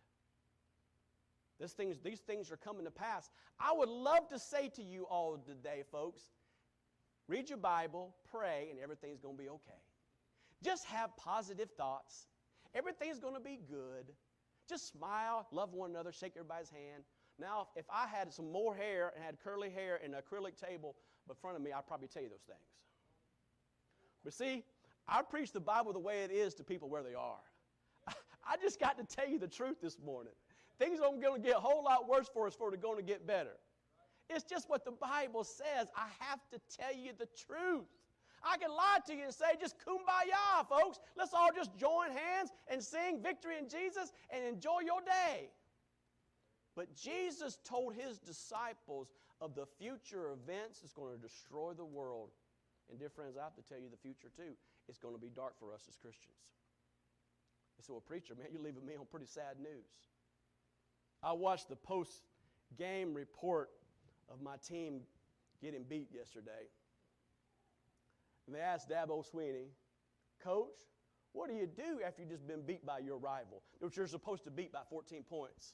This 1.60 1.74
things, 1.74 1.98
these 2.04 2.20
things 2.20 2.52
are 2.52 2.58
coming 2.58 2.86
to 2.86 2.92
pass. 2.92 3.30
I 3.60 3.72
would 3.74 3.90
love 3.90 4.28
to 4.30 4.40
say 4.40 4.70
to 4.70 4.84
you 4.84 5.04
all 5.04 5.38
today, 5.38 5.84
folks, 5.92 6.24
read 7.28 7.50
your 7.50 7.60
Bible, 7.60 8.16
pray, 8.32 8.68
and 8.72 8.80
everything's 8.80 9.20
going 9.20 9.38
to 9.38 9.44
be 9.44 9.50
okay. 9.50 9.72
Just 10.64 10.86
have 10.86 11.16
positive 11.18 11.70
thoughts. 11.78 12.28
Everything's 12.74 13.20
going 13.20 13.36
to 13.36 13.40
be 13.40 13.60
good. 13.70 14.12
Just 14.72 14.94
smile, 14.94 15.46
love 15.52 15.74
one 15.74 15.90
another, 15.90 16.14
shake 16.14 16.32
everybody's 16.38 16.70
hand. 16.70 17.04
Now, 17.38 17.68
if 17.76 17.84
I 17.92 18.08
had 18.08 18.32
some 18.32 18.50
more 18.54 18.74
hair 18.74 19.12
and 19.14 19.22
had 19.22 19.36
curly 19.44 19.70
hair 19.70 20.00
and 20.02 20.16
an 20.16 20.22
acrylic 20.22 20.56
table 20.56 20.96
in 21.30 21.36
front 21.36 21.58
of 21.58 21.62
me, 21.62 21.74
I'd 21.74 21.86
probably 21.86 22.08
tell 22.08 22.24
you 22.24 22.30
those 22.30 22.46
things. 22.48 22.60
But 24.24 24.34
see, 24.34 24.64
I 25.10 25.24
preach 25.24 25.52
the 25.52 25.60
Bible 25.60 25.92
the 25.92 26.00
way 26.00 26.24
it 26.24 26.32
is 26.32 26.54
to 26.54 26.64
people 26.64 26.88
where 26.88 27.04
they 27.04 27.16
are. 27.16 27.42
I 28.08 28.56
just 28.62 28.80
got 28.80 28.98
to 28.98 29.04
tell 29.04 29.28
you 29.28 29.40
the 29.40 29.48
truth 29.48 29.82
this 29.82 29.98
morning. 30.00 30.32
Things 30.80 31.02
aren't 31.02 31.22
going 31.22 31.42
to 31.42 31.48
get 31.48 31.58
a 31.58 31.60
whole 31.60 31.84
lot 31.84 32.08
worse 32.08 32.30
for 32.34 32.48
us 32.48 32.56
for 32.56 32.72
they're 32.72 32.80
going 32.80 32.98
to 32.98 33.04
get 33.04 33.28
better. 33.28 33.58
It's 34.30 34.46
just 34.46 34.70
what 34.70 34.86
the 34.86 34.92
Bible 34.92 35.44
says. 35.44 35.90
I 35.98 36.08
have 36.20 36.40
to 36.52 36.62
tell 36.78 36.96
you 36.96 37.12
the 37.18 37.28
truth. 37.46 37.88
I 38.44 38.58
can 38.58 38.72
lie 38.72 39.00
to 39.08 39.14
you 39.14 39.26
and 39.26 39.34
say, 39.34 39.54
just 39.60 39.76
kumbaya, 39.80 40.68
folks. 40.68 41.00
Let's 41.18 41.34
all 41.34 41.50
just 41.56 41.78
join 41.78 42.10
hands 42.10 42.52
and 42.68 42.82
sing 42.82 43.22
victory 43.22 43.58
in 43.60 43.70
Jesus 43.70 44.12
and 44.30 44.44
enjoy 44.44 44.82
your 44.86 45.02
day. 45.02 45.50
But 46.76 46.96
Jesus 46.96 47.60
told 47.64 47.94
his 47.94 48.18
disciples 48.18 49.12
of 49.42 49.56
the 49.56 49.66
future 49.80 50.32
events 50.32 50.80
that's 50.80 50.94
going 50.94 51.16
to 51.16 51.22
destroy 51.22 51.74
the 51.74 51.86
world. 51.86 52.30
And, 52.90 53.00
dear 53.00 53.10
friends, 53.10 53.36
I 53.38 53.44
have 53.44 53.56
to 53.56 53.62
tell 53.62 53.78
you 53.80 53.90
the 53.90 53.98
future 53.98 54.30
too. 54.36 54.54
It's 54.88 54.98
going 54.98 55.16
to 55.16 55.22
be 55.22 55.30
dark 55.30 55.60
for 55.60 55.74
us 55.74 55.84
as 55.88 55.96
Christians. 55.96 56.56
They 57.78 57.84
said, 57.84 57.94
Well, 57.94 58.02
preacher, 58.02 58.36
man, 58.36 58.48
you're 58.52 58.62
leaving 58.62 58.86
me 58.86 58.94
on 59.00 59.06
pretty 59.10 59.26
sad 59.26 59.60
news. 59.60 60.10
I 61.24 61.34
watched 61.34 61.70
the 61.70 61.76
post 61.76 62.24
game 62.78 63.14
report 63.14 63.70
of 64.30 64.42
my 64.42 64.56
team 64.68 65.02
getting 65.62 65.84
beat 65.84 66.10
yesterday. 66.14 66.70
And 68.48 68.56
they 68.56 68.60
asked 68.60 68.90
Dabo 68.90 69.24
Swinney, 69.24 69.68
Coach, 70.44 70.80
what 71.34 71.50
do 71.50 71.56
you 71.56 71.68
do 71.68 72.02
after 72.06 72.22
you've 72.22 72.32
just 72.32 72.48
been 72.48 72.62
beat 72.62 72.86
by 72.86 73.00
your 73.00 73.18
rival, 73.18 73.62
which 73.80 73.96
you're 73.96 74.08
supposed 74.08 74.44
to 74.44 74.52
beat 74.52 74.72
by 74.72 74.82
14 74.90 75.24
points? 75.24 75.74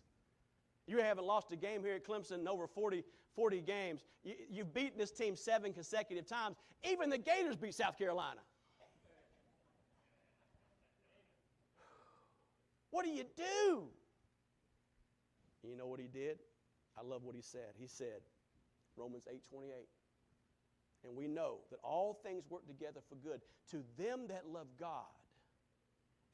You 0.85 0.99
haven't 0.99 1.25
lost 1.25 1.51
a 1.51 1.55
game 1.55 1.83
here 1.83 1.95
at 1.95 2.05
Clemson 2.05 2.39
in 2.39 2.47
over 2.47 2.67
40, 2.67 3.03
40 3.35 3.61
games. 3.61 4.03
You, 4.23 4.35
you've 4.49 4.73
beaten 4.73 4.97
this 4.97 5.11
team 5.11 5.35
seven 5.35 5.73
consecutive 5.73 6.25
times. 6.25 6.55
Even 6.89 7.09
the 7.09 7.17
Gators 7.17 7.55
beat 7.55 7.73
South 7.73 7.97
Carolina. 7.97 8.39
What 12.89 13.03
do 13.03 13.11
you 13.11 13.25
do? 13.35 13.89
You 15.63 15.75
know 15.75 15.87
what 15.87 15.99
he 15.99 16.07
did? 16.07 16.39
I 16.97 17.03
love 17.03 17.23
what 17.23 17.35
he 17.35 17.41
said. 17.41 17.75
He 17.77 17.87
said, 17.87 18.21
Romans 18.95 19.27
8 19.29 19.41
28. 19.49 19.75
And 21.03 21.15
we 21.15 21.27
know 21.27 21.59
that 21.69 21.79
all 21.83 22.19
things 22.23 22.43
work 22.49 22.67
together 22.67 22.99
for 23.07 23.15
good 23.15 23.41
to 23.71 23.83
them 23.97 24.27
that 24.27 24.43
love 24.51 24.67
God 24.79 25.05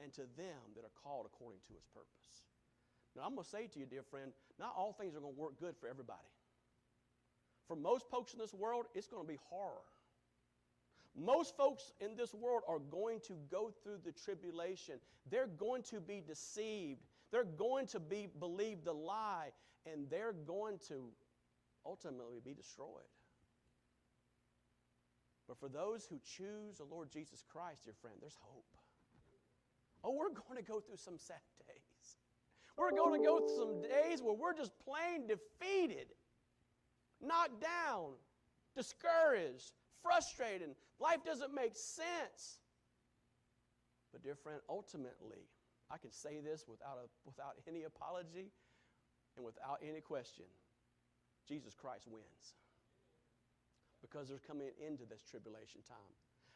and 0.01 0.11
to 0.13 0.21
them 0.37 0.61
that 0.75 0.83
are 0.83 0.95
called 1.03 1.25
according 1.25 1.59
to 1.67 1.73
his 1.73 1.85
purpose. 1.93 2.43
Now, 3.15 3.23
I'm 3.25 3.35
going 3.35 3.43
to 3.43 3.49
say 3.49 3.67
to 3.67 3.79
you, 3.79 3.85
dear 3.85 4.03
friend, 4.03 4.31
not 4.59 4.73
all 4.75 4.93
things 4.93 5.15
are 5.15 5.19
going 5.19 5.35
to 5.35 5.39
work 5.39 5.59
good 5.59 5.75
for 5.79 5.87
everybody. 5.87 6.19
For 7.67 7.75
most 7.75 8.09
folks 8.09 8.33
in 8.33 8.39
this 8.39 8.53
world, 8.53 8.85
it's 8.95 9.07
going 9.07 9.23
to 9.23 9.27
be 9.27 9.39
horror. 9.49 9.85
Most 11.15 11.55
folks 11.55 11.91
in 11.99 12.15
this 12.15 12.33
world 12.33 12.63
are 12.67 12.79
going 12.79 13.19
to 13.27 13.33
go 13.51 13.71
through 13.83 13.99
the 14.03 14.11
tribulation. 14.11 14.95
They're 15.29 15.47
going 15.47 15.83
to 15.83 15.99
be 15.99 16.23
deceived. 16.25 17.01
They're 17.31 17.43
going 17.43 17.85
to 17.87 17.99
be 17.99 18.29
believe 18.39 18.83
the 18.83 18.93
lie, 18.93 19.49
and 19.91 20.09
they're 20.09 20.33
going 20.33 20.79
to 20.87 21.09
ultimately 21.85 22.39
be 22.43 22.53
destroyed. 22.53 23.05
But 25.53 25.69
for 25.69 25.71
those 25.71 26.07
who 26.09 26.19
choose 26.25 26.77
the 26.77 26.83
Lord 26.83 27.11
Jesus 27.11 27.43
Christ, 27.47 27.85
dear 27.85 27.93
friend, 28.01 28.17
there's 28.19 28.37
hope. 28.41 28.65
Oh, 30.03 30.11
we're 30.11 30.29
going 30.29 30.57
to 30.57 30.63
go 30.63 30.79
through 30.79 30.97
some 30.97 31.17
sad 31.19 31.37
days. 31.67 32.17
We're 32.75 32.89
going 32.89 33.21
to 33.21 33.25
go 33.25 33.39
through 33.39 33.57
some 33.57 33.81
days 33.81 34.23
where 34.23 34.33
we're 34.33 34.55
just 34.55 34.71
plain 34.83 35.27
defeated, 35.27 36.07
knocked 37.21 37.61
down, 37.61 38.13
discouraged, 38.75 39.73
frustrated. 40.01 40.69
Life 40.99 41.23
doesn't 41.23 41.53
make 41.53 41.75
sense. 41.75 42.57
But, 44.11 44.23
dear 44.23 44.35
friend, 44.35 44.59
ultimately, 44.67 45.45
I 45.91 45.97
can 45.99 46.11
say 46.11 46.39
this 46.43 46.65
without, 46.67 46.97
a, 46.97 47.07
without 47.25 47.53
any 47.67 47.83
apology 47.83 48.49
and 49.37 49.45
without 49.45 49.81
any 49.87 50.01
question 50.01 50.45
Jesus 51.47 51.75
Christ 51.75 52.07
wins. 52.07 52.55
Because 54.03 54.27
there's 54.27 54.45
coming 54.45 54.67
into 54.85 55.05
this 55.09 55.23
tribulation 55.23 55.81
time. 55.87 56.13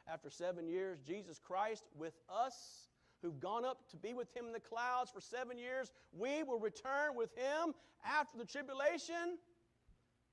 After 0.08 0.30
seven 0.30 0.68
years, 0.68 1.00
Jesus 1.02 1.40
Christ 1.40 1.86
with 1.98 2.14
us, 2.30 2.88
who've 3.22 3.40
gone 3.40 3.66
up 3.66 3.90
to 3.90 3.98
be 3.98 4.14
with 4.14 4.36
him 4.36 4.46
in 4.46 4.54
the 4.54 4.60
clouds 4.60 5.10
for 5.10 5.22
seven 5.22 5.58
years, 5.58 5.92
we 6.12 6.44
will 6.44 6.60
return 6.60 7.16
with 7.16 7.34
him 7.36 7.74
after 8.06 8.38
the 8.38 8.46
tribulation, 8.46 9.40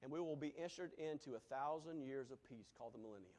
and 0.02 0.12
we 0.12 0.20
will 0.20 0.36
be 0.36 0.52
ushered 0.62 0.90
into 0.98 1.36
a 1.36 1.54
thousand 1.54 2.02
years 2.02 2.30
of 2.30 2.44
peace 2.44 2.70
called 2.76 2.92
the 2.92 2.98
millennium. 2.98 3.38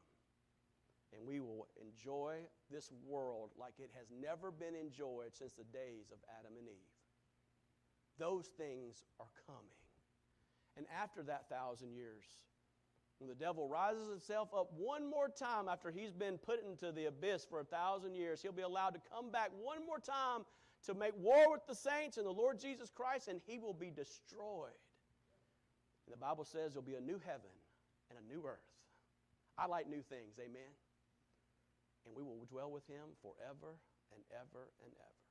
And 1.16 1.28
we 1.28 1.40
will 1.40 1.68
enjoy 1.80 2.38
this 2.72 2.92
world 3.08 3.52
like 3.58 3.74
it 3.78 3.92
has 3.98 4.08
never 4.12 4.52
been 4.52 4.76
enjoyed 4.76 5.32
since 5.34 5.54
the 5.54 5.64
days 5.66 6.12
of 6.12 6.18
Adam 6.40 6.58
and 6.58 6.68
Eve. 6.68 6.96
Those 8.18 8.48
things 8.58 9.04
are 9.20 9.32
coming. 9.46 9.80
And 10.76 10.86
after 10.92 11.24
that 11.24 11.48
thousand 11.50 11.94
years, 11.94 12.26
when 13.20 13.30
the 13.30 13.36
devil 13.36 13.68
rises 13.68 14.10
himself 14.10 14.50
up 14.54 14.70
one 14.76 15.10
more 15.10 15.30
time 15.30 15.68
after 15.70 15.90
he's 15.90 16.12
been 16.12 16.38
put 16.38 16.64
into 16.66 16.92
the 16.92 17.06
abyss 17.06 17.46
for 17.46 17.62
a 17.62 17.64
thousand 17.64 18.16
years, 18.16 18.42
he'll 18.42 18.52
be 18.52 18.62
allowed 18.62 18.94
to 18.94 19.02
come 19.12 19.32
back 19.32 19.52
one 19.62 19.86
more 19.86 20.00
time 20.00 20.44
to 20.86 20.94
make 20.94 21.14
war 21.18 21.52
with 21.52 21.66
the 21.68 21.76
saints 21.76 22.18
and 22.18 22.26
the 22.26 22.32
Lord 22.32 22.60
Jesus 22.60 22.90
Christ, 22.90 23.28
and 23.28 23.40
he 23.48 23.58
will 23.58 23.74
be 23.74 23.90
destroyed. 23.90 24.76
And 26.06 26.14
the 26.14 26.18
Bible 26.18 26.46
says 26.46 26.74
there'll 26.74 26.86
be 26.86 26.96
a 26.96 27.02
new 27.02 27.20
heaven 27.26 27.56
and 28.10 28.20
a 28.20 28.34
new 28.34 28.46
earth. 28.46 28.68
I 29.58 29.66
like 29.66 29.90
new 29.90 30.04
things, 30.04 30.36
amen. 30.38 30.70
And 32.06 32.14
we 32.16 32.22
will 32.22 32.46
dwell 32.52 32.70
with 32.70 32.86
him 32.86 33.16
forever 33.22 33.80
and 34.14 34.22
ever 34.30 34.70
and 34.84 34.94
ever. 34.94 35.22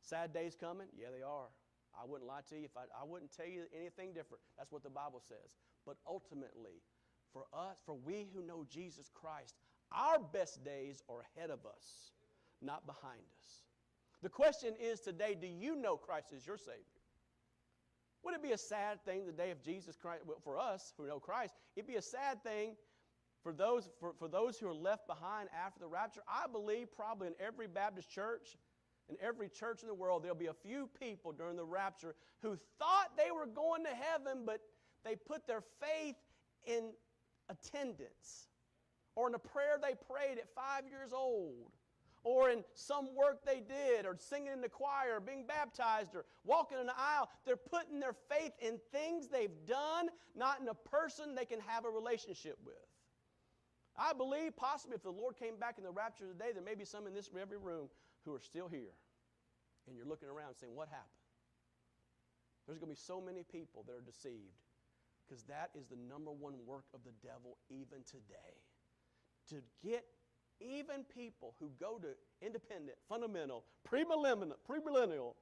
Sad 0.00 0.32
days 0.32 0.54
coming? 0.54 0.86
Yeah, 0.94 1.08
they 1.10 1.24
are. 1.24 1.48
I 1.96 2.04
wouldn't 2.06 2.28
lie 2.28 2.42
to 2.50 2.54
you 2.58 2.66
if 2.66 2.76
I, 2.76 2.84
I 2.92 3.04
wouldn't 3.06 3.32
tell 3.32 3.46
you 3.46 3.64
anything 3.72 4.12
different. 4.12 4.42
That's 4.58 4.70
what 4.70 4.82
the 4.82 4.90
Bible 4.90 5.22
says. 5.24 5.56
But 5.86 5.96
ultimately, 6.06 6.82
for 7.34 7.44
us, 7.52 7.76
for 7.84 7.94
we 7.94 8.28
who 8.32 8.40
know 8.40 8.64
Jesus 8.70 9.10
Christ, 9.12 9.56
our 9.92 10.18
best 10.18 10.64
days 10.64 11.02
are 11.10 11.26
ahead 11.36 11.50
of 11.50 11.66
us, 11.66 12.12
not 12.62 12.86
behind 12.86 13.20
us. 13.38 13.64
The 14.22 14.30
question 14.30 14.74
is 14.80 15.00
today 15.00 15.36
do 15.38 15.46
you 15.46 15.76
know 15.76 15.96
Christ 15.96 16.32
is 16.32 16.46
your 16.46 16.56
Savior? 16.56 16.80
Would 18.24 18.34
it 18.34 18.42
be 18.42 18.52
a 18.52 18.58
sad 18.58 19.04
thing 19.04 19.26
the 19.26 19.32
day 19.32 19.50
of 19.50 19.62
Jesus 19.62 19.96
Christ, 19.96 20.22
well, 20.26 20.38
for 20.42 20.58
us 20.58 20.94
who 20.96 21.06
know 21.06 21.20
Christ, 21.20 21.54
it'd 21.76 21.86
be 21.86 21.96
a 21.96 22.02
sad 22.02 22.42
thing 22.42 22.74
for 23.42 23.52
those, 23.52 23.90
for, 24.00 24.14
for 24.18 24.28
those 24.28 24.56
who 24.56 24.66
are 24.66 24.74
left 24.74 25.06
behind 25.06 25.50
after 25.54 25.80
the 25.80 25.86
rapture? 25.86 26.22
I 26.26 26.46
believe 26.50 26.88
probably 26.96 27.26
in 27.26 27.34
every 27.38 27.66
Baptist 27.66 28.10
church, 28.10 28.56
in 29.10 29.16
every 29.20 29.50
church 29.50 29.82
in 29.82 29.88
the 29.88 29.94
world, 29.94 30.22
there'll 30.22 30.34
be 30.34 30.46
a 30.46 30.54
few 30.54 30.88
people 30.98 31.32
during 31.32 31.56
the 31.56 31.64
rapture 31.64 32.14
who 32.40 32.56
thought 32.78 33.10
they 33.18 33.30
were 33.30 33.46
going 33.46 33.84
to 33.84 33.90
heaven, 33.90 34.44
but 34.46 34.60
they 35.04 35.16
put 35.16 35.46
their 35.46 35.62
faith 35.78 36.16
in 36.66 36.92
attendance 37.48 38.48
or 39.16 39.28
in 39.28 39.34
a 39.34 39.38
prayer 39.38 39.78
they 39.80 39.94
prayed 40.10 40.38
at 40.38 40.48
five 40.54 40.84
years 40.90 41.12
old 41.12 41.70
or 42.24 42.48
in 42.48 42.64
some 42.74 43.14
work 43.14 43.44
they 43.44 43.60
did 43.60 44.06
or 44.06 44.16
singing 44.18 44.52
in 44.52 44.60
the 44.60 44.68
choir 44.68 45.16
or 45.16 45.20
being 45.20 45.44
baptized 45.46 46.14
or 46.14 46.24
walking 46.44 46.78
in 46.78 46.86
the 46.86 46.98
aisle. 46.98 47.28
They're 47.44 47.56
putting 47.56 48.00
their 48.00 48.16
faith 48.30 48.52
in 48.60 48.80
things 48.92 49.28
they've 49.28 49.54
done, 49.66 50.08
not 50.34 50.60
in 50.60 50.68
a 50.68 50.74
person 50.74 51.34
they 51.34 51.44
can 51.44 51.60
have 51.60 51.84
a 51.84 51.90
relationship 51.90 52.58
with. 52.64 52.74
I 53.96 54.12
believe 54.12 54.56
possibly 54.56 54.96
if 54.96 55.02
the 55.02 55.10
Lord 55.10 55.36
came 55.36 55.56
back 55.56 55.76
in 55.78 55.84
the 55.84 55.90
rapture 55.90 56.26
today, 56.26 56.50
there 56.52 56.64
may 56.64 56.74
be 56.74 56.84
some 56.84 57.06
in 57.06 57.14
this 57.14 57.30
every 57.40 57.58
room 57.58 57.88
who 58.24 58.34
are 58.34 58.40
still 58.40 58.68
here. 58.68 58.96
And 59.86 59.96
you're 59.96 60.06
looking 60.06 60.28
around 60.28 60.54
saying, 60.56 60.74
What 60.74 60.88
happened? 60.88 61.10
There's 62.66 62.78
going 62.78 62.90
to 62.90 62.96
be 62.96 63.04
so 63.06 63.20
many 63.20 63.44
people 63.44 63.84
that 63.86 63.92
are 63.92 64.00
deceived 64.00 64.56
because 65.26 65.42
that 65.44 65.70
is 65.74 65.86
the 65.86 65.96
number 66.08 66.30
one 66.30 66.54
work 66.66 66.84
of 66.94 67.00
the 67.04 67.12
devil 67.26 67.58
even 67.70 67.98
today. 68.06 68.60
To 69.50 69.56
get 69.82 70.04
even 70.60 71.04
people 71.14 71.54
who 71.58 71.70
go 71.80 71.98
to 71.98 72.08
independent, 72.44 72.96
fundamental, 73.08 73.64
premillennial, 73.88 74.54
premillennial 74.68 75.34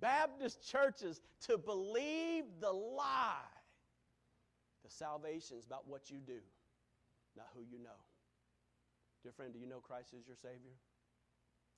Baptist 0.00 0.66
churches 0.68 1.20
to 1.46 1.58
believe 1.58 2.44
the 2.60 2.70
lie. 2.70 3.34
The 4.84 4.90
salvation 4.90 5.56
is 5.58 5.64
about 5.64 5.88
what 5.88 6.10
you 6.10 6.18
do, 6.18 6.38
not 7.36 7.46
who 7.54 7.62
you 7.62 7.78
know. 7.82 7.98
Dear 9.22 9.32
friend, 9.32 9.52
do 9.52 9.58
you 9.58 9.66
know 9.66 9.80
Christ 9.80 10.14
is 10.14 10.26
your 10.26 10.36
Savior? 10.36 10.74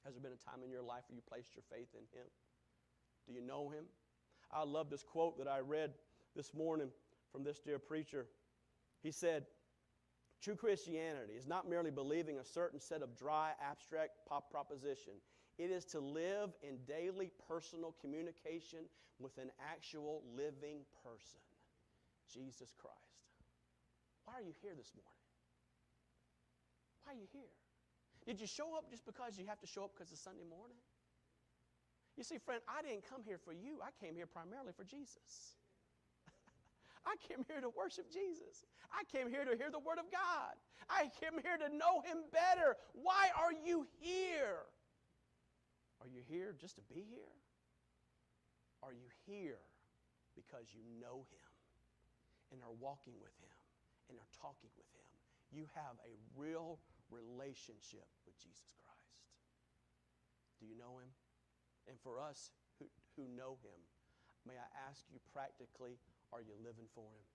Has 0.04 0.14
there 0.14 0.22
been 0.22 0.32
a 0.32 0.50
time 0.50 0.62
in 0.64 0.70
your 0.70 0.82
life 0.82 1.04
where 1.08 1.16
you 1.16 1.22
placed 1.28 1.54
your 1.54 1.64
faith 1.70 1.88
in 1.94 2.04
Him? 2.18 2.26
Do 3.26 3.34
you 3.34 3.40
know 3.40 3.68
Him? 3.70 3.84
I 4.52 4.64
love 4.64 4.90
this 4.90 5.02
quote 5.02 5.38
that 5.38 5.48
I 5.48 5.60
read 5.60 5.92
this 6.36 6.54
morning 6.54 6.88
from 7.32 7.44
this 7.44 7.58
dear 7.58 7.78
preacher. 7.78 8.26
He 9.02 9.10
said, 9.10 9.46
True 10.40 10.56
Christianity 10.56 11.32
is 11.32 11.46
not 11.46 11.68
merely 11.68 11.90
believing 11.90 12.38
a 12.38 12.44
certain 12.44 12.80
set 12.80 13.02
of 13.02 13.16
dry, 13.16 13.52
abstract 13.60 14.12
pop 14.28 14.50
proposition. 14.50 15.14
It 15.58 15.70
is 15.70 15.84
to 15.86 15.98
live 15.98 16.50
in 16.62 16.78
daily 16.86 17.32
personal 17.48 17.94
communication 18.00 18.86
with 19.18 19.36
an 19.38 19.50
actual 19.58 20.22
living 20.36 20.86
person, 21.02 21.42
Jesus 22.32 22.72
Christ. 22.78 22.94
Why 24.24 24.34
are 24.34 24.46
you 24.46 24.54
here 24.62 24.74
this 24.76 24.92
morning? 24.94 25.26
Why 27.02 27.12
are 27.12 27.16
you 27.16 27.26
here? 27.32 27.50
Did 28.24 28.40
you 28.40 28.46
show 28.46 28.76
up 28.76 28.90
just 28.90 29.04
because 29.06 29.38
you 29.38 29.46
have 29.46 29.58
to 29.58 29.66
show 29.66 29.84
up 29.84 29.90
because 29.96 30.12
it's 30.12 30.22
Sunday 30.22 30.44
morning? 30.44 30.78
You 32.16 32.22
see, 32.22 32.38
friend, 32.38 32.60
I 32.68 32.82
didn't 32.82 33.08
come 33.08 33.22
here 33.24 33.38
for 33.38 33.52
you. 33.52 33.78
I 33.82 33.90
came 34.04 34.14
here 34.14 34.26
primarily 34.26 34.72
for 34.76 34.84
Jesus. 34.84 35.57
I 37.08 37.16
came 37.24 37.40
here 37.48 37.64
to 37.64 37.72
worship 37.72 38.12
Jesus. 38.12 38.68
I 38.92 39.00
came 39.08 39.32
here 39.32 39.48
to 39.48 39.56
hear 39.56 39.72
the 39.72 39.80
Word 39.80 39.96
of 39.96 40.12
God. 40.12 40.52
I 40.92 41.08
came 41.16 41.40
here 41.40 41.56
to 41.56 41.72
know 41.72 42.04
Him 42.04 42.28
better. 42.28 42.76
Why 42.92 43.32
are 43.32 43.56
you 43.56 43.88
here? 43.96 44.68
Are 46.04 46.10
you 46.12 46.20
here 46.28 46.52
just 46.60 46.76
to 46.76 46.84
be 46.84 47.00
here? 47.08 47.32
Are 48.84 48.92
you 48.92 49.08
here 49.24 49.64
because 50.36 50.68
you 50.76 50.84
know 51.00 51.24
Him 51.32 51.48
and 52.52 52.60
are 52.60 52.76
walking 52.76 53.16
with 53.16 53.32
Him 53.40 53.56
and 54.12 54.20
are 54.20 54.32
talking 54.36 54.68
with 54.76 54.88
Him? 54.92 55.08
You 55.48 55.64
have 55.72 55.96
a 56.04 56.12
real 56.36 56.76
relationship 57.08 58.04
with 58.28 58.36
Jesus 58.36 58.68
Christ. 58.84 59.16
Do 60.60 60.68
you 60.68 60.76
know 60.76 61.00
Him? 61.00 61.08
And 61.88 61.96
for 62.04 62.20
us 62.20 62.52
who, 62.76 62.84
who 63.16 63.24
know 63.32 63.56
Him, 63.64 63.80
may 64.44 64.60
I 64.60 64.68
ask 64.86 65.08
you 65.08 65.18
practically, 65.32 65.96
are 66.32 66.40
you 66.40 66.54
living 66.62 66.86
for 66.94 67.04
Him? 67.04 67.26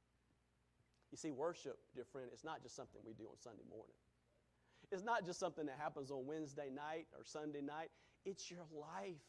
You 1.11 1.17
see, 1.17 1.31
worship, 1.31 1.77
dear 1.93 2.05
friend, 2.05 2.29
it's 2.33 2.43
not 2.43 2.63
just 2.63 2.75
something 2.75 2.99
we 3.05 3.13
do 3.13 3.25
on 3.25 3.37
Sunday 3.37 3.63
morning. 3.69 3.95
It's 4.91 5.03
not 5.03 5.25
just 5.25 5.39
something 5.39 5.65
that 5.67 5.77
happens 5.79 6.11
on 6.11 6.25
Wednesday 6.25 6.69
night 6.73 7.07
or 7.17 7.23
Sunday 7.23 7.61
night. 7.61 7.89
It's 8.25 8.49
your 8.49 8.65
life. 8.71 9.21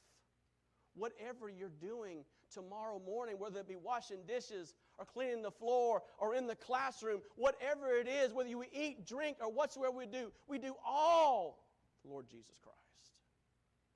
Whatever 0.95 1.49
you're 1.49 1.73
doing 1.81 2.25
tomorrow 2.53 3.01
morning, 3.05 3.37
whether 3.39 3.61
it 3.61 3.69
be 3.69 3.77
washing 3.77 4.19
dishes 4.27 4.75
or 4.99 5.05
cleaning 5.05 5.43
the 5.43 5.51
floor 5.51 6.03
or 6.19 6.35
in 6.35 6.47
the 6.47 6.55
classroom, 6.55 7.21
whatever 7.37 7.93
it 7.93 8.09
is, 8.09 8.33
whether 8.33 8.49
you 8.49 8.65
eat, 8.73 9.07
drink, 9.07 9.39
or 9.41 9.51
whatsoever 9.51 9.93
we 9.93 10.07
do, 10.07 10.31
we 10.47 10.59
do 10.59 10.75
all 10.87 11.65
the 12.05 12.11
Lord 12.11 12.27
Jesus 12.31 12.59
Christ. 12.63 12.79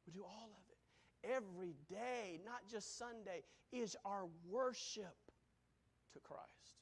We 0.07 0.13
do 0.13 0.25
all 0.25 0.51
of 0.57 0.65
it. 0.71 1.35
Every 1.37 1.75
day, 1.89 2.41
not 2.45 2.61
just 2.71 2.99
Sunday, 2.99 3.43
is 3.73 3.97
our 4.05 4.27
worship 4.49 5.17
to 6.13 6.21
Christ. 6.21 6.77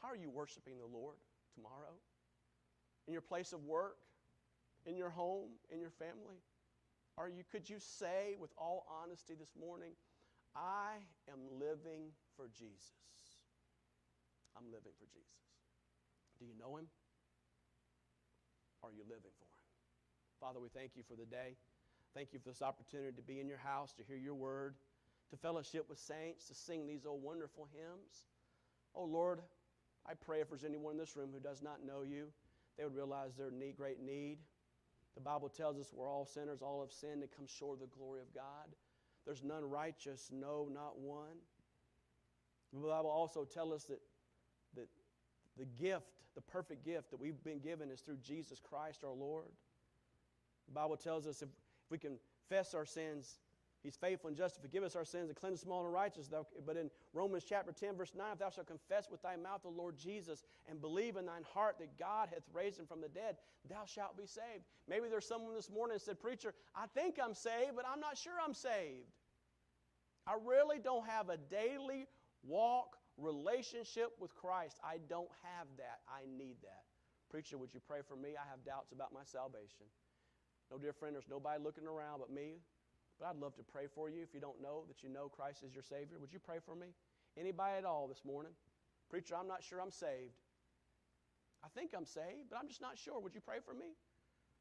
How 0.00 0.08
are 0.08 0.16
you 0.16 0.30
worshiping 0.30 0.74
the 0.78 0.86
Lord 0.86 1.16
tomorrow? 1.54 1.94
In 3.06 3.12
your 3.12 3.22
place 3.22 3.52
of 3.52 3.64
work, 3.64 3.96
in 4.86 4.96
your 4.96 5.10
home, 5.10 5.50
in 5.70 5.80
your 5.80 5.90
family? 5.90 6.40
Are 7.18 7.28
you, 7.28 7.42
could 7.50 7.68
you 7.68 7.78
say 7.78 8.36
with 8.40 8.50
all 8.56 8.86
honesty 9.02 9.34
this 9.38 9.52
morning, 9.58 9.92
I 10.56 10.96
am 11.30 11.40
living 11.58 12.12
for 12.36 12.48
Jesus? 12.48 12.96
I'm 14.56 14.64
living 14.66 14.92
for 14.98 15.06
Jesus. 15.12 15.40
Do 16.38 16.46
you 16.46 16.54
know 16.58 16.76
him? 16.76 16.86
Are 18.82 18.90
you 18.90 19.04
living 19.04 19.34
for 19.36 19.44
him? 19.44 19.66
Father, 20.40 20.60
we 20.60 20.68
thank 20.72 20.92
you 20.96 21.02
for 21.06 21.14
the 21.14 21.26
day. 21.26 21.56
Thank 22.14 22.32
you 22.32 22.40
for 22.40 22.48
this 22.48 22.62
opportunity 22.62 23.12
to 23.12 23.22
be 23.22 23.38
in 23.38 23.46
your 23.46 23.60
house, 23.60 23.92
to 23.94 24.02
hear 24.02 24.16
your 24.16 24.34
word, 24.34 24.74
to 25.30 25.36
fellowship 25.36 25.86
with 25.88 25.98
saints, 25.98 26.46
to 26.48 26.54
sing 26.54 26.86
these 26.86 27.06
old 27.06 27.22
wonderful 27.22 27.68
hymns. 27.72 28.24
Oh 28.94 29.04
Lord, 29.04 29.40
I 30.06 30.14
pray 30.14 30.40
if 30.40 30.48
there's 30.48 30.64
anyone 30.64 30.92
in 30.92 30.98
this 30.98 31.16
room 31.16 31.30
who 31.32 31.40
does 31.40 31.62
not 31.62 31.84
know 31.86 32.02
you, 32.02 32.26
they 32.76 32.84
would 32.84 32.96
realize 32.96 33.34
their 33.36 33.50
need, 33.50 33.76
great 33.76 34.00
need. 34.00 34.38
The 35.14 35.20
Bible 35.20 35.48
tells 35.48 35.78
us 35.78 35.90
we're 35.92 36.08
all 36.08 36.24
sinners, 36.24 36.62
all 36.62 36.80
have 36.80 36.92
sinned 36.92 37.22
and 37.22 37.30
come 37.30 37.46
short 37.46 37.74
of 37.74 37.80
the 37.80 37.96
glory 37.96 38.20
of 38.20 38.32
God. 38.34 38.74
There's 39.26 39.44
none 39.44 39.68
righteous, 39.68 40.30
no, 40.32 40.68
not 40.72 40.98
one. 40.98 41.36
The 42.72 42.80
Bible 42.80 43.10
also 43.10 43.44
tells 43.44 43.72
us 43.72 43.84
that, 43.84 44.00
that 44.76 44.88
the 45.58 45.66
gift, 45.66 46.06
the 46.34 46.40
perfect 46.40 46.84
gift 46.84 47.10
that 47.10 47.20
we've 47.20 47.42
been 47.42 47.58
given 47.58 47.90
is 47.90 48.00
through 48.00 48.18
Jesus 48.22 48.60
Christ 48.60 49.04
our 49.04 49.12
Lord. 49.12 49.50
The 50.68 50.74
Bible 50.74 50.96
tells 50.96 51.26
us 51.26 51.42
if, 51.42 51.48
if 51.48 51.90
we 51.90 51.98
confess 51.98 52.74
our 52.74 52.86
sins, 52.86 53.38
He's 53.82 53.96
faithful 53.96 54.28
and 54.28 54.36
just 54.36 54.56
to 54.56 54.60
forgive 54.60 54.82
us 54.82 54.94
our 54.94 55.06
sins 55.06 55.28
and 55.28 55.36
cleanse 55.36 55.60
us 55.60 55.62
from 55.62 55.72
all 55.72 55.86
unrighteousness. 55.86 56.46
But 56.66 56.76
in 56.76 56.90
Romans 57.14 57.44
chapter 57.48 57.72
10, 57.72 57.96
verse 57.96 58.12
9, 58.14 58.26
if 58.32 58.38
thou 58.38 58.50
shalt 58.50 58.66
confess 58.66 59.10
with 59.10 59.22
thy 59.22 59.36
mouth 59.36 59.62
the 59.62 59.70
Lord 59.70 59.96
Jesus 59.96 60.42
and 60.68 60.80
believe 60.80 61.16
in 61.16 61.24
thine 61.24 61.44
heart 61.54 61.76
that 61.78 61.98
God 61.98 62.28
hath 62.30 62.42
raised 62.52 62.78
him 62.78 62.86
from 62.86 63.00
the 63.00 63.08
dead, 63.08 63.36
thou 63.68 63.84
shalt 63.86 64.18
be 64.18 64.26
saved. 64.26 64.64
Maybe 64.86 65.08
there's 65.08 65.26
someone 65.26 65.54
this 65.54 65.70
morning 65.70 65.94
that 65.94 66.02
said, 66.02 66.20
Preacher, 66.20 66.52
I 66.74 66.86
think 66.94 67.18
I'm 67.22 67.32
saved, 67.32 67.72
but 67.74 67.86
I'm 67.90 68.00
not 68.00 68.18
sure 68.18 68.34
I'm 68.44 68.54
saved. 68.54 69.08
I 70.26 70.34
really 70.44 70.78
don't 70.78 71.06
have 71.06 71.30
a 71.30 71.38
daily 71.38 72.06
walk 72.42 72.96
relationship 73.16 74.10
with 74.20 74.34
Christ. 74.34 74.78
I 74.84 74.98
don't 75.08 75.30
have 75.42 75.68
that. 75.78 76.00
I 76.06 76.26
need 76.36 76.56
that. 76.62 76.84
Preacher, 77.30 77.56
would 77.56 77.72
you 77.72 77.80
pray 77.86 78.00
for 78.06 78.16
me? 78.16 78.30
I 78.36 78.48
have 78.50 78.64
doubts 78.64 78.92
about 78.92 79.12
my 79.14 79.24
salvation. 79.24 79.86
No, 80.70 80.78
dear 80.78 80.92
friend, 80.92 81.14
there's 81.14 81.28
nobody 81.30 81.62
looking 81.62 81.86
around 81.86 82.18
but 82.18 82.30
me. 82.30 82.58
But 83.20 83.28
I'd 83.28 83.36
love 83.36 83.54
to 83.56 83.62
pray 83.62 83.84
for 83.94 84.08
you 84.08 84.22
if 84.22 84.32
you 84.32 84.40
don't 84.40 84.60
know 84.62 84.88
that 84.88 85.04
you 85.04 85.10
know 85.12 85.28
Christ 85.28 85.62
is 85.62 85.74
your 85.74 85.84
Savior. 85.84 86.16
Would 86.18 86.32
you 86.32 86.40
pray 86.40 86.56
for 86.64 86.74
me? 86.74 86.88
Anybody 87.36 87.76
at 87.76 87.84
all 87.84 88.08
this 88.08 88.24
morning? 88.24 88.52
Preacher, 89.10 89.36
I'm 89.36 89.46
not 89.46 89.62
sure 89.62 89.80
I'm 89.80 89.92
saved. 89.92 90.40
I 91.60 91.68
think 91.76 91.92
I'm 91.92 92.06
saved, 92.06 92.48
but 92.48 92.56
I'm 92.56 92.66
just 92.66 92.80
not 92.80 92.96
sure. 92.96 93.20
Would 93.20 93.34
you 93.34 93.44
pray 93.44 93.60
for 93.60 93.74
me? 93.74 93.92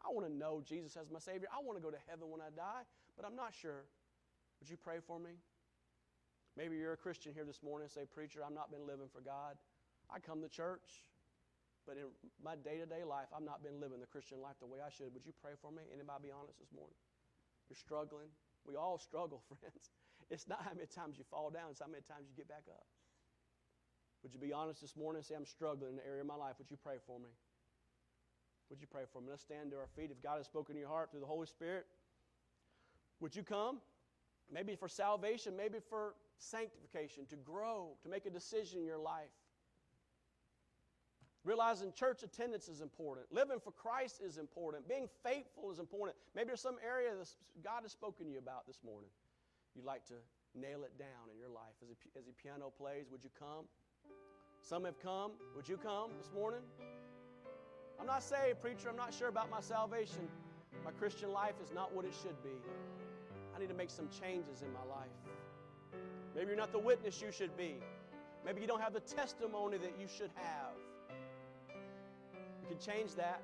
I 0.04 0.12
want 0.12 0.28
to 0.28 0.34
know 0.34 0.60
Jesus 0.60 1.00
as 1.00 1.08
my 1.10 1.20
Savior. 1.20 1.48
I 1.56 1.64
want 1.64 1.80
to 1.80 1.84
go 1.84 1.92
to 1.92 2.02
heaven 2.12 2.28
when 2.28 2.44
I 2.44 2.52
die, 2.52 2.84
but 3.16 3.24
I'm 3.24 3.36
not 3.36 3.56
sure. 3.56 3.88
Would 4.60 4.68
you 4.68 4.76
pray 4.76 5.00
for 5.00 5.20
me? 5.20 5.40
Maybe 6.60 6.76
you're 6.76 7.00
a 7.00 7.00
Christian 7.00 7.32
here 7.32 7.48
this 7.48 7.64
morning 7.64 7.88
and 7.88 7.92
say, 7.92 8.04
Preacher, 8.04 8.44
I've 8.44 8.56
not 8.56 8.68
been 8.68 8.84
living 8.84 9.08
for 9.08 9.24
God. 9.24 9.56
I 10.12 10.20
come 10.20 10.44
to 10.44 10.52
church, 10.52 11.08
but 11.88 11.96
in 11.96 12.12
my 12.44 12.60
day 12.60 12.76
to 12.84 12.88
day 12.88 13.08
life, 13.08 13.32
I've 13.32 13.48
not 13.48 13.64
been 13.64 13.80
living 13.80 14.04
the 14.04 14.12
Christian 14.12 14.44
life 14.44 14.60
the 14.60 14.68
way 14.68 14.84
I 14.84 14.92
should. 14.92 15.16
Would 15.16 15.24
you 15.24 15.32
pray 15.40 15.56
for 15.64 15.72
me? 15.72 15.88
Anybody 15.96 16.28
be 16.28 16.36
honest 16.36 16.60
this 16.60 16.76
morning? 16.76 17.00
You're 17.72 17.80
struggling. 17.80 18.34
We 18.70 18.76
all 18.76 18.98
struggle, 19.00 19.42
friends. 19.50 19.90
It's 20.30 20.48
not 20.48 20.62
how 20.62 20.74
many 20.76 20.86
times 20.86 21.18
you 21.18 21.26
fall 21.26 21.50
down, 21.50 21.72
it's 21.72 21.82
how 21.82 21.90
many 21.90 22.04
times 22.06 22.30
you 22.30 22.36
get 22.38 22.48
back 22.48 22.70
up. 22.70 22.86
Would 24.22 24.34
you 24.34 24.40
be 24.40 24.54
honest 24.54 24.82
this 24.82 24.96
morning 24.96 25.20
and 25.20 25.26
say, 25.26 25.34
I'm 25.34 25.46
struggling 25.46 25.92
in 25.92 25.96
the 25.96 26.06
area 26.06 26.22
of 26.22 26.28
my 26.28 26.36
life? 26.36 26.56
Would 26.60 26.70
you 26.70 26.78
pray 26.78 26.98
for 27.08 27.18
me? 27.18 27.30
Would 28.70 28.82
you 28.82 28.88
pray 28.88 29.04
for 29.12 29.22
me? 29.22 29.28
Let's 29.32 29.42
stand 29.42 29.72
to 29.72 29.78
our 29.78 29.88
feet. 29.96 30.12
If 30.12 30.22
God 30.22 30.38
has 30.38 30.46
spoken 30.46 30.76
to 30.76 30.80
your 30.80 30.90
heart 30.90 31.10
through 31.10 31.22
the 31.22 31.26
Holy 31.26 31.48
Spirit, 31.48 31.88
would 33.20 33.36
you 33.36 33.44
come? 33.44 33.80
Maybe 34.52 34.76
for 34.76 34.88
salvation, 34.88 35.56
maybe 35.56 35.80
for 35.90 36.16
sanctification, 36.38 37.26
to 37.28 37.36
grow, 37.38 37.98
to 38.04 38.10
make 38.10 38.26
a 38.26 38.30
decision 38.30 38.82
in 38.82 38.86
your 38.86 38.98
life. 38.98 39.34
Realizing 41.46 41.94
church 41.94 42.24
attendance 42.24 42.68
is 42.68 42.82
important. 42.82 43.28
Living 43.32 43.60
for 43.60 43.72
Christ 43.72 44.22
is 44.24 44.38
important. 44.38 44.88
Being 44.90 45.08
faithful 45.24 45.72
is 45.72 45.80
important. 45.80 46.18
Maybe 46.36 46.48
there's 46.48 46.62
some 46.62 46.76
area 46.86 47.12
that 47.18 47.30
God 47.64 47.84
has 47.84 47.92
spoken 47.92 48.26
to 48.26 48.32
you 48.32 48.40
about 48.40 48.68
this 48.68 48.80
morning. 48.84 49.10
You'd 49.74 49.86
like 49.86 50.06
to 50.08 50.16
nail 50.54 50.84
it 50.84 50.98
down 51.00 51.32
in 51.32 51.40
your 51.40 51.50
life. 51.50 51.76
As, 51.82 51.90
a, 51.90 52.20
the 52.20 52.34
piano 52.44 52.74
plays, 52.78 53.06
would 53.12 53.24
you 53.24 53.30
come? 53.40 53.66
Some 54.62 54.84
have 54.84 55.00
come. 55.02 55.32
Would 55.56 55.70
you 55.70 55.78
come 55.78 56.12
this 56.18 56.32
morning? 56.36 56.60
I'm 58.00 58.08
not 58.08 58.24
saying, 58.24 58.56
preacher, 58.62 58.90
I'm 58.90 58.98
not 58.98 59.14
sure 59.14 59.30
about 59.30 59.50
my 59.50 59.62
salvation. 59.62 60.28
My 60.84 60.92
Christian 60.92 61.32
life 61.32 61.56
is 61.64 61.72
not 61.74 61.96
what 61.96 62.04
it 62.04 62.14
should 62.22 62.42
be. 62.44 62.56
I 63.56 63.60
need 63.60 63.70
to 63.70 63.76
make 63.76 63.90
some 63.90 64.10
changes 64.10 64.62
in 64.62 64.72
my 64.74 64.84
life. 64.94 65.08
Maybe 66.36 66.48
you're 66.48 66.58
not 66.58 66.72
the 66.72 66.80
witness 66.80 67.22
you 67.22 67.32
should 67.32 67.56
be. 67.58 67.76
Maybe 68.46 68.62
you 68.62 68.68
don't 68.68 68.82
have 68.82 68.94
the 68.94 69.02
testimony 69.02 69.78
that 69.78 69.94
you 70.00 70.08
should 70.08 70.32
have 70.36 70.76
can 72.70 72.78
change 72.78 73.16
that. 73.16 73.42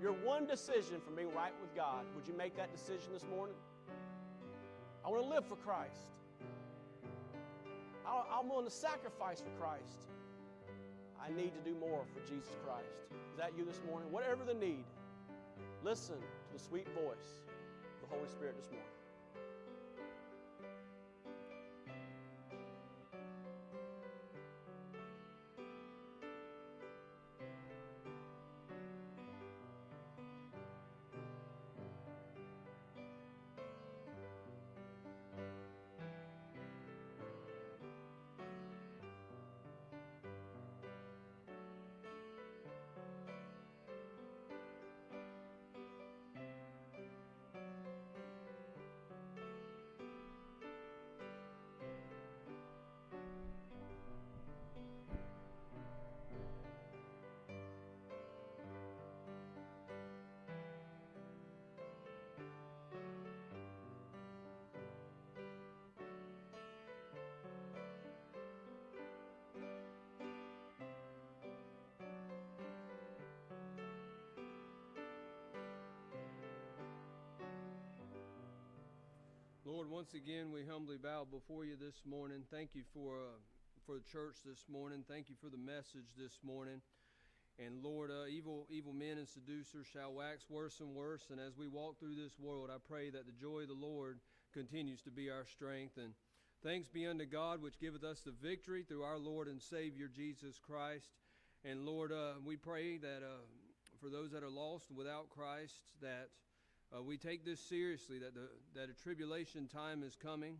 You're 0.00 0.12
one 0.12 0.46
decision 0.46 1.00
from 1.00 1.14
being 1.14 1.32
right 1.34 1.52
with 1.60 1.74
God. 1.74 2.04
Would 2.14 2.28
you 2.28 2.36
make 2.36 2.56
that 2.56 2.70
decision 2.76 3.12
this 3.12 3.24
morning? 3.34 3.56
I 5.04 5.08
want 5.08 5.22
to 5.22 5.28
live 5.28 5.46
for 5.46 5.56
Christ. 5.56 6.12
I'm 8.06 8.48
willing 8.48 8.66
to 8.66 8.70
sacrifice 8.70 9.40
for 9.40 9.50
Christ. 9.58 10.10
I 11.18 11.30
need 11.30 11.52
to 11.54 11.60
do 11.64 11.74
more 11.78 12.04
for 12.12 12.20
Jesus 12.28 12.50
Christ. 12.66 13.08
Is 13.30 13.38
that 13.38 13.52
you 13.56 13.64
this 13.64 13.80
morning? 13.88 14.12
Whatever 14.12 14.44
the 14.44 14.54
need, 14.54 14.84
listen 15.82 16.16
to 16.16 16.52
the 16.52 16.58
sweet 16.58 16.88
voice 16.88 17.40
of 18.02 18.08
the 18.10 18.14
Holy 18.14 18.28
Spirit 18.28 18.56
this 18.56 18.68
morning. 18.70 18.91
Lord, 79.72 79.88
once 79.88 80.12
again, 80.12 80.52
we 80.52 80.66
humbly 80.68 80.98
bow 80.98 81.24
before 81.24 81.64
you 81.64 81.76
this 81.80 81.96
morning. 82.04 82.44
Thank 82.50 82.74
you 82.74 82.82
for, 82.92 83.16
uh, 83.16 83.40
for 83.86 83.94
the 83.94 84.04
church 84.12 84.36
this 84.44 84.66
morning. 84.68 85.02
Thank 85.08 85.30
you 85.30 85.34
for 85.40 85.48
the 85.48 85.56
message 85.56 86.12
this 86.14 86.36
morning. 86.44 86.82
And 87.58 87.82
Lord, 87.82 88.10
uh, 88.10 88.26
evil, 88.28 88.66
evil 88.68 88.92
men 88.92 89.16
and 89.16 89.26
seducers 89.26 89.86
shall 89.90 90.12
wax 90.12 90.44
worse 90.50 90.80
and 90.80 90.94
worse. 90.94 91.22
And 91.30 91.40
as 91.40 91.56
we 91.56 91.68
walk 91.68 91.98
through 91.98 92.16
this 92.16 92.38
world, 92.38 92.68
I 92.68 92.76
pray 92.86 93.08
that 93.16 93.24
the 93.24 93.32
joy 93.32 93.60
of 93.60 93.68
the 93.68 93.74
Lord 93.74 94.20
continues 94.52 95.00
to 95.08 95.10
be 95.10 95.30
our 95.30 95.46
strength. 95.46 95.96
And 95.96 96.12
thanks 96.62 96.90
be 96.90 97.06
unto 97.06 97.24
God, 97.24 97.62
which 97.62 97.80
giveth 97.80 98.04
us 98.04 98.20
the 98.20 98.36
victory 98.46 98.84
through 98.86 99.04
our 99.04 99.18
Lord 99.18 99.48
and 99.48 99.62
Savior 99.62 100.06
Jesus 100.06 100.60
Christ. 100.60 101.08
And 101.64 101.86
Lord, 101.86 102.12
uh, 102.12 102.34
we 102.44 102.56
pray 102.56 102.98
that 102.98 103.22
uh, 103.24 103.40
for 104.02 104.10
those 104.10 104.32
that 104.32 104.42
are 104.42 104.50
lost 104.50 104.92
without 104.94 105.30
Christ, 105.30 105.80
that 106.02 106.28
uh, 106.94 107.02
we 107.02 107.16
take 107.16 107.44
this 107.44 107.60
seriously 107.60 108.18
that, 108.18 108.34
the, 108.34 108.48
that 108.74 108.90
a 108.90 109.02
tribulation 109.02 109.66
time 109.66 110.02
is 110.02 110.16
coming. 110.16 110.58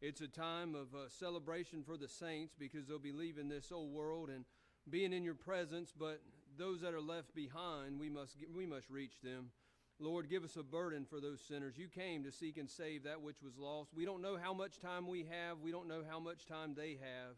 It's 0.00 0.20
a 0.20 0.28
time 0.28 0.74
of 0.74 0.94
uh, 0.94 1.08
celebration 1.08 1.82
for 1.82 1.96
the 1.96 2.08
saints 2.08 2.54
because 2.58 2.86
they'll 2.86 2.98
be 2.98 3.12
leaving 3.12 3.48
this 3.48 3.72
old 3.72 3.92
world 3.92 4.30
and 4.30 4.44
being 4.88 5.12
in 5.12 5.24
your 5.24 5.34
presence. 5.34 5.92
But 5.96 6.20
those 6.58 6.80
that 6.82 6.94
are 6.94 7.00
left 7.00 7.34
behind, 7.34 7.98
we 7.98 8.08
must, 8.08 8.36
we 8.54 8.66
must 8.66 8.90
reach 8.90 9.20
them. 9.22 9.50
Lord, 9.98 10.28
give 10.28 10.42
us 10.42 10.56
a 10.56 10.62
burden 10.62 11.04
for 11.08 11.20
those 11.20 11.40
sinners. 11.40 11.78
You 11.78 11.88
came 11.88 12.24
to 12.24 12.32
seek 12.32 12.58
and 12.58 12.68
save 12.68 13.04
that 13.04 13.22
which 13.22 13.42
was 13.42 13.56
lost. 13.56 13.90
We 13.94 14.04
don't 14.04 14.22
know 14.22 14.36
how 14.40 14.52
much 14.52 14.80
time 14.80 15.06
we 15.06 15.26
have, 15.30 15.60
we 15.60 15.70
don't 15.70 15.88
know 15.88 16.02
how 16.08 16.18
much 16.18 16.46
time 16.46 16.74
they 16.74 16.98
have. 17.00 17.36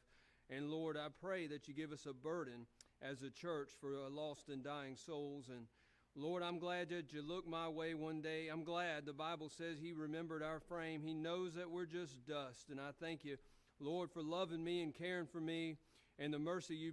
And 0.50 0.70
Lord, 0.70 0.96
I 0.96 1.08
pray 1.20 1.46
that 1.48 1.68
you 1.68 1.74
give 1.74 1.92
us 1.92 2.06
a 2.06 2.12
burden 2.12 2.66
as 3.02 3.22
a 3.22 3.30
church 3.30 3.70
for 3.80 3.94
lost 4.10 4.48
and 4.48 4.62
dying 4.62 4.96
souls. 4.96 5.46
And 5.48 5.66
Lord, 6.16 6.42
I'm 6.44 6.60
glad 6.60 6.90
that 6.90 7.12
you 7.12 7.22
look 7.22 7.46
my 7.46 7.68
way 7.68 7.94
one 7.94 8.20
day. 8.20 8.48
I'm 8.52 8.62
glad 8.62 9.04
the 9.04 9.12
Bible 9.12 9.48
says 9.48 9.78
He 9.80 9.92
remembered 9.92 10.42
our 10.42 10.60
frame. 10.60 11.02
He 11.02 11.12
knows 11.12 11.54
that 11.54 11.70
we're 11.70 11.86
just 11.86 12.24
dust. 12.24 12.70
And 12.70 12.80
I 12.80 12.90
thank 13.00 13.24
you, 13.24 13.36
Lord, 13.80 14.10
for 14.12 14.22
loving 14.22 14.62
me 14.62 14.82
and 14.82 14.94
caring 14.94 15.26
for 15.26 15.40
me 15.40 15.76
and 16.18 16.32
the 16.32 16.38
mercy 16.38 16.76
you 16.76 16.92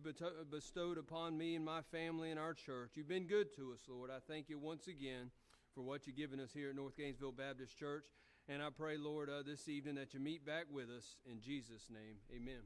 bestowed 0.50 0.98
upon 0.98 1.38
me 1.38 1.56
and 1.56 1.64
my 1.64 1.82
family 1.92 2.32
and 2.32 2.40
our 2.40 2.56
church. 2.56 2.92
You've 2.96 3.08
been 3.08 3.28
good 3.28 3.56
to 3.56 3.74
us, 3.74 3.82
Lord. 3.88 4.10
I 4.10 4.18
thank 4.28 4.50
you 4.50 4.58
once 4.58 4.88
again 4.88 5.30
for 5.76 5.82
what 5.82 6.08
you've 6.08 6.18
given 6.18 6.40
us 6.40 6.52
here 6.54 6.70
at 6.70 6.76
North 6.76 6.98
Gainesville 6.98 7.32
Baptist 7.32 7.78
Church. 7.78 8.06
And 8.50 8.62
I 8.62 8.70
pray, 8.76 8.98
Lord, 8.98 9.30
uh, 9.30 9.44
this 9.46 9.70
evening 9.70 9.96
that 9.96 10.14
you 10.16 10.20
meet 10.20 10.46
back 10.46 10.66
with 10.72 10.90
us. 10.90 11.16
In 11.30 11.40
Jesus' 11.40 11.88
name, 11.92 12.18
amen. 12.36 12.62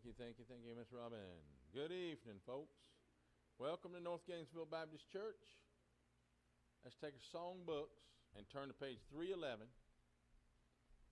Thank 0.00 0.16
you, 0.16 0.24
thank 0.24 0.40
you, 0.40 0.48
thank 0.48 0.64
you, 0.64 0.72
Miss 0.72 0.88
Robin. 0.96 1.44
Good 1.76 1.92
evening, 1.92 2.40
folks. 2.48 2.72
Welcome 3.60 3.92
to 3.92 4.00
North 4.00 4.24
Gainesville 4.24 4.64
Baptist 4.64 5.04
Church. 5.12 5.44
Let's 6.80 6.96
take 6.96 7.12
our 7.12 7.28
song 7.28 7.68
books 7.68 8.00
and 8.32 8.48
turn 8.48 8.72
to 8.72 8.76
page 8.80 9.04
311. 9.12 9.68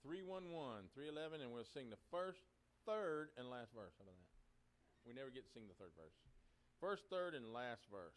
311, 0.01 0.89
311, 0.97 1.45
and 1.45 1.53
we'll 1.53 1.69
sing 1.69 1.93
the 1.93 2.01
first, 2.09 2.41
third, 2.89 3.29
and 3.37 3.53
last 3.53 3.77
verse. 3.77 3.93
How 4.01 4.09
about 4.09 4.17
that? 4.17 4.33
We 5.05 5.13
never 5.13 5.29
get 5.29 5.45
to 5.45 5.53
sing 5.53 5.69
the 5.69 5.77
third 5.77 5.93
verse. 5.93 6.17
First, 6.81 7.13
third, 7.13 7.37
and 7.37 7.53
last 7.53 7.85
verse. 7.93 8.17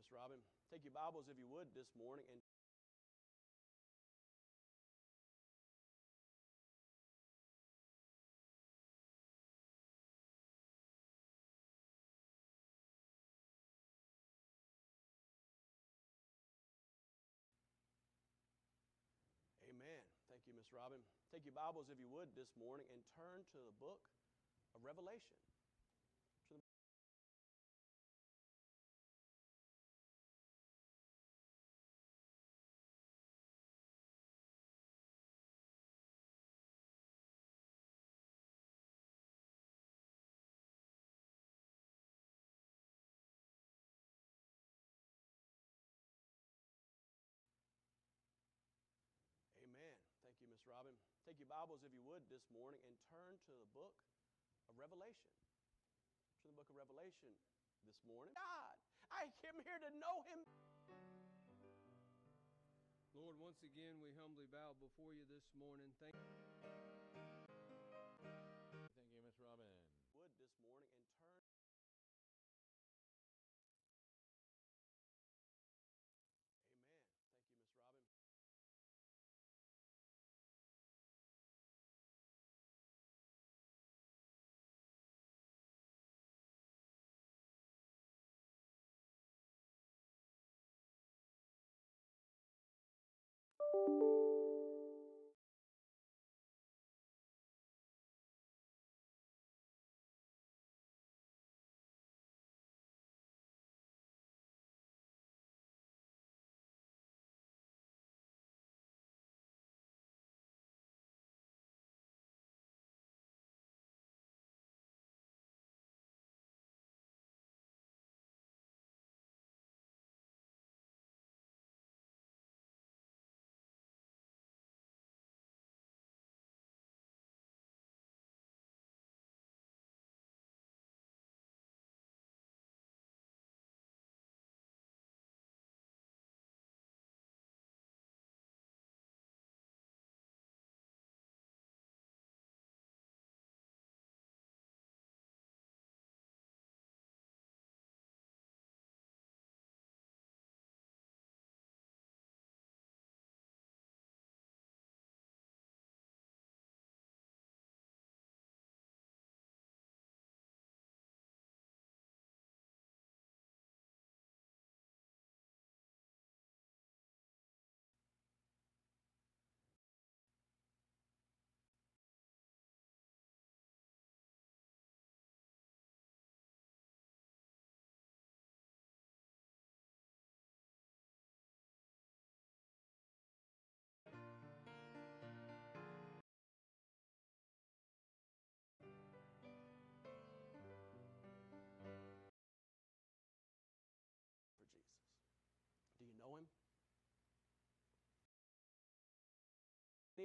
Miss 0.00 0.16
Robin. 0.16 0.40
Take 0.72 0.80
your 0.80 0.96
Bibles, 0.96 1.28
if 1.28 1.36
you 1.36 1.44
would, 1.52 1.68
this 1.76 1.92
morning 1.92 2.24
and 2.32 2.40
Amen. 19.68 20.00
Thank 20.32 20.48
you, 20.48 20.56
Miss 20.56 20.64
Robin. 20.72 20.96
Take 21.28 21.44
your 21.44 21.52
Bibles, 21.52 21.92
if 21.92 22.00
you 22.00 22.08
would, 22.08 22.32
this 22.32 22.48
morning 22.56 22.88
and 22.88 23.04
turn 23.20 23.44
to 23.52 23.58
the 23.68 23.76
book 23.76 24.00
of 24.72 24.80
Revelation. 24.80 25.36
Robin. 50.70 50.94
Take 51.26 51.42
your 51.42 51.50
Bibles, 51.50 51.82
if 51.82 51.90
you 51.90 52.06
would, 52.06 52.22
this 52.30 52.46
morning 52.54 52.78
and 52.86 52.94
turn 53.10 53.34
to 53.50 53.52
the 53.58 53.66
book 53.74 53.90
of 54.70 54.78
Revelation. 54.78 55.26
To 56.42 56.46
the 56.46 56.54
book 56.54 56.70
of 56.70 56.78
Revelation 56.78 57.34
this 57.82 57.98
morning. 58.06 58.30
God, 58.38 58.78
I 59.10 59.26
came 59.42 59.58
here 59.66 59.82
to 59.82 59.90
know 59.98 60.22
Him. 60.30 60.46
Lord, 63.18 63.34
once 63.42 63.58
again, 63.66 63.98
we 63.98 64.14
humbly 64.14 64.46
bow 64.54 64.78
before 64.78 65.10
you 65.10 65.26
this 65.26 65.42
morning. 65.58 65.90
Thank 65.98 66.14
Thank 68.22 68.59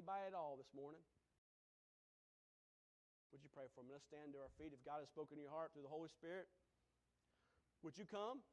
Anybody 0.05 0.29
at 0.29 0.37
all 0.37 0.53
this 0.53 0.69
morning? 0.69 1.01
Would 3.33 3.41
you 3.41 3.49
pray 3.57 3.65
for 3.73 3.81
me? 3.81 3.89
Let's 3.89 4.05
stand 4.05 4.37
to 4.37 4.45
our 4.45 4.53
feet. 4.53 4.69
If 4.69 4.85
God 4.85 5.01
has 5.01 5.09
spoken 5.09 5.33
to 5.33 5.41
your 5.41 5.49
heart 5.49 5.73
through 5.73 5.81
the 5.81 5.89
Holy 5.89 6.13
Spirit, 6.13 6.45
would 7.81 7.97
you 7.97 8.05
come? 8.05 8.45